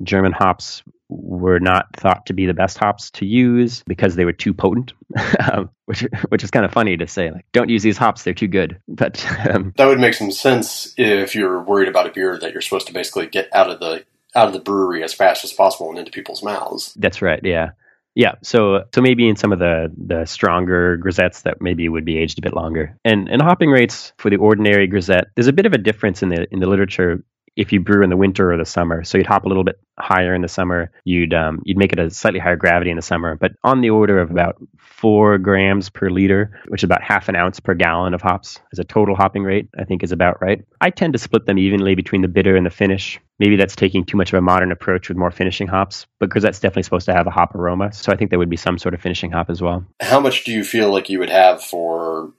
German 0.04 0.32
hops 0.32 0.84
were 1.10 1.60
not 1.60 1.88
thought 1.96 2.26
to 2.28 2.34
be 2.34 2.46
the 2.46 2.54
best 2.54 2.78
hops 2.78 3.10
to 3.12 3.26
use 3.26 3.84
because 3.88 4.16
they 4.16 4.26
were 4.26 4.34
too 4.34 4.54
potent, 4.54 4.94
um, 5.52 5.70
which 5.86 6.06
which 6.30 6.44
is 6.44 6.52
kind 6.52 6.66
of 6.66 6.72
funny 6.72 6.96
to 6.98 7.08
say. 7.08 7.32
Like, 7.32 7.46
don't 7.52 7.70
use 7.70 7.84
these 7.84 7.98
hops; 7.98 8.24
they're 8.24 8.34
too 8.34 8.48
good. 8.48 8.80
But 8.88 9.26
um, 9.50 9.74
that 9.78 9.88
would 9.88 10.00
make 10.00 10.14
some 10.14 10.32
sense 10.32 10.94
if 10.98 11.36
you're 11.36 11.62
worried 11.62 11.90
about 11.90 12.08
a 12.08 12.12
beer 12.12 12.38
that 12.38 12.54
you're 12.54 12.62
supposed 12.62 12.88
to 12.88 12.94
basically 12.94 13.28
get 13.28 13.54
out 13.54 13.70
of 13.70 13.80
the 13.80 14.06
out 14.36 14.48
of 14.48 14.54
the 14.54 14.60
brewery 14.60 15.04
as 15.04 15.14
fast 15.14 15.44
as 15.44 15.52
possible 15.52 15.90
and 15.90 16.00
into 16.00 16.12
people's 16.12 16.44
mouths. 16.44 16.94
That's 16.96 17.22
right. 17.22 17.42
Yeah. 17.44 17.72
Yeah, 18.16 18.36
so 18.42 18.86
so 18.94 19.02
maybe 19.02 19.30
in 19.30 19.36
some 19.36 19.52
of 19.52 19.60
the 19.60 19.92
the 19.96 20.26
stronger 20.26 20.98
grisettes 20.98 21.44
that 21.44 21.62
maybe 21.62 21.88
would 21.88 22.06
be 22.06 22.18
aged 22.18 22.40
a 22.40 22.42
bit 22.42 22.54
longer, 22.54 22.98
and 23.06 23.30
and 23.30 23.42
hopping 23.42 23.70
rates 23.70 24.14
for 24.18 24.30
the 24.30 24.38
ordinary 24.38 24.88
grisette, 24.88 25.28
there's 25.36 25.48
a 25.48 25.54
bit 25.54 25.66
of 25.66 25.74
a 25.74 25.78
difference 25.78 26.24
in 26.24 26.30
the 26.30 26.48
in 26.52 26.60
the 26.60 26.68
literature 26.68 27.24
if 27.56 27.72
you 27.74 27.80
brew 27.80 28.04
in 28.04 28.10
the 28.10 28.18
winter 28.18 28.52
or 28.52 28.58
the 28.58 28.66
summer. 28.66 29.04
So 29.04 29.18
you'd 29.18 29.28
hop 29.28 29.46
a 29.46 29.48
little 29.48 29.64
bit 29.64 29.80
higher 30.00 30.34
in 30.34 30.42
the 30.42 30.48
summer. 30.48 30.92
You'd 31.04 31.34
um, 31.34 31.62
you'd 31.66 31.78
make 31.78 31.94
it 31.94 32.00
a 32.00 32.10
slightly 32.10 32.40
higher 32.40 32.56
gravity 32.56 32.90
in 32.90 32.96
the 32.96 33.02
summer, 33.02 33.36
but 33.36 33.52
on 33.64 33.82
the 33.82 33.90
order 33.90 34.20
of 34.20 34.32
about 34.32 34.58
four 34.78 35.38
grams 35.38 35.90
per 35.90 36.10
liter, 36.10 36.60
which 36.68 36.82
is 36.82 36.86
about 36.86 37.02
half 37.02 37.30
an 37.30 37.36
ounce 37.36 37.60
per 37.60 37.74
gallon 37.74 38.14
of 38.14 38.22
hops 38.22 38.60
as 38.72 38.80
a 38.80 38.84
total 38.84 39.16
hopping 39.16 39.44
rate. 39.44 39.68
I 39.78 39.84
think 39.84 40.04
is 40.04 40.12
about 40.12 40.42
right. 40.42 40.64
I 40.82 40.90
tend 40.90 41.14
to 41.14 41.20
split 41.20 41.46
them 41.46 41.58
evenly 41.58 41.96
between 41.96 42.22
the 42.22 42.28
bitter 42.28 42.56
and 42.56 42.66
the 42.66 42.72
finish. 42.72 43.20
Maybe 43.40 43.56
that's 43.56 43.76
taking 43.76 44.04
too 44.04 44.18
much 44.18 44.34
of 44.34 44.40
a 44.40 44.42
modern 44.42 44.72
approach 44.72 45.08
with 45.08 45.18
more 45.18 45.32
finishing 45.32 45.68
hops, 45.68 46.06
but 46.20 46.28
because 46.28 46.44
that's 46.44 46.60
definitely 46.60 46.84
supposed 46.84 47.06
to 47.06 47.14
have 47.14 47.28
a 47.28 47.32
hop 47.32 47.56
aroma. 47.56 47.94
So 47.94 48.12
I 48.12 48.18
think 48.18 48.30
there 48.30 48.40
would 48.40 48.50
be 48.50 48.58
some 48.58 48.78
sort 48.78 48.94
of 48.94 49.02
finishing 49.02 49.32
hop 49.32 49.50
as 49.50 49.62
well. 49.62 49.86
How 50.02 50.20
much 50.20 50.44
do 50.44 50.52
you 50.52 50.64
feel 50.64 50.92
like 50.92 51.10
you 51.10 51.20
would 51.20 51.30
have 51.30 51.64
for 51.64 52.34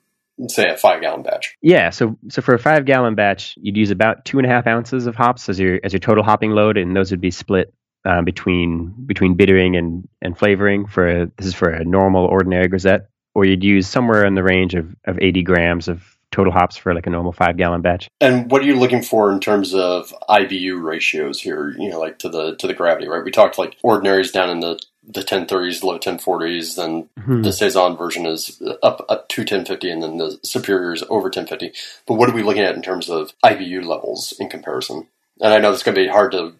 say 0.48 0.68
a 0.68 0.76
five 0.76 1.00
gallon 1.00 1.22
batch. 1.22 1.57
Yeah, 1.62 1.90
so 1.90 2.16
so 2.29 2.42
for 2.42 2.55
a 2.55 2.59
five 2.59 2.85
gallon 2.85 3.14
batch, 3.14 3.57
you'd 3.61 3.76
use 3.76 3.90
about 3.90 4.24
two 4.24 4.38
and 4.38 4.46
a 4.46 4.50
half 4.50 4.66
ounces 4.66 5.07
of 5.07 5.14
hops 5.14 5.48
as 5.48 5.59
your 5.59 5.81
as 5.85 5.92
your 5.92 6.00
total 6.00 6.24
hopping 6.24 6.53
load, 6.53 6.76
and 6.76 6.96
those 6.96 7.11
would 7.11 7.20
be 7.20 7.31
split 7.31 7.74
um, 8.05 8.24
between 8.24 8.94
between 9.07 9.35
bittering 9.35 9.76
and 9.76 10.09
and 10.22 10.38
flavoring. 10.38 10.87
For 10.87 11.09
a, 11.09 11.26
this 11.37 11.46
is 11.46 11.55
for 11.55 11.70
a 11.70 11.85
normal 11.85 12.24
ordinary 12.24 12.68
grisette, 12.68 13.09
or 13.35 13.44
you'd 13.44 13.64
use 13.64 13.87
somewhere 13.87 14.24
in 14.24 14.35
the 14.35 14.42
range 14.42 14.74
of 14.74 14.94
of 15.05 15.18
eighty 15.20 15.42
grams 15.42 15.88
of 15.88 16.16
total 16.31 16.53
hops 16.53 16.76
for 16.76 16.94
like 16.94 17.07
a 17.07 17.11
normal 17.11 17.33
five 17.33 17.57
gallon 17.57 17.83
batch. 17.83 18.09
And 18.20 18.50
what 18.50 18.62
are 18.62 18.64
you 18.64 18.79
looking 18.79 19.03
for 19.03 19.33
in 19.33 19.40
terms 19.40 19.74
of 19.74 20.14
IBU 20.29 20.83
ratios 20.83 21.40
here? 21.40 21.74
You 21.76 21.90
know, 21.90 21.98
like 21.98 22.18
to 22.20 22.29
the 22.29 22.57
to 22.57 22.66
the 22.66 22.74
gravity, 22.74 23.09
right? 23.09 23.24
We 23.24 23.31
talked 23.31 23.59
like 23.59 23.76
ordinaries 23.83 24.31
down 24.31 24.50
in 24.50 24.61
the 24.61 24.81
the 25.02 25.22
1030s, 25.22 25.82
low 25.82 25.98
1040s. 25.98 26.76
Then 26.76 27.08
mm-hmm. 27.18 27.42
the 27.42 27.52
saison 27.52 27.96
version 27.96 28.26
is 28.26 28.62
up, 28.82 29.04
up 29.08 29.28
to 29.30 29.42
1050, 29.42 29.90
and 29.90 30.02
then 30.02 30.16
the 30.18 30.38
superior 30.42 30.92
is 30.92 31.02
over 31.04 31.24
1050. 31.24 31.72
But 32.06 32.14
what 32.14 32.28
are 32.28 32.34
we 32.34 32.42
looking 32.42 32.62
at 32.62 32.74
in 32.74 32.82
terms 32.82 33.08
of 33.08 33.32
IBU 33.44 33.84
levels 33.84 34.34
in 34.38 34.48
comparison? 34.48 35.06
And 35.42 35.54
I 35.54 35.58
know 35.58 35.72
it's 35.72 35.82
going 35.82 35.94
to 35.94 36.02
be 36.02 36.08
hard 36.08 36.32
to 36.32 36.52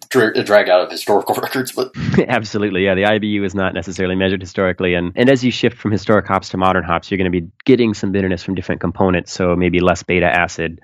drag 0.43 0.67
out 0.67 0.81
of 0.81 0.89
historical 0.89 1.35
records, 1.41 1.71
but 1.71 1.91
absolutely, 2.27 2.85
yeah. 2.85 2.95
The 2.95 3.03
IBU 3.03 3.45
is 3.45 3.53
not 3.53 3.75
necessarily 3.75 4.15
measured 4.15 4.41
historically, 4.41 4.95
and 4.95 5.13
and 5.15 5.29
as 5.29 5.43
you 5.43 5.51
shift 5.51 5.77
from 5.77 5.91
historic 5.91 6.25
hops 6.25 6.49
to 6.49 6.57
modern 6.57 6.83
hops, 6.83 7.11
you're 7.11 7.19
going 7.19 7.31
to 7.31 7.41
be 7.41 7.47
getting 7.63 7.93
some 7.93 8.11
bitterness 8.11 8.43
from 8.43 8.55
different 8.55 8.81
components. 8.81 9.33
So 9.33 9.55
maybe 9.55 9.81
less 9.81 10.01
beta 10.01 10.25
acid, 10.25 10.81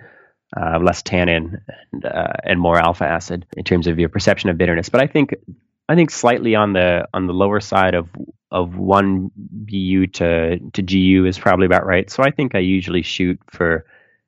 uh, 0.55 0.77
less 0.79 1.01
tannin, 1.01 1.61
and, 1.91 2.05
uh, 2.05 2.33
and 2.43 2.59
more 2.59 2.77
alpha 2.77 3.05
acid 3.05 3.47
in 3.57 3.63
terms 3.63 3.87
of 3.87 3.97
your 3.97 4.09
perception 4.09 4.51
of 4.51 4.59
bitterness. 4.59 4.89
But 4.89 5.01
I 5.01 5.07
think 5.07 5.33
I 5.89 5.95
think 5.95 6.11
slightly 6.11 6.55
on 6.55 6.73
the 6.73 7.07
on 7.13 7.27
the 7.27 7.33
lower 7.33 7.59
side 7.59 7.95
of 7.95 8.09
of 8.51 8.77
one 8.77 9.31
BU 9.35 10.07
to 10.07 10.59
to 10.59 10.81
GU 10.81 11.25
is 11.25 11.37
probably 11.37 11.65
about 11.65 11.85
right. 11.85 12.09
So 12.09 12.23
I 12.23 12.31
think 12.31 12.55
I 12.55 12.59
usually 12.59 13.01
shoot 13.01 13.39
for 13.49 13.85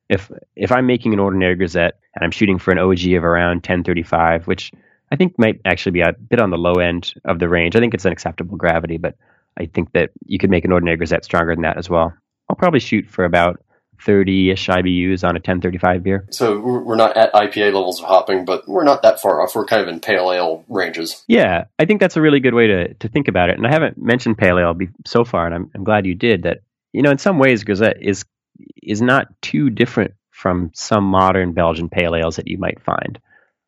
if 0.10 0.32
if 0.56 0.72
I'm 0.72 0.88
making 0.88 1.14
an 1.14 1.20
ordinary 1.20 1.56
grisette 1.56 2.00
and 2.16 2.24
I'm 2.24 2.32
shooting 2.32 2.60
for 2.60 2.72
an 2.72 2.80
OG 2.80 3.08
of 3.14 3.24
around 3.24 3.58
1035, 3.58 4.48
which 4.48 4.72
I 5.12 5.16
think 5.16 5.38
might 5.38 5.62
actually 5.66 5.94
be 5.94 6.02
a 6.02 6.14
bit 6.14 6.40
on 6.40 6.50
the 6.50 6.58
low 6.58 6.76
end 6.76 7.14
of 7.26 7.40
the 7.40 7.50
range. 7.50 7.76
I 7.76 7.80
think 7.80 7.94
it's 7.94 8.06
an 8.06 8.12
acceptable 8.12 8.58
gravity, 8.58 8.98
but 8.98 9.16
I 9.58 9.66
think 9.66 9.92
that 9.94 10.12
you 10.26 10.38
could 10.38 10.50
make 10.50 10.66
an 10.66 10.72
ordinary 10.72 10.98
grisette 10.98 11.26
stronger 11.26 11.54
than 11.56 11.64
that 11.64 11.78
as 11.78 11.90
well. 11.90 12.14
I'll 12.50 12.56
probably 12.56 12.80
shoot 12.80 13.08
for 13.08 13.26
about 13.26 13.62
30-ish 14.06 14.68
IBUs 14.68 15.24
on 15.24 15.32
a 15.32 15.40
1035 15.40 16.04
beer. 16.04 16.26
So 16.30 16.60
we're 16.60 16.96
not 16.96 17.18
at 17.18 17.34
IPA 17.34 17.74
levels 17.74 18.00
of 18.00 18.08
hopping, 18.08 18.46
but 18.46 18.68
we're 18.68 18.84
not 18.84 19.02
that 19.02 19.22
far 19.22 19.42
off. 19.42 19.56
We're 19.56 19.66
kind 19.66 19.82
of 19.82 19.88
in 19.88 20.00
pale 20.00 20.32
ale 20.32 20.64
ranges. 20.70 21.24
Yeah, 21.28 21.66
I 21.78 21.86
think 21.86 22.00
that's 22.00 22.18
a 22.18 22.22
really 22.22 22.40
good 22.40 22.54
way 22.54 22.68
to, 22.68 22.94
to 22.94 23.08
think 23.08 23.28
about 23.28 23.50
it. 23.50 23.58
And 23.58 23.68
I 23.68 23.72
haven't 23.72 23.98
mentioned 23.98 24.38
pale 24.38 24.58
ale 24.58 24.78
so 25.06 25.24
far, 25.24 25.46
and 25.46 25.56
I'm, 25.56 25.72
I'm 25.76 25.84
glad 25.84 26.06
you 26.06 26.16
did. 26.16 26.44
That 26.44 26.62
you 26.94 27.02
know, 27.02 27.12
in 27.12 27.18
some 27.18 27.40
ways, 27.40 27.64
Grisette 27.64 28.02
is 28.02 28.26
is 28.82 29.02
not 29.02 29.28
too 29.42 29.70
different 29.70 30.14
from 30.32 30.72
some 30.74 31.04
modern 31.04 31.54
Belgian 31.54 31.90
pale 31.90 32.16
ales 32.16 32.38
that 32.38 32.48
you 32.48 32.58
might 32.58 32.82
find 32.82 33.20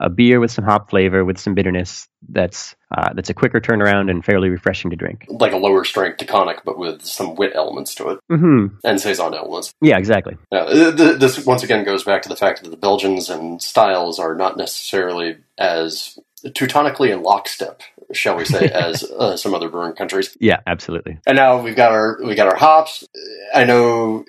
a 0.01 0.09
beer 0.09 0.39
with 0.39 0.51
some 0.51 0.65
hop 0.65 0.89
flavor, 0.89 1.23
with 1.23 1.37
some 1.37 1.53
bitterness. 1.53 2.07
That's 2.27 2.75
uh, 2.95 3.13
that's 3.13 3.29
a 3.29 3.33
quicker 3.33 3.61
turnaround 3.61 4.09
and 4.09 4.25
fairly 4.25 4.49
refreshing 4.49 4.89
to 4.89 4.97
drink. 4.97 5.25
Like 5.29 5.53
a 5.53 5.57
lower 5.57 5.83
strength 5.83 6.25
tonic, 6.25 6.63
but 6.65 6.77
with 6.77 7.03
some 7.03 7.35
wit 7.35 7.53
elements 7.55 7.95
to 7.95 8.09
it, 8.09 8.19
mm-hmm. 8.29 8.75
and 8.83 8.99
saison 8.99 9.33
elements. 9.33 9.73
Yeah, 9.81 9.97
exactly. 9.97 10.37
Now, 10.51 10.65
this 10.65 11.45
once 11.45 11.63
again 11.63 11.85
goes 11.85 12.03
back 12.03 12.23
to 12.23 12.29
the 12.29 12.35
fact 12.35 12.63
that 12.63 12.69
the 12.69 12.77
Belgians 12.77 13.29
and 13.29 13.61
styles 13.61 14.19
are 14.19 14.35
not 14.35 14.57
necessarily 14.57 15.37
as 15.57 16.19
teutonically 16.45 17.13
in 17.13 17.21
lockstep, 17.21 17.81
shall 18.11 18.35
we 18.35 18.45
say, 18.45 18.65
as 18.73 19.03
uh, 19.03 19.37
some 19.37 19.53
other 19.53 19.69
brewing 19.69 19.93
countries. 19.93 20.35
Yeah, 20.39 20.61
absolutely. 20.65 21.19
And 21.27 21.35
now 21.35 21.61
we've 21.61 21.75
got 21.75 21.91
our 21.91 22.19
we 22.23 22.35
got 22.35 22.47
our 22.47 22.57
hops. 22.57 23.07
I 23.53 23.63
know 23.63 24.25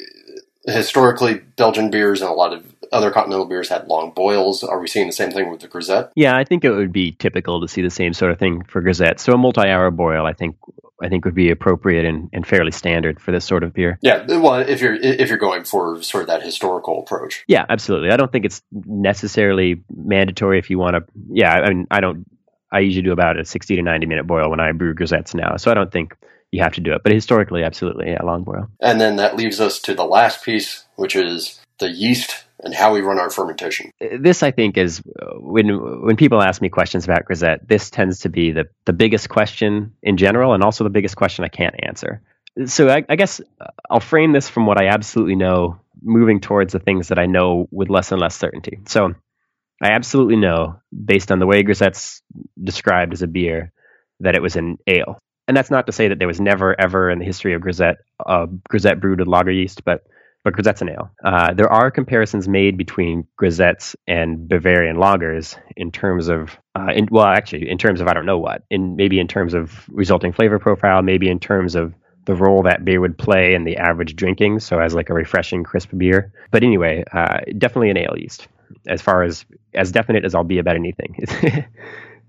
historically 0.66 1.34
Belgian 1.56 1.90
beers 1.90 2.20
and 2.20 2.30
a 2.30 2.34
lot 2.34 2.52
of 2.52 2.71
other 2.92 3.10
continental 3.10 3.46
beers 3.46 3.68
had 3.68 3.88
long 3.88 4.12
boils. 4.12 4.62
Are 4.62 4.78
we 4.78 4.86
seeing 4.86 5.06
the 5.06 5.12
same 5.12 5.30
thing 5.30 5.50
with 5.50 5.60
the 5.60 5.68
grisette? 5.68 6.12
Yeah, 6.14 6.36
I 6.36 6.44
think 6.44 6.64
it 6.64 6.70
would 6.70 6.92
be 6.92 7.12
typical 7.12 7.60
to 7.60 7.68
see 7.68 7.82
the 7.82 7.90
same 7.90 8.12
sort 8.12 8.30
of 8.30 8.38
thing 8.38 8.64
for 8.64 8.80
grisette. 8.80 9.18
So 9.20 9.32
a 9.32 9.38
multi-hour 9.38 9.90
boil, 9.90 10.26
I 10.26 10.32
think, 10.32 10.56
I 11.02 11.08
think 11.08 11.24
would 11.24 11.34
be 11.34 11.50
appropriate 11.50 12.04
and, 12.04 12.28
and 12.32 12.46
fairly 12.46 12.70
standard 12.70 13.20
for 13.20 13.32
this 13.32 13.44
sort 13.44 13.64
of 13.64 13.72
beer. 13.72 13.98
Yeah, 14.02 14.24
well, 14.38 14.60
if 14.60 14.80
you're 14.80 14.94
if 14.94 15.28
you're 15.28 15.38
going 15.38 15.64
for 15.64 16.02
sort 16.02 16.22
of 16.22 16.28
that 16.28 16.42
historical 16.42 17.00
approach. 17.00 17.44
Yeah, 17.48 17.64
absolutely. 17.68 18.10
I 18.10 18.16
don't 18.16 18.30
think 18.30 18.44
it's 18.44 18.62
necessarily 18.70 19.82
mandatory 19.92 20.58
if 20.58 20.70
you 20.70 20.78
want 20.78 20.96
to. 20.96 21.04
Yeah, 21.30 21.52
I 21.52 21.68
mean, 21.68 21.86
I 21.90 22.00
don't. 22.00 22.26
I 22.70 22.80
usually 22.80 23.02
do 23.02 23.12
about 23.12 23.38
a 23.38 23.44
sixty 23.44 23.76
to 23.76 23.82
ninety 23.82 24.06
minute 24.06 24.26
boil 24.26 24.48
when 24.48 24.60
I 24.60 24.72
brew 24.72 24.94
grisettes 24.94 25.34
now, 25.34 25.56
so 25.56 25.70
I 25.70 25.74
don't 25.74 25.90
think 25.90 26.16
you 26.52 26.62
have 26.62 26.74
to 26.74 26.80
do 26.80 26.92
it. 26.92 27.02
But 27.02 27.12
historically, 27.12 27.64
absolutely, 27.64 28.10
yeah, 28.10 28.22
long 28.22 28.44
boil. 28.44 28.68
And 28.80 29.00
then 29.00 29.16
that 29.16 29.36
leaves 29.36 29.60
us 29.60 29.80
to 29.80 29.94
the 29.94 30.04
last 30.04 30.44
piece, 30.44 30.84
which 30.96 31.16
is 31.16 31.60
the 31.78 31.88
yeast 31.88 32.44
and 32.62 32.74
how 32.74 32.92
we 32.92 33.00
run 33.00 33.18
our 33.18 33.30
fermentation. 33.30 33.90
This, 34.20 34.42
I 34.42 34.50
think, 34.50 34.76
is 34.76 35.02
when 35.34 35.68
when 36.04 36.16
people 36.16 36.42
ask 36.42 36.62
me 36.62 36.68
questions 36.68 37.04
about 37.04 37.24
grisette, 37.24 37.68
this 37.68 37.90
tends 37.90 38.20
to 38.20 38.28
be 38.28 38.52
the 38.52 38.64
the 38.84 38.92
biggest 38.92 39.28
question 39.28 39.92
in 40.02 40.16
general, 40.16 40.54
and 40.54 40.62
also 40.62 40.84
the 40.84 40.90
biggest 40.90 41.16
question 41.16 41.44
I 41.44 41.48
can't 41.48 41.74
answer. 41.82 42.22
So 42.66 42.88
I, 42.88 43.04
I 43.08 43.16
guess 43.16 43.40
I'll 43.90 44.00
frame 44.00 44.32
this 44.32 44.48
from 44.48 44.66
what 44.66 44.80
I 44.80 44.88
absolutely 44.88 45.36
know, 45.36 45.80
moving 46.02 46.40
towards 46.40 46.72
the 46.72 46.78
things 46.78 47.08
that 47.08 47.18
I 47.18 47.26
know 47.26 47.66
with 47.70 47.88
less 47.88 48.12
and 48.12 48.20
less 48.20 48.36
certainty. 48.36 48.80
So 48.86 49.14
I 49.82 49.92
absolutely 49.92 50.36
know, 50.36 50.76
based 50.92 51.32
on 51.32 51.38
the 51.38 51.46
way 51.46 51.62
grisette's 51.62 52.22
described 52.62 53.14
as 53.14 53.22
a 53.22 53.26
beer, 53.26 53.72
that 54.20 54.34
it 54.34 54.42
was 54.42 54.56
an 54.56 54.78
ale. 54.86 55.18
And 55.48 55.56
that's 55.56 55.70
not 55.70 55.86
to 55.86 55.92
say 55.92 56.08
that 56.08 56.18
there 56.18 56.28
was 56.28 56.40
never, 56.40 56.78
ever 56.78 57.10
in 57.10 57.18
the 57.18 57.24
history 57.24 57.54
of 57.54 57.62
grisette, 57.62 57.98
uh, 58.24 58.46
grisette 58.68 59.00
brewed 59.00 59.18
with 59.18 59.28
lager 59.28 59.50
yeast, 59.50 59.84
but 59.84 60.04
but 60.44 60.54
Grisette's 60.54 60.82
an 60.82 60.90
ale. 60.90 61.10
Uh, 61.24 61.54
there 61.54 61.72
are 61.72 61.90
comparisons 61.90 62.48
made 62.48 62.76
between 62.76 63.26
Grisettes 63.40 63.94
and 64.06 64.48
Bavarian 64.48 64.96
lagers 64.96 65.56
in 65.76 65.92
terms 65.92 66.28
of, 66.28 66.58
uh, 66.74 66.92
in, 66.94 67.08
well, 67.10 67.26
actually, 67.26 67.68
in 67.68 67.78
terms 67.78 68.00
of 68.00 68.08
I 68.08 68.12
don't 68.12 68.26
know 68.26 68.38
what, 68.38 68.62
in 68.70 68.96
maybe 68.96 69.20
in 69.20 69.28
terms 69.28 69.54
of 69.54 69.84
resulting 69.88 70.32
flavor 70.32 70.58
profile, 70.58 71.02
maybe 71.02 71.28
in 71.28 71.38
terms 71.38 71.74
of 71.74 71.94
the 72.24 72.34
role 72.34 72.62
that 72.62 72.84
beer 72.84 73.00
would 73.00 73.18
play 73.18 73.54
in 73.54 73.64
the 73.64 73.76
average 73.76 74.16
drinking, 74.16 74.60
so 74.60 74.78
as 74.78 74.94
like 74.94 75.10
a 75.10 75.14
refreshing, 75.14 75.64
crisp 75.64 75.90
beer. 75.96 76.32
But 76.50 76.62
anyway, 76.62 77.04
uh, 77.12 77.40
definitely 77.58 77.90
an 77.90 77.98
ale 77.98 78.16
yeast, 78.16 78.48
as 78.86 79.02
far 79.02 79.22
as 79.22 79.44
as 79.74 79.92
definite 79.92 80.24
as 80.24 80.34
I'll 80.34 80.44
be 80.44 80.58
about 80.58 80.76
anything. 80.76 81.24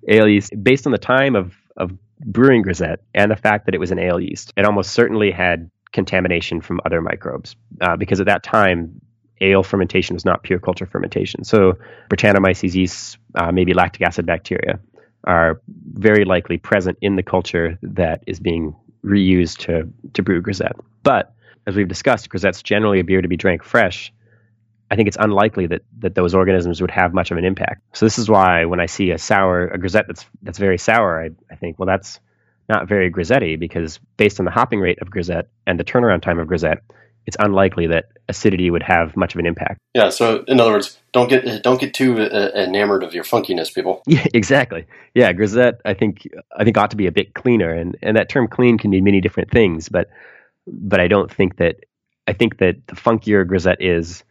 ale 0.07 0.27
yeast, 0.27 0.51
based 0.63 0.85
on 0.85 0.91
the 0.91 0.97
time 0.97 1.35
of 1.35 1.53
of 1.77 1.91
brewing 2.19 2.61
Grisette 2.61 3.01
and 3.13 3.29
the 3.31 3.35
fact 3.35 3.65
that 3.65 3.75
it 3.75 3.79
was 3.79 3.91
an 3.91 3.99
ale 3.99 4.19
yeast, 4.19 4.53
it 4.55 4.65
almost 4.65 4.91
certainly 4.91 5.31
had 5.31 5.69
contamination 5.93 6.59
from 6.59 6.81
other 6.85 7.01
microbes 7.01 7.55
uh, 7.81 7.95
because 7.95 8.19
at 8.19 8.25
that 8.25 8.43
time 8.43 8.99
ale 9.39 9.63
fermentation 9.63 10.15
was 10.15 10.25
not 10.25 10.43
pure 10.43 10.59
culture 10.59 10.85
fermentation. 10.85 11.43
So 11.43 11.77
Brettanomyces 12.09 12.75
yeast, 12.75 13.17
uh, 13.35 13.51
maybe 13.51 13.73
lactic 13.73 14.01
acid 14.01 14.25
bacteria, 14.25 14.79
are 15.23 15.61
very 15.93 16.25
likely 16.25 16.57
present 16.57 16.97
in 17.01 17.15
the 17.15 17.23
culture 17.23 17.77
that 17.81 18.23
is 18.27 18.39
being 18.39 18.75
reused 19.05 19.57
to 19.59 19.89
to 20.13 20.23
brew 20.23 20.41
grisette. 20.41 20.75
But 21.03 21.33
as 21.65 21.75
we've 21.75 21.87
discussed, 21.87 22.29
grisette's 22.29 22.61
generally 22.61 22.99
a 22.99 23.03
beer 23.03 23.21
to 23.21 23.27
be 23.27 23.37
drank 23.37 23.63
fresh. 23.63 24.13
I 24.91 24.95
think 24.95 25.07
it's 25.07 25.17
unlikely 25.19 25.67
that, 25.67 25.81
that 25.99 26.13
those 26.13 26.35
organisms 26.35 26.81
would 26.81 26.91
have 26.91 27.13
much 27.13 27.31
of 27.31 27.37
an 27.37 27.45
impact. 27.45 27.81
So 27.93 28.05
this 28.05 28.19
is 28.19 28.29
why 28.29 28.65
when 28.65 28.79
I 28.79 28.85
see 28.85 29.11
a 29.11 29.17
sour 29.17 29.67
a 29.67 29.77
grisette 29.77 30.05
that's 30.07 30.25
that's 30.41 30.59
very 30.59 30.77
sour, 30.77 31.23
I, 31.23 31.29
I 31.51 31.55
think, 31.55 31.79
well, 31.79 31.87
that's 31.87 32.19
not 32.69 32.87
very 32.87 33.09
grisette 33.09 33.59
because 33.59 33.99
based 34.17 34.39
on 34.39 34.45
the 34.45 34.51
hopping 34.51 34.79
rate 34.79 34.99
of 35.01 35.09
grisette 35.09 35.47
and 35.67 35.79
the 35.79 35.83
turnaround 35.83 36.21
time 36.21 36.39
of 36.39 36.47
grisette, 36.47 36.79
it's 37.25 37.37
unlikely 37.39 37.87
that 37.87 38.05
acidity 38.27 38.69
would 38.69 38.83
have 38.83 39.15
much 39.15 39.33
of 39.33 39.39
an 39.39 39.45
impact. 39.45 39.79
Yeah. 39.93 40.09
So 40.09 40.43
in 40.47 40.59
other 40.59 40.71
words, 40.71 40.97
don't 41.11 41.29
get 41.29 41.63
don't 41.63 41.79
get 41.79 41.93
too 41.93 42.19
uh, 42.19 42.51
enamored 42.55 43.03
of 43.03 43.13
your 43.13 43.23
funkiness, 43.23 43.73
people. 43.73 44.01
Yeah, 44.07 44.25
exactly. 44.33 44.85
Yeah, 45.13 45.31
grisette. 45.33 45.81
I 45.85 45.93
think 45.93 46.27
I 46.55 46.63
think 46.63 46.77
ought 46.77 46.91
to 46.91 46.97
be 46.97 47.07
a 47.07 47.11
bit 47.11 47.33
cleaner, 47.33 47.73
and 47.73 47.97
and 48.01 48.17
that 48.17 48.29
term 48.29 48.47
clean 48.47 48.77
can 48.77 48.91
mean 48.91 49.03
many 49.03 49.21
different 49.21 49.51
things, 49.51 49.89
but 49.89 50.09
but 50.67 50.99
I 50.99 51.07
don't 51.07 51.31
think 51.31 51.57
that 51.57 51.77
I 52.27 52.33
think 52.33 52.57
that 52.59 52.75
the 52.87 52.95
funkier 52.95 53.47
grisette 53.47 53.81
is, 53.81 54.23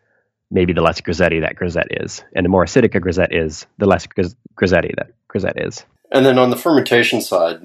maybe 0.51 0.73
the 0.73 0.83
less 0.83 1.01
grisette 1.01 1.33
that 1.41 1.57
grisette 1.57 1.89
is, 1.91 2.23
and 2.35 2.45
the 2.45 2.51
more 2.51 2.65
acidic 2.65 2.95
a 2.95 3.01
grisette 3.01 3.35
is, 3.35 3.67
the 3.79 3.87
less 3.87 4.07
gris- 4.07 4.37
grisette 4.55 4.95
that 4.97 5.13
grisette 5.29 5.61
is. 5.61 5.85
And 6.11 6.27
then 6.27 6.39
on 6.39 6.51
the 6.51 6.57
fermentation 6.57 7.21
side, 7.21 7.63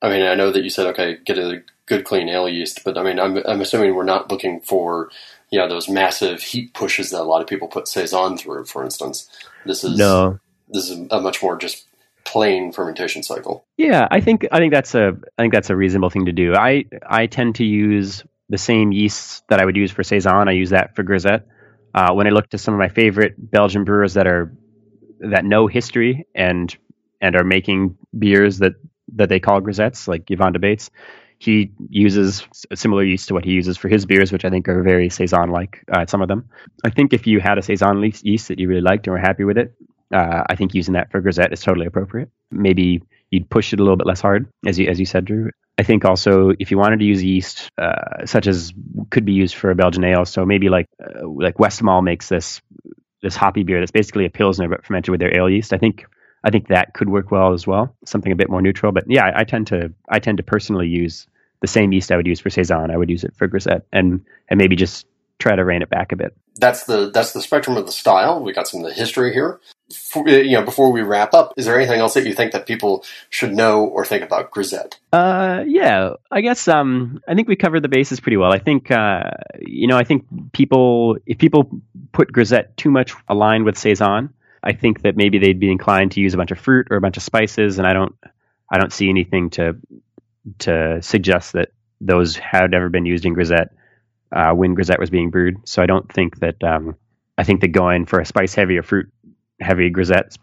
I 0.00 0.08
mean, 0.08 0.22
I 0.22 0.34
know 0.34 0.50
that 0.50 0.62
you 0.62 0.70
said 0.70 0.86
okay, 0.88 1.18
get 1.24 1.38
a 1.38 1.62
good 1.86 2.04
clean 2.04 2.28
ale 2.28 2.48
yeast, 2.48 2.82
but 2.84 2.96
I 2.96 3.02
mean, 3.02 3.18
I'm 3.18 3.38
I'm 3.46 3.60
assuming 3.60 3.94
we're 3.94 4.04
not 4.04 4.30
looking 4.30 4.60
for 4.60 5.10
you 5.50 5.58
know 5.58 5.68
those 5.68 5.88
massive 5.88 6.42
heat 6.42 6.74
pushes 6.74 7.10
that 7.10 7.20
a 7.20 7.24
lot 7.24 7.40
of 7.40 7.48
people 7.48 7.68
put 7.68 7.88
saison 7.88 8.36
through, 8.36 8.66
for 8.66 8.84
instance. 8.84 9.28
This 9.64 9.84
is 9.84 9.98
no. 9.98 10.38
This 10.68 10.90
is 10.90 11.00
a 11.10 11.20
much 11.20 11.42
more 11.42 11.56
just 11.56 11.86
plain 12.24 12.72
fermentation 12.72 13.22
cycle. 13.22 13.64
Yeah, 13.76 14.06
I 14.10 14.20
think 14.20 14.46
I 14.52 14.58
think 14.58 14.72
that's 14.72 14.94
a 14.94 15.16
I 15.38 15.42
think 15.42 15.54
that's 15.54 15.70
a 15.70 15.76
reasonable 15.76 16.10
thing 16.10 16.26
to 16.26 16.32
do. 16.32 16.54
I 16.54 16.84
I 17.08 17.26
tend 17.26 17.56
to 17.56 17.64
use 17.64 18.22
the 18.50 18.58
same 18.58 18.92
yeasts 18.92 19.42
that 19.48 19.60
I 19.60 19.64
would 19.64 19.76
use 19.76 19.90
for 19.90 20.02
saison. 20.02 20.48
I 20.48 20.52
use 20.52 20.70
that 20.70 20.94
for 20.94 21.02
grisette. 21.02 21.46
Uh, 21.94 22.12
when 22.12 22.26
I 22.26 22.30
look 22.30 22.50
to 22.50 22.58
some 22.58 22.74
of 22.74 22.78
my 22.78 22.88
favorite 22.88 23.34
Belgian 23.38 23.84
brewers 23.84 24.14
that 24.14 24.26
are 24.26 24.52
that 25.20 25.44
know 25.44 25.66
history 25.66 26.26
and 26.34 26.76
and 27.20 27.34
are 27.34 27.44
making 27.44 27.96
beers 28.16 28.58
that 28.58 28.74
that 29.16 29.28
they 29.28 29.40
call 29.40 29.60
grisettes, 29.60 30.08
like 30.08 30.30
Yvan 30.30 30.52
De 30.52 30.58
Baets, 30.58 30.90
he 31.38 31.70
uses 31.88 32.46
a 32.70 32.76
similar 32.76 33.04
yeast 33.04 33.28
to 33.28 33.34
what 33.34 33.44
he 33.44 33.52
uses 33.52 33.76
for 33.76 33.88
his 33.88 34.06
beers, 34.06 34.32
which 34.32 34.44
I 34.44 34.50
think 34.50 34.68
are 34.68 34.82
very 34.82 35.08
saison 35.08 35.50
like. 35.50 35.84
Uh, 35.90 36.04
some 36.06 36.20
of 36.20 36.28
them. 36.28 36.48
I 36.84 36.90
think 36.90 37.12
if 37.12 37.26
you 37.26 37.40
had 37.40 37.58
a 37.58 37.62
saison 37.62 38.02
yeast 38.22 38.48
that 38.48 38.58
you 38.58 38.68
really 38.68 38.80
liked 38.80 39.06
and 39.06 39.12
were 39.12 39.20
happy 39.20 39.44
with 39.44 39.56
it, 39.56 39.74
uh, 40.12 40.42
I 40.48 40.56
think 40.56 40.74
using 40.74 40.94
that 40.94 41.10
for 41.10 41.20
grisette 41.20 41.52
is 41.52 41.60
totally 41.60 41.86
appropriate. 41.86 42.30
Maybe 42.50 43.02
you'd 43.30 43.50
push 43.50 43.72
it 43.72 43.80
a 43.80 43.82
little 43.82 43.96
bit 43.96 44.06
less 44.06 44.20
hard, 44.20 44.48
as 44.66 44.78
you 44.78 44.88
as 44.88 44.98
you 44.98 45.06
said, 45.06 45.26
Drew. 45.26 45.50
I 45.78 45.84
think 45.84 46.04
also 46.04 46.52
if 46.58 46.70
you 46.72 46.78
wanted 46.78 46.98
to 46.98 47.04
use 47.04 47.22
yeast, 47.22 47.70
uh, 47.78 48.26
such 48.26 48.48
as 48.48 48.72
could 49.10 49.24
be 49.24 49.32
used 49.32 49.54
for 49.54 49.70
a 49.70 49.76
Belgian 49.76 50.04
ale, 50.04 50.24
so 50.24 50.44
maybe 50.44 50.68
like 50.68 50.86
uh, 51.00 51.28
like 51.28 51.56
Westmalle 51.56 52.02
makes 52.02 52.28
this 52.28 52.60
this 53.22 53.36
hoppy 53.36 53.62
beer 53.62 53.80
that's 53.80 53.92
basically 53.92 54.24
a 54.24 54.30
pilsner 54.30 54.68
but 54.68 54.84
fermented 54.84 55.10
with 55.10 55.20
their 55.20 55.36
ale 55.36 55.50
yeast. 55.50 55.72
I 55.72 55.78
think 55.78 56.06
I 56.44 56.50
think 56.50 56.68
that 56.68 56.94
could 56.94 57.08
work 57.08 57.30
well 57.30 57.52
as 57.52 57.66
well. 57.66 57.94
Something 58.04 58.32
a 58.32 58.36
bit 58.36 58.50
more 58.50 58.62
neutral, 58.62 58.92
but 58.92 59.04
yeah, 59.06 59.26
I, 59.26 59.40
I 59.40 59.44
tend 59.44 59.66
to 59.68 59.92
I 60.08 60.18
tend 60.18 60.38
to 60.38 60.42
personally 60.42 60.88
use 60.88 61.26
the 61.60 61.66
same 61.66 61.92
yeast 61.92 62.12
I 62.12 62.16
would 62.16 62.26
use 62.26 62.40
for 62.40 62.50
saison. 62.50 62.90
I 62.90 62.96
would 62.96 63.10
use 63.10 63.24
it 63.24 63.34
for 63.36 63.46
grisette, 63.46 63.86
and 63.92 64.24
and 64.48 64.58
maybe 64.58 64.76
just 64.76 65.06
try 65.38 65.54
to 65.54 65.64
rein 65.64 65.82
it 65.82 65.88
back 65.90 66.12
a 66.12 66.16
bit. 66.16 66.36
That's 66.56 66.84
the 66.84 67.10
that's 67.10 67.32
the 67.32 67.40
spectrum 67.40 67.76
of 67.76 67.86
the 67.86 67.92
style. 67.92 68.42
We 68.42 68.52
got 68.52 68.66
some 68.66 68.80
of 68.80 68.86
the 68.88 68.94
history 68.94 69.32
here. 69.32 69.60
For, 70.12 70.28
you 70.28 70.52
know, 70.52 70.64
before 70.64 70.92
we 70.92 71.00
wrap 71.00 71.32
up, 71.32 71.54
is 71.56 71.64
there 71.64 71.78
anything 71.78 71.98
else 71.98 72.12
that 72.12 72.26
you 72.26 72.34
think 72.34 72.52
that 72.52 72.66
people 72.66 73.04
should 73.30 73.54
know 73.54 73.84
or 73.84 74.04
think 74.04 74.22
about 74.22 74.50
grisette? 74.50 74.98
Uh, 75.14 75.64
yeah, 75.66 76.10
I 76.30 76.42
guess 76.42 76.68
um, 76.68 77.22
I 77.26 77.34
think 77.34 77.48
we 77.48 77.56
covered 77.56 77.80
the 77.80 77.88
bases 77.88 78.20
pretty 78.20 78.36
well. 78.36 78.52
I 78.52 78.58
think 78.58 78.90
uh, 78.90 79.30
you 79.60 79.86
know, 79.86 79.96
I 79.96 80.04
think 80.04 80.26
people 80.52 81.16
if 81.26 81.38
people 81.38 81.70
put 82.12 82.32
grisette 82.32 82.76
too 82.76 82.90
much 82.90 83.14
aligned 83.28 83.64
with 83.64 83.78
saison, 83.78 84.34
I 84.62 84.72
think 84.72 85.02
that 85.02 85.16
maybe 85.16 85.38
they'd 85.38 85.60
be 85.60 85.70
inclined 85.70 86.12
to 86.12 86.20
use 86.20 86.34
a 86.34 86.36
bunch 86.36 86.50
of 86.50 86.58
fruit 86.58 86.88
or 86.90 86.96
a 86.96 87.00
bunch 87.00 87.16
of 87.16 87.22
spices, 87.22 87.78
and 87.78 87.86
I 87.86 87.92
don't 87.92 88.14
I 88.70 88.78
don't 88.78 88.92
see 88.92 89.08
anything 89.08 89.50
to 89.50 89.76
to 90.60 91.02
suggest 91.02 91.52
that 91.52 91.70
those 92.00 92.36
had 92.36 92.74
ever 92.74 92.88
been 92.88 93.06
used 93.06 93.24
in 93.24 93.34
grisette 93.34 93.72
uh, 94.32 94.52
when 94.52 94.74
grisette 94.74 95.00
was 95.00 95.10
being 95.10 95.30
brewed. 95.30 95.56
So 95.64 95.82
I 95.82 95.86
don't 95.86 96.10
think 96.12 96.38
that 96.40 96.62
um, 96.62 96.96
I 97.36 97.44
think 97.44 97.60
that 97.60 97.68
going 97.68 98.06
for 98.06 98.20
a 98.20 98.26
spice 98.26 98.54
heavy 98.54 98.78
or 98.78 98.82
fruit 98.82 99.10
heavy 99.60 99.90
grisette 99.90 100.36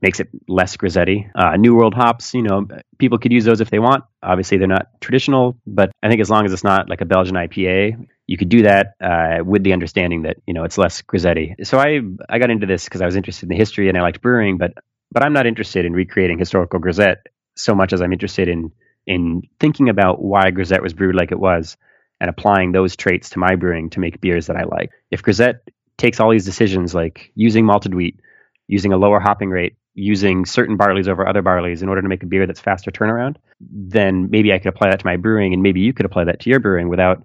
makes 0.00 0.20
it 0.20 0.28
less 0.48 0.76
grisette. 0.76 1.08
Uh, 1.34 1.56
New 1.56 1.74
World 1.74 1.94
hops, 1.94 2.34
you 2.34 2.42
know, 2.42 2.66
people 2.98 3.18
could 3.18 3.32
use 3.32 3.44
those 3.44 3.60
if 3.60 3.70
they 3.70 3.78
want. 3.78 4.04
Obviously, 4.22 4.58
they're 4.58 4.68
not 4.68 4.88
traditional, 5.00 5.56
but 5.66 5.90
I 6.02 6.08
think 6.08 6.20
as 6.20 6.28
long 6.28 6.44
as 6.44 6.52
it's 6.52 6.64
not 6.64 6.90
like 6.90 7.00
a 7.00 7.06
Belgian 7.06 7.34
IPA, 7.34 8.06
you 8.26 8.36
could 8.36 8.48
do 8.48 8.62
that 8.62 8.94
uh, 9.00 9.44
with 9.44 9.62
the 9.62 9.72
understanding 9.72 10.22
that 10.22 10.38
you 10.46 10.54
know 10.54 10.64
it's 10.64 10.78
less 10.78 11.02
grisette. 11.02 11.66
So 11.66 11.78
I 11.78 12.00
I 12.28 12.38
got 12.38 12.50
into 12.50 12.66
this 12.66 12.84
because 12.84 13.02
I 13.02 13.06
was 13.06 13.16
interested 13.16 13.44
in 13.44 13.50
the 13.50 13.56
history 13.56 13.88
and 13.88 13.98
I 13.98 14.02
liked 14.02 14.22
brewing, 14.22 14.58
but 14.58 14.72
but 15.12 15.22
I'm 15.22 15.32
not 15.32 15.46
interested 15.46 15.84
in 15.84 15.92
recreating 15.92 16.38
historical 16.38 16.80
grisette 16.80 17.26
so 17.56 17.74
much 17.74 17.92
as 17.92 18.00
I'm 18.00 18.12
interested 18.12 18.48
in 18.48 18.72
in 19.06 19.42
thinking 19.60 19.88
about 19.88 20.22
why 20.22 20.50
grisette 20.50 20.82
was 20.82 20.94
brewed 20.94 21.14
like 21.14 21.30
it 21.30 21.38
was 21.38 21.76
and 22.20 22.30
applying 22.30 22.72
those 22.72 22.96
traits 22.96 23.30
to 23.30 23.38
my 23.38 23.56
brewing 23.56 23.90
to 23.90 24.00
make 24.00 24.20
beers 24.20 24.46
that 24.46 24.56
I 24.56 24.64
like. 24.64 24.90
If 25.10 25.22
Grisette 25.22 25.68
takes 25.98 26.20
all 26.20 26.30
these 26.30 26.44
decisions 26.44 26.94
like 26.94 27.30
using 27.34 27.64
malted 27.64 27.94
wheat, 27.94 28.20
using 28.66 28.92
a 28.92 28.96
lower 28.96 29.20
hopping 29.20 29.50
rate, 29.50 29.76
using 29.94 30.44
certain 30.44 30.76
barleys 30.76 31.08
over 31.08 31.26
other 31.28 31.42
barleys 31.42 31.82
in 31.82 31.88
order 31.88 32.02
to 32.02 32.08
make 32.08 32.22
a 32.22 32.26
beer 32.26 32.46
that's 32.46 32.60
faster 32.60 32.90
turnaround, 32.90 33.36
then 33.60 34.30
maybe 34.30 34.52
I 34.52 34.58
could 34.58 34.68
apply 34.68 34.90
that 34.90 35.00
to 35.00 35.06
my 35.06 35.16
brewing 35.16 35.52
and 35.52 35.62
maybe 35.62 35.80
you 35.80 35.92
could 35.92 36.06
apply 36.06 36.24
that 36.24 36.40
to 36.40 36.50
your 36.50 36.60
brewing 36.60 36.88
without 36.88 37.24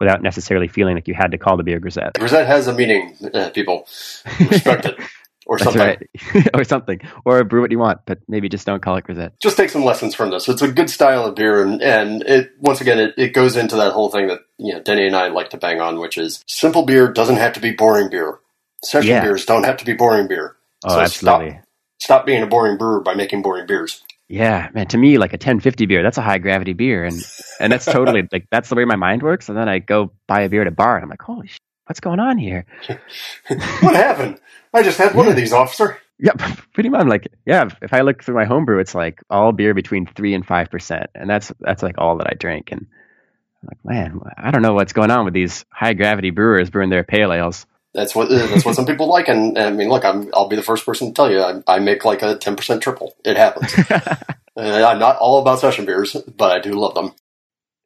without 0.00 0.22
necessarily 0.22 0.66
feeling 0.66 0.94
like 0.94 1.06
you 1.06 1.14
had 1.14 1.30
to 1.30 1.38
call 1.38 1.56
the 1.56 1.62
beer 1.62 1.78
Grisette. 1.78 2.14
Grisette 2.14 2.46
has 2.46 2.66
a 2.66 2.74
meaning, 2.74 3.16
uh, 3.32 3.50
people. 3.50 3.86
Respect 4.40 4.86
it 4.86 4.98
or 5.50 5.58
something. 5.58 5.80
Right. 5.80 6.08
or 6.54 6.62
something. 6.62 7.00
Or 7.24 7.42
brew 7.42 7.60
what 7.60 7.72
you 7.72 7.78
want, 7.78 8.00
but 8.06 8.20
maybe 8.28 8.48
just 8.48 8.66
don't 8.66 8.80
call 8.80 8.96
it 8.96 9.04
grisette. 9.04 9.38
Just 9.40 9.56
take 9.56 9.70
some 9.70 9.84
lessons 9.84 10.14
from 10.14 10.30
this. 10.30 10.48
It's 10.48 10.62
a 10.62 10.70
good 10.70 10.88
style 10.88 11.26
of 11.26 11.34
beer, 11.34 11.62
and, 11.62 11.82
and 11.82 12.22
it 12.22 12.52
once 12.60 12.80
again 12.80 13.00
it, 13.00 13.14
it 13.16 13.34
goes 13.34 13.56
into 13.56 13.76
that 13.76 13.92
whole 13.92 14.10
thing 14.10 14.28
that 14.28 14.40
you 14.58 14.72
know 14.72 14.80
Denny 14.80 15.06
and 15.06 15.16
I 15.16 15.28
like 15.28 15.50
to 15.50 15.58
bang 15.58 15.80
on, 15.80 15.98
which 15.98 16.16
is 16.16 16.44
simple 16.46 16.84
beer 16.84 17.12
doesn't 17.12 17.36
have 17.36 17.52
to 17.54 17.60
be 17.60 17.72
boring 17.72 18.10
beer. 18.10 18.38
Session 18.84 19.10
yeah. 19.10 19.22
beers 19.22 19.44
don't 19.44 19.64
have 19.64 19.76
to 19.78 19.84
be 19.84 19.92
boring 19.92 20.28
beer. 20.28 20.56
Oh, 20.84 20.94
so 20.94 21.00
absolutely. 21.00 21.50
Stop, 21.50 21.64
stop 21.98 22.26
being 22.26 22.42
a 22.42 22.46
boring 22.46 22.78
brewer 22.78 23.00
by 23.00 23.14
making 23.14 23.42
boring 23.42 23.66
beers. 23.66 24.04
Yeah, 24.30 24.68
man. 24.72 24.86
To 24.86 24.96
me, 24.96 25.18
like 25.18 25.32
a 25.32 25.42
1050 25.42 25.86
beer, 25.86 26.04
that's 26.04 26.16
a 26.16 26.22
high 26.22 26.38
gravity 26.38 26.72
beer, 26.72 27.04
and 27.04 27.20
and 27.58 27.72
that's 27.72 27.84
totally 27.84 28.28
like 28.32 28.46
that's 28.48 28.68
the 28.68 28.76
way 28.76 28.84
my 28.84 28.94
mind 28.94 29.24
works. 29.24 29.48
And 29.48 29.58
then 29.58 29.68
I 29.68 29.80
go 29.80 30.12
buy 30.28 30.42
a 30.42 30.48
beer 30.48 30.62
at 30.62 30.68
a 30.68 30.70
bar, 30.70 30.94
and 30.94 31.02
I'm 31.02 31.10
like, 31.10 31.20
holy 31.20 31.48
shit, 31.48 31.60
what's 31.86 31.98
going 31.98 32.20
on 32.20 32.38
here? 32.38 32.64
what 33.80 33.96
happened? 33.96 34.40
I 34.72 34.84
just 34.84 34.98
had 34.98 35.16
one 35.16 35.24
yeah. 35.24 35.30
of 35.32 35.36
these, 35.36 35.52
officer. 35.52 35.98
Yeah, 36.20 36.34
pretty 36.74 36.90
much. 36.90 37.00
I'm 37.00 37.08
Like, 37.08 37.26
yeah, 37.44 37.68
if 37.82 37.92
I 37.92 38.02
look 38.02 38.22
through 38.22 38.36
my 38.36 38.44
homebrew, 38.44 38.78
it's 38.78 38.94
like 38.94 39.20
all 39.28 39.50
beer 39.50 39.74
between 39.74 40.06
three 40.06 40.34
and 40.34 40.46
five 40.46 40.70
percent, 40.70 41.10
and 41.16 41.28
that's 41.28 41.52
that's 41.58 41.82
like 41.82 41.96
all 41.98 42.18
that 42.18 42.28
I 42.28 42.34
drink. 42.34 42.70
And 42.70 42.86
I'm 43.62 43.68
like, 43.68 43.84
man, 43.84 44.20
I 44.36 44.52
don't 44.52 44.62
know 44.62 44.74
what's 44.74 44.92
going 44.92 45.10
on 45.10 45.24
with 45.24 45.34
these 45.34 45.64
high 45.70 45.94
gravity 45.94 46.30
brewers 46.30 46.70
brewing 46.70 46.90
their 46.90 47.02
pale 47.02 47.32
ales. 47.32 47.66
That's 47.92 48.14
what 48.14 48.28
that's 48.28 48.64
what 48.64 48.76
some 48.76 48.86
people 48.86 49.08
like, 49.08 49.28
and, 49.28 49.58
and, 49.58 49.66
I 49.66 49.70
mean, 49.70 49.88
look, 49.88 50.04
I'm 50.04 50.30
I'll 50.32 50.48
be 50.48 50.56
the 50.56 50.62
first 50.62 50.86
person 50.86 51.08
to 51.08 51.14
tell 51.14 51.30
you, 51.30 51.40
I, 51.40 51.62
I 51.66 51.78
make 51.80 52.04
like 52.04 52.22
a 52.22 52.36
ten 52.36 52.54
percent 52.54 52.82
triple. 52.82 53.16
It 53.24 53.36
happens. 53.36 53.74
I'm 54.56 54.98
not 54.98 55.16
all 55.16 55.40
about 55.40 55.58
session 55.58 55.86
beers, 55.86 56.14
but 56.14 56.52
I 56.52 56.60
do 56.60 56.72
love 56.72 56.94
them. 56.94 57.12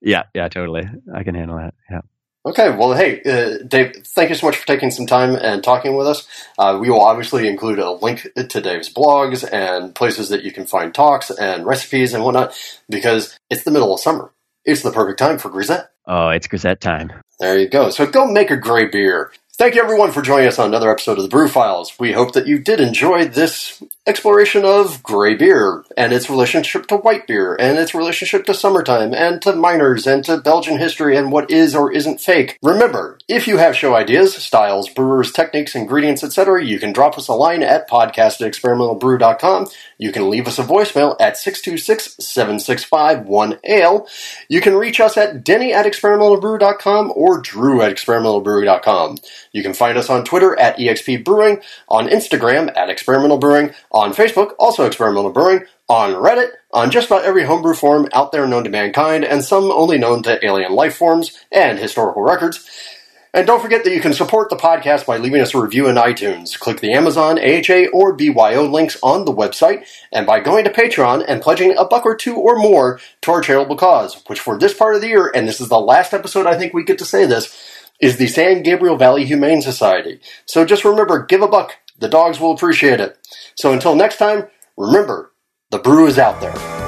Yeah, 0.00 0.24
yeah, 0.34 0.48
totally. 0.48 0.88
I 1.14 1.22
can 1.22 1.34
handle 1.34 1.56
that. 1.56 1.74
Yeah. 1.90 2.00
Okay, 2.46 2.76
well, 2.76 2.92
hey, 2.92 3.22
uh, 3.22 3.64
Dave, 3.66 4.04
thank 4.04 4.28
you 4.28 4.36
so 4.36 4.46
much 4.46 4.58
for 4.58 4.66
taking 4.66 4.90
some 4.90 5.06
time 5.06 5.34
and 5.34 5.64
talking 5.64 5.96
with 5.96 6.06
us. 6.06 6.28
Uh, 6.58 6.76
we 6.78 6.90
will 6.90 7.00
obviously 7.00 7.48
include 7.48 7.78
a 7.78 7.90
link 7.90 8.28
to 8.36 8.60
Dave's 8.60 8.92
blogs 8.92 9.50
and 9.50 9.94
places 9.94 10.28
that 10.28 10.44
you 10.44 10.52
can 10.52 10.66
find 10.66 10.94
talks 10.94 11.30
and 11.30 11.64
recipes 11.64 12.12
and 12.12 12.22
whatnot 12.22 12.54
because 12.90 13.38
it's 13.48 13.62
the 13.62 13.70
middle 13.70 13.94
of 13.94 14.00
summer. 14.00 14.30
It's 14.66 14.82
the 14.82 14.92
perfect 14.92 15.18
time 15.18 15.38
for 15.38 15.48
grisette. 15.48 15.90
Oh, 16.06 16.28
it's 16.28 16.46
grisette 16.46 16.82
time. 16.82 17.12
There 17.40 17.58
you 17.58 17.68
go. 17.68 17.88
So 17.88 18.06
go 18.06 18.26
make 18.26 18.50
a 18.50 18.58
great 18.58 18.92
beer. 18.92 19.32
Thank 19.56 19.76
you 19.76 19.82
everyone 19.84 20.10
for 20.10 20.20
joining 20.20 20.48
us 20.48 20.58
on 20.58 20.66
another 20.66 20.90
episode 20.90 21.16
of 21.16 21.22
the 21.22 21.28
Brew 21.28 21.46
Files. 21.46 21.96
We 21.96 22.10
hope 22.10 22.32
that 22.32 22.48
you 22.48 22.58
did 22.58 22.80
enjoy 22.80 23.26
this 23.26 23.80
exploration 24.04 24.64
of 24.64 25.00
gray 25.00 25.36
beer 25.36 25.84
and 25.96 26.12
its 26.12 26.28
relationship 26.28 26.88
to 26.88 26.96
white 26.96 27.28
beer 27.28 27.54
and 27.54 27.78
its 27.78 27.94
relationship 27.94 28.46
to 28.46 28.52
summertime 28.52 29.14
and 29.14 29.40
to 29.42 29.54
miners 29.54 30.08
and 30.08 30.24
to 30.24 30.38
Belgian 30.38 30.78
history 30.78 31.16
and 31.16 31.30
what 31.30 31.52
is 31.52 31.72
or 31.72 31.92
isn't 31.92 32.20
fake. 32.20 32.58
Remember, 32.62 33.16
If 33.26 33.48
you 33.48 33.56
have 33.56 33.74
show 33.74 33.94
ideas, 33.94 34.34
styles, 34.34 34.90
brewers, 34.90 35.32
techniques, 35.32 35.74
ingredients, 35.74 36.22
etc., 36.22 36.62
you 36.62 36.78
can 36.78 36.92
drop 36.92 37.16
us 37.16 37.26
a 37.26 37.32
line 37.32 37.62
at 37.62 37.88
podcast 37.88 38.42
at 38.42 38.52
experimentalbrew.com. 38.52 39.68
You 39.96 40.12
can 40.12 40.28
leave 40.28 40.46
us 40.46 40.58
a 40.58 40.62
voicemail 40.62 41.16
at 41.18 41.36
626-765-1ALE. 41.36 44.06
You 44.50 44.60
can 44.60 44.74
reach 44.74 45.00
us 45.00 45.16
at 45.16 45.42
denny 45.42 45.72
at 45.72 45.86
experimentalbrew.com 45.86 47.14
or 47.16 47.40
drew 47.40 47.80
at 47.80 47.90
experimentalbrew.com. 47.90 49.16
You 49.52 49.62
can 49.62 49.72
find 49.72 49.96
us 49.96 50.10
on 50.10 50.26
Twitter 50.26 50.54
at 50.58 50.76
expbrewing, 50.76 51.62
on 51.88 52.08
Instagram 52.08 52.76
at 52.76 52.94
experimentalbrewing, 52.94 53.74
on 53.90 54.12
Facebook, 54.12 54.50
also 54.58 54.84
Experimental 54.84 55.30
Brewing, 55.30 55.64
on 55.88 56.12
Reddit, 56.12 56.50
on 56.72 56.90
just 56.90 57.06
about 57.06 57.24
every 57.24 57.44
homebrew 57.44 57.74
forum 57.74 58.06
out 58.12 58.32
there 58.32 58.46
known 58.46 58.64
to 58.64 58.70
mankind, 58.70 59.24
and 59.24 59.42
some 59.42 59.70
only 59.70 59.96
known 59.96 60.22
to 60.24 60.44
alien 60.44 60.72
life 60.72 60.96
forms 60.96 61.38
and 61.50 61.78
historical 61.78 62.20
records. 62.22 62.68
And 63.34 63.48
don't 63.48 63.60
forget 63.60 63.82
that 63.82 63.92
you 63.92 64.00
can 64.00 64.12
support 64.12 64.48
the 64.48 64.54
podcast 64.54 65.06
by 65.06 65.16
leaving 65.16 65.40
us 65.40 65.54
a 65.54 65.60
review 65.60 65.88
in 65.88 65.96
iTunes. 65.96 66.56
Click 66.56 66.78
the 66.78 66.92
Amazon, 66.92 67.36
AHA, 67.36 67.88
or 67.92 68.14
BYO 68.14 68.64
links 68.64 68.96
on 69.02 69.24
the 69.24 69.34
website, 69.34 69.84
and 70.12 70.24
by 70.24 70.38
going 70.38 70.62
to 70.64 70.70
Patreon 70.70 71.24
and 71.26 71.42
pledging 71.42 71.76
a 71.76 71.84
buck 71.84 72.06
or 72.06 72.14
two 72.14 72.36
or 72.36 72.56
more 72.56 73.00
to 73.22 73.32
our 73.32 73.40
charitable 73.40 73.74
cause, 73.74 74.22
which 74.28 74.38
for 74.38 74.56
this 74.56 74.72
part 74.72 74.94
of 74.94 75.00
the 75.00 75.08
year, 75.08 75.32
and 75.34 75.48
this 75.48 75.60
is 75.60 75.68
the 75.68 75.80
last 75.80 76.14
episode 76.14 76.46
I 76.46 76.56
think 76.56 76.72
we 76.72 76.84
get 76.84 76.98
to 76.98 77.04
say 77.04 77.26
this, 77.26 77.52
is 78.00 78.18
the 78.18 78.28
San 78.28 78.62
Gabriel 78.62 78.96
Valley 78.96 79.24
Humane 79.24 79.62
Society. 79.62 80.20
So 80.46 80.64
just 80.64 80.84
remember, 80.84 81.24
give 81.24 81.42
a 81.42 81.48
buck. 81.48 81.72
The 81.98 82.08
dogs 82.08 82.38
will 82.38 82.52
appreciate 82.52 83.00
it. 83.00 83.18
So 83.56 83.72
until 83.72 83.96
next 83.96 84.18
time, 84.18 84.46
remember, 84.76 85.32
the 85.70 85.80
brew 85.80 86.06
is 86.06 86.20
out 86.20 86.40
there. 86.40 86.83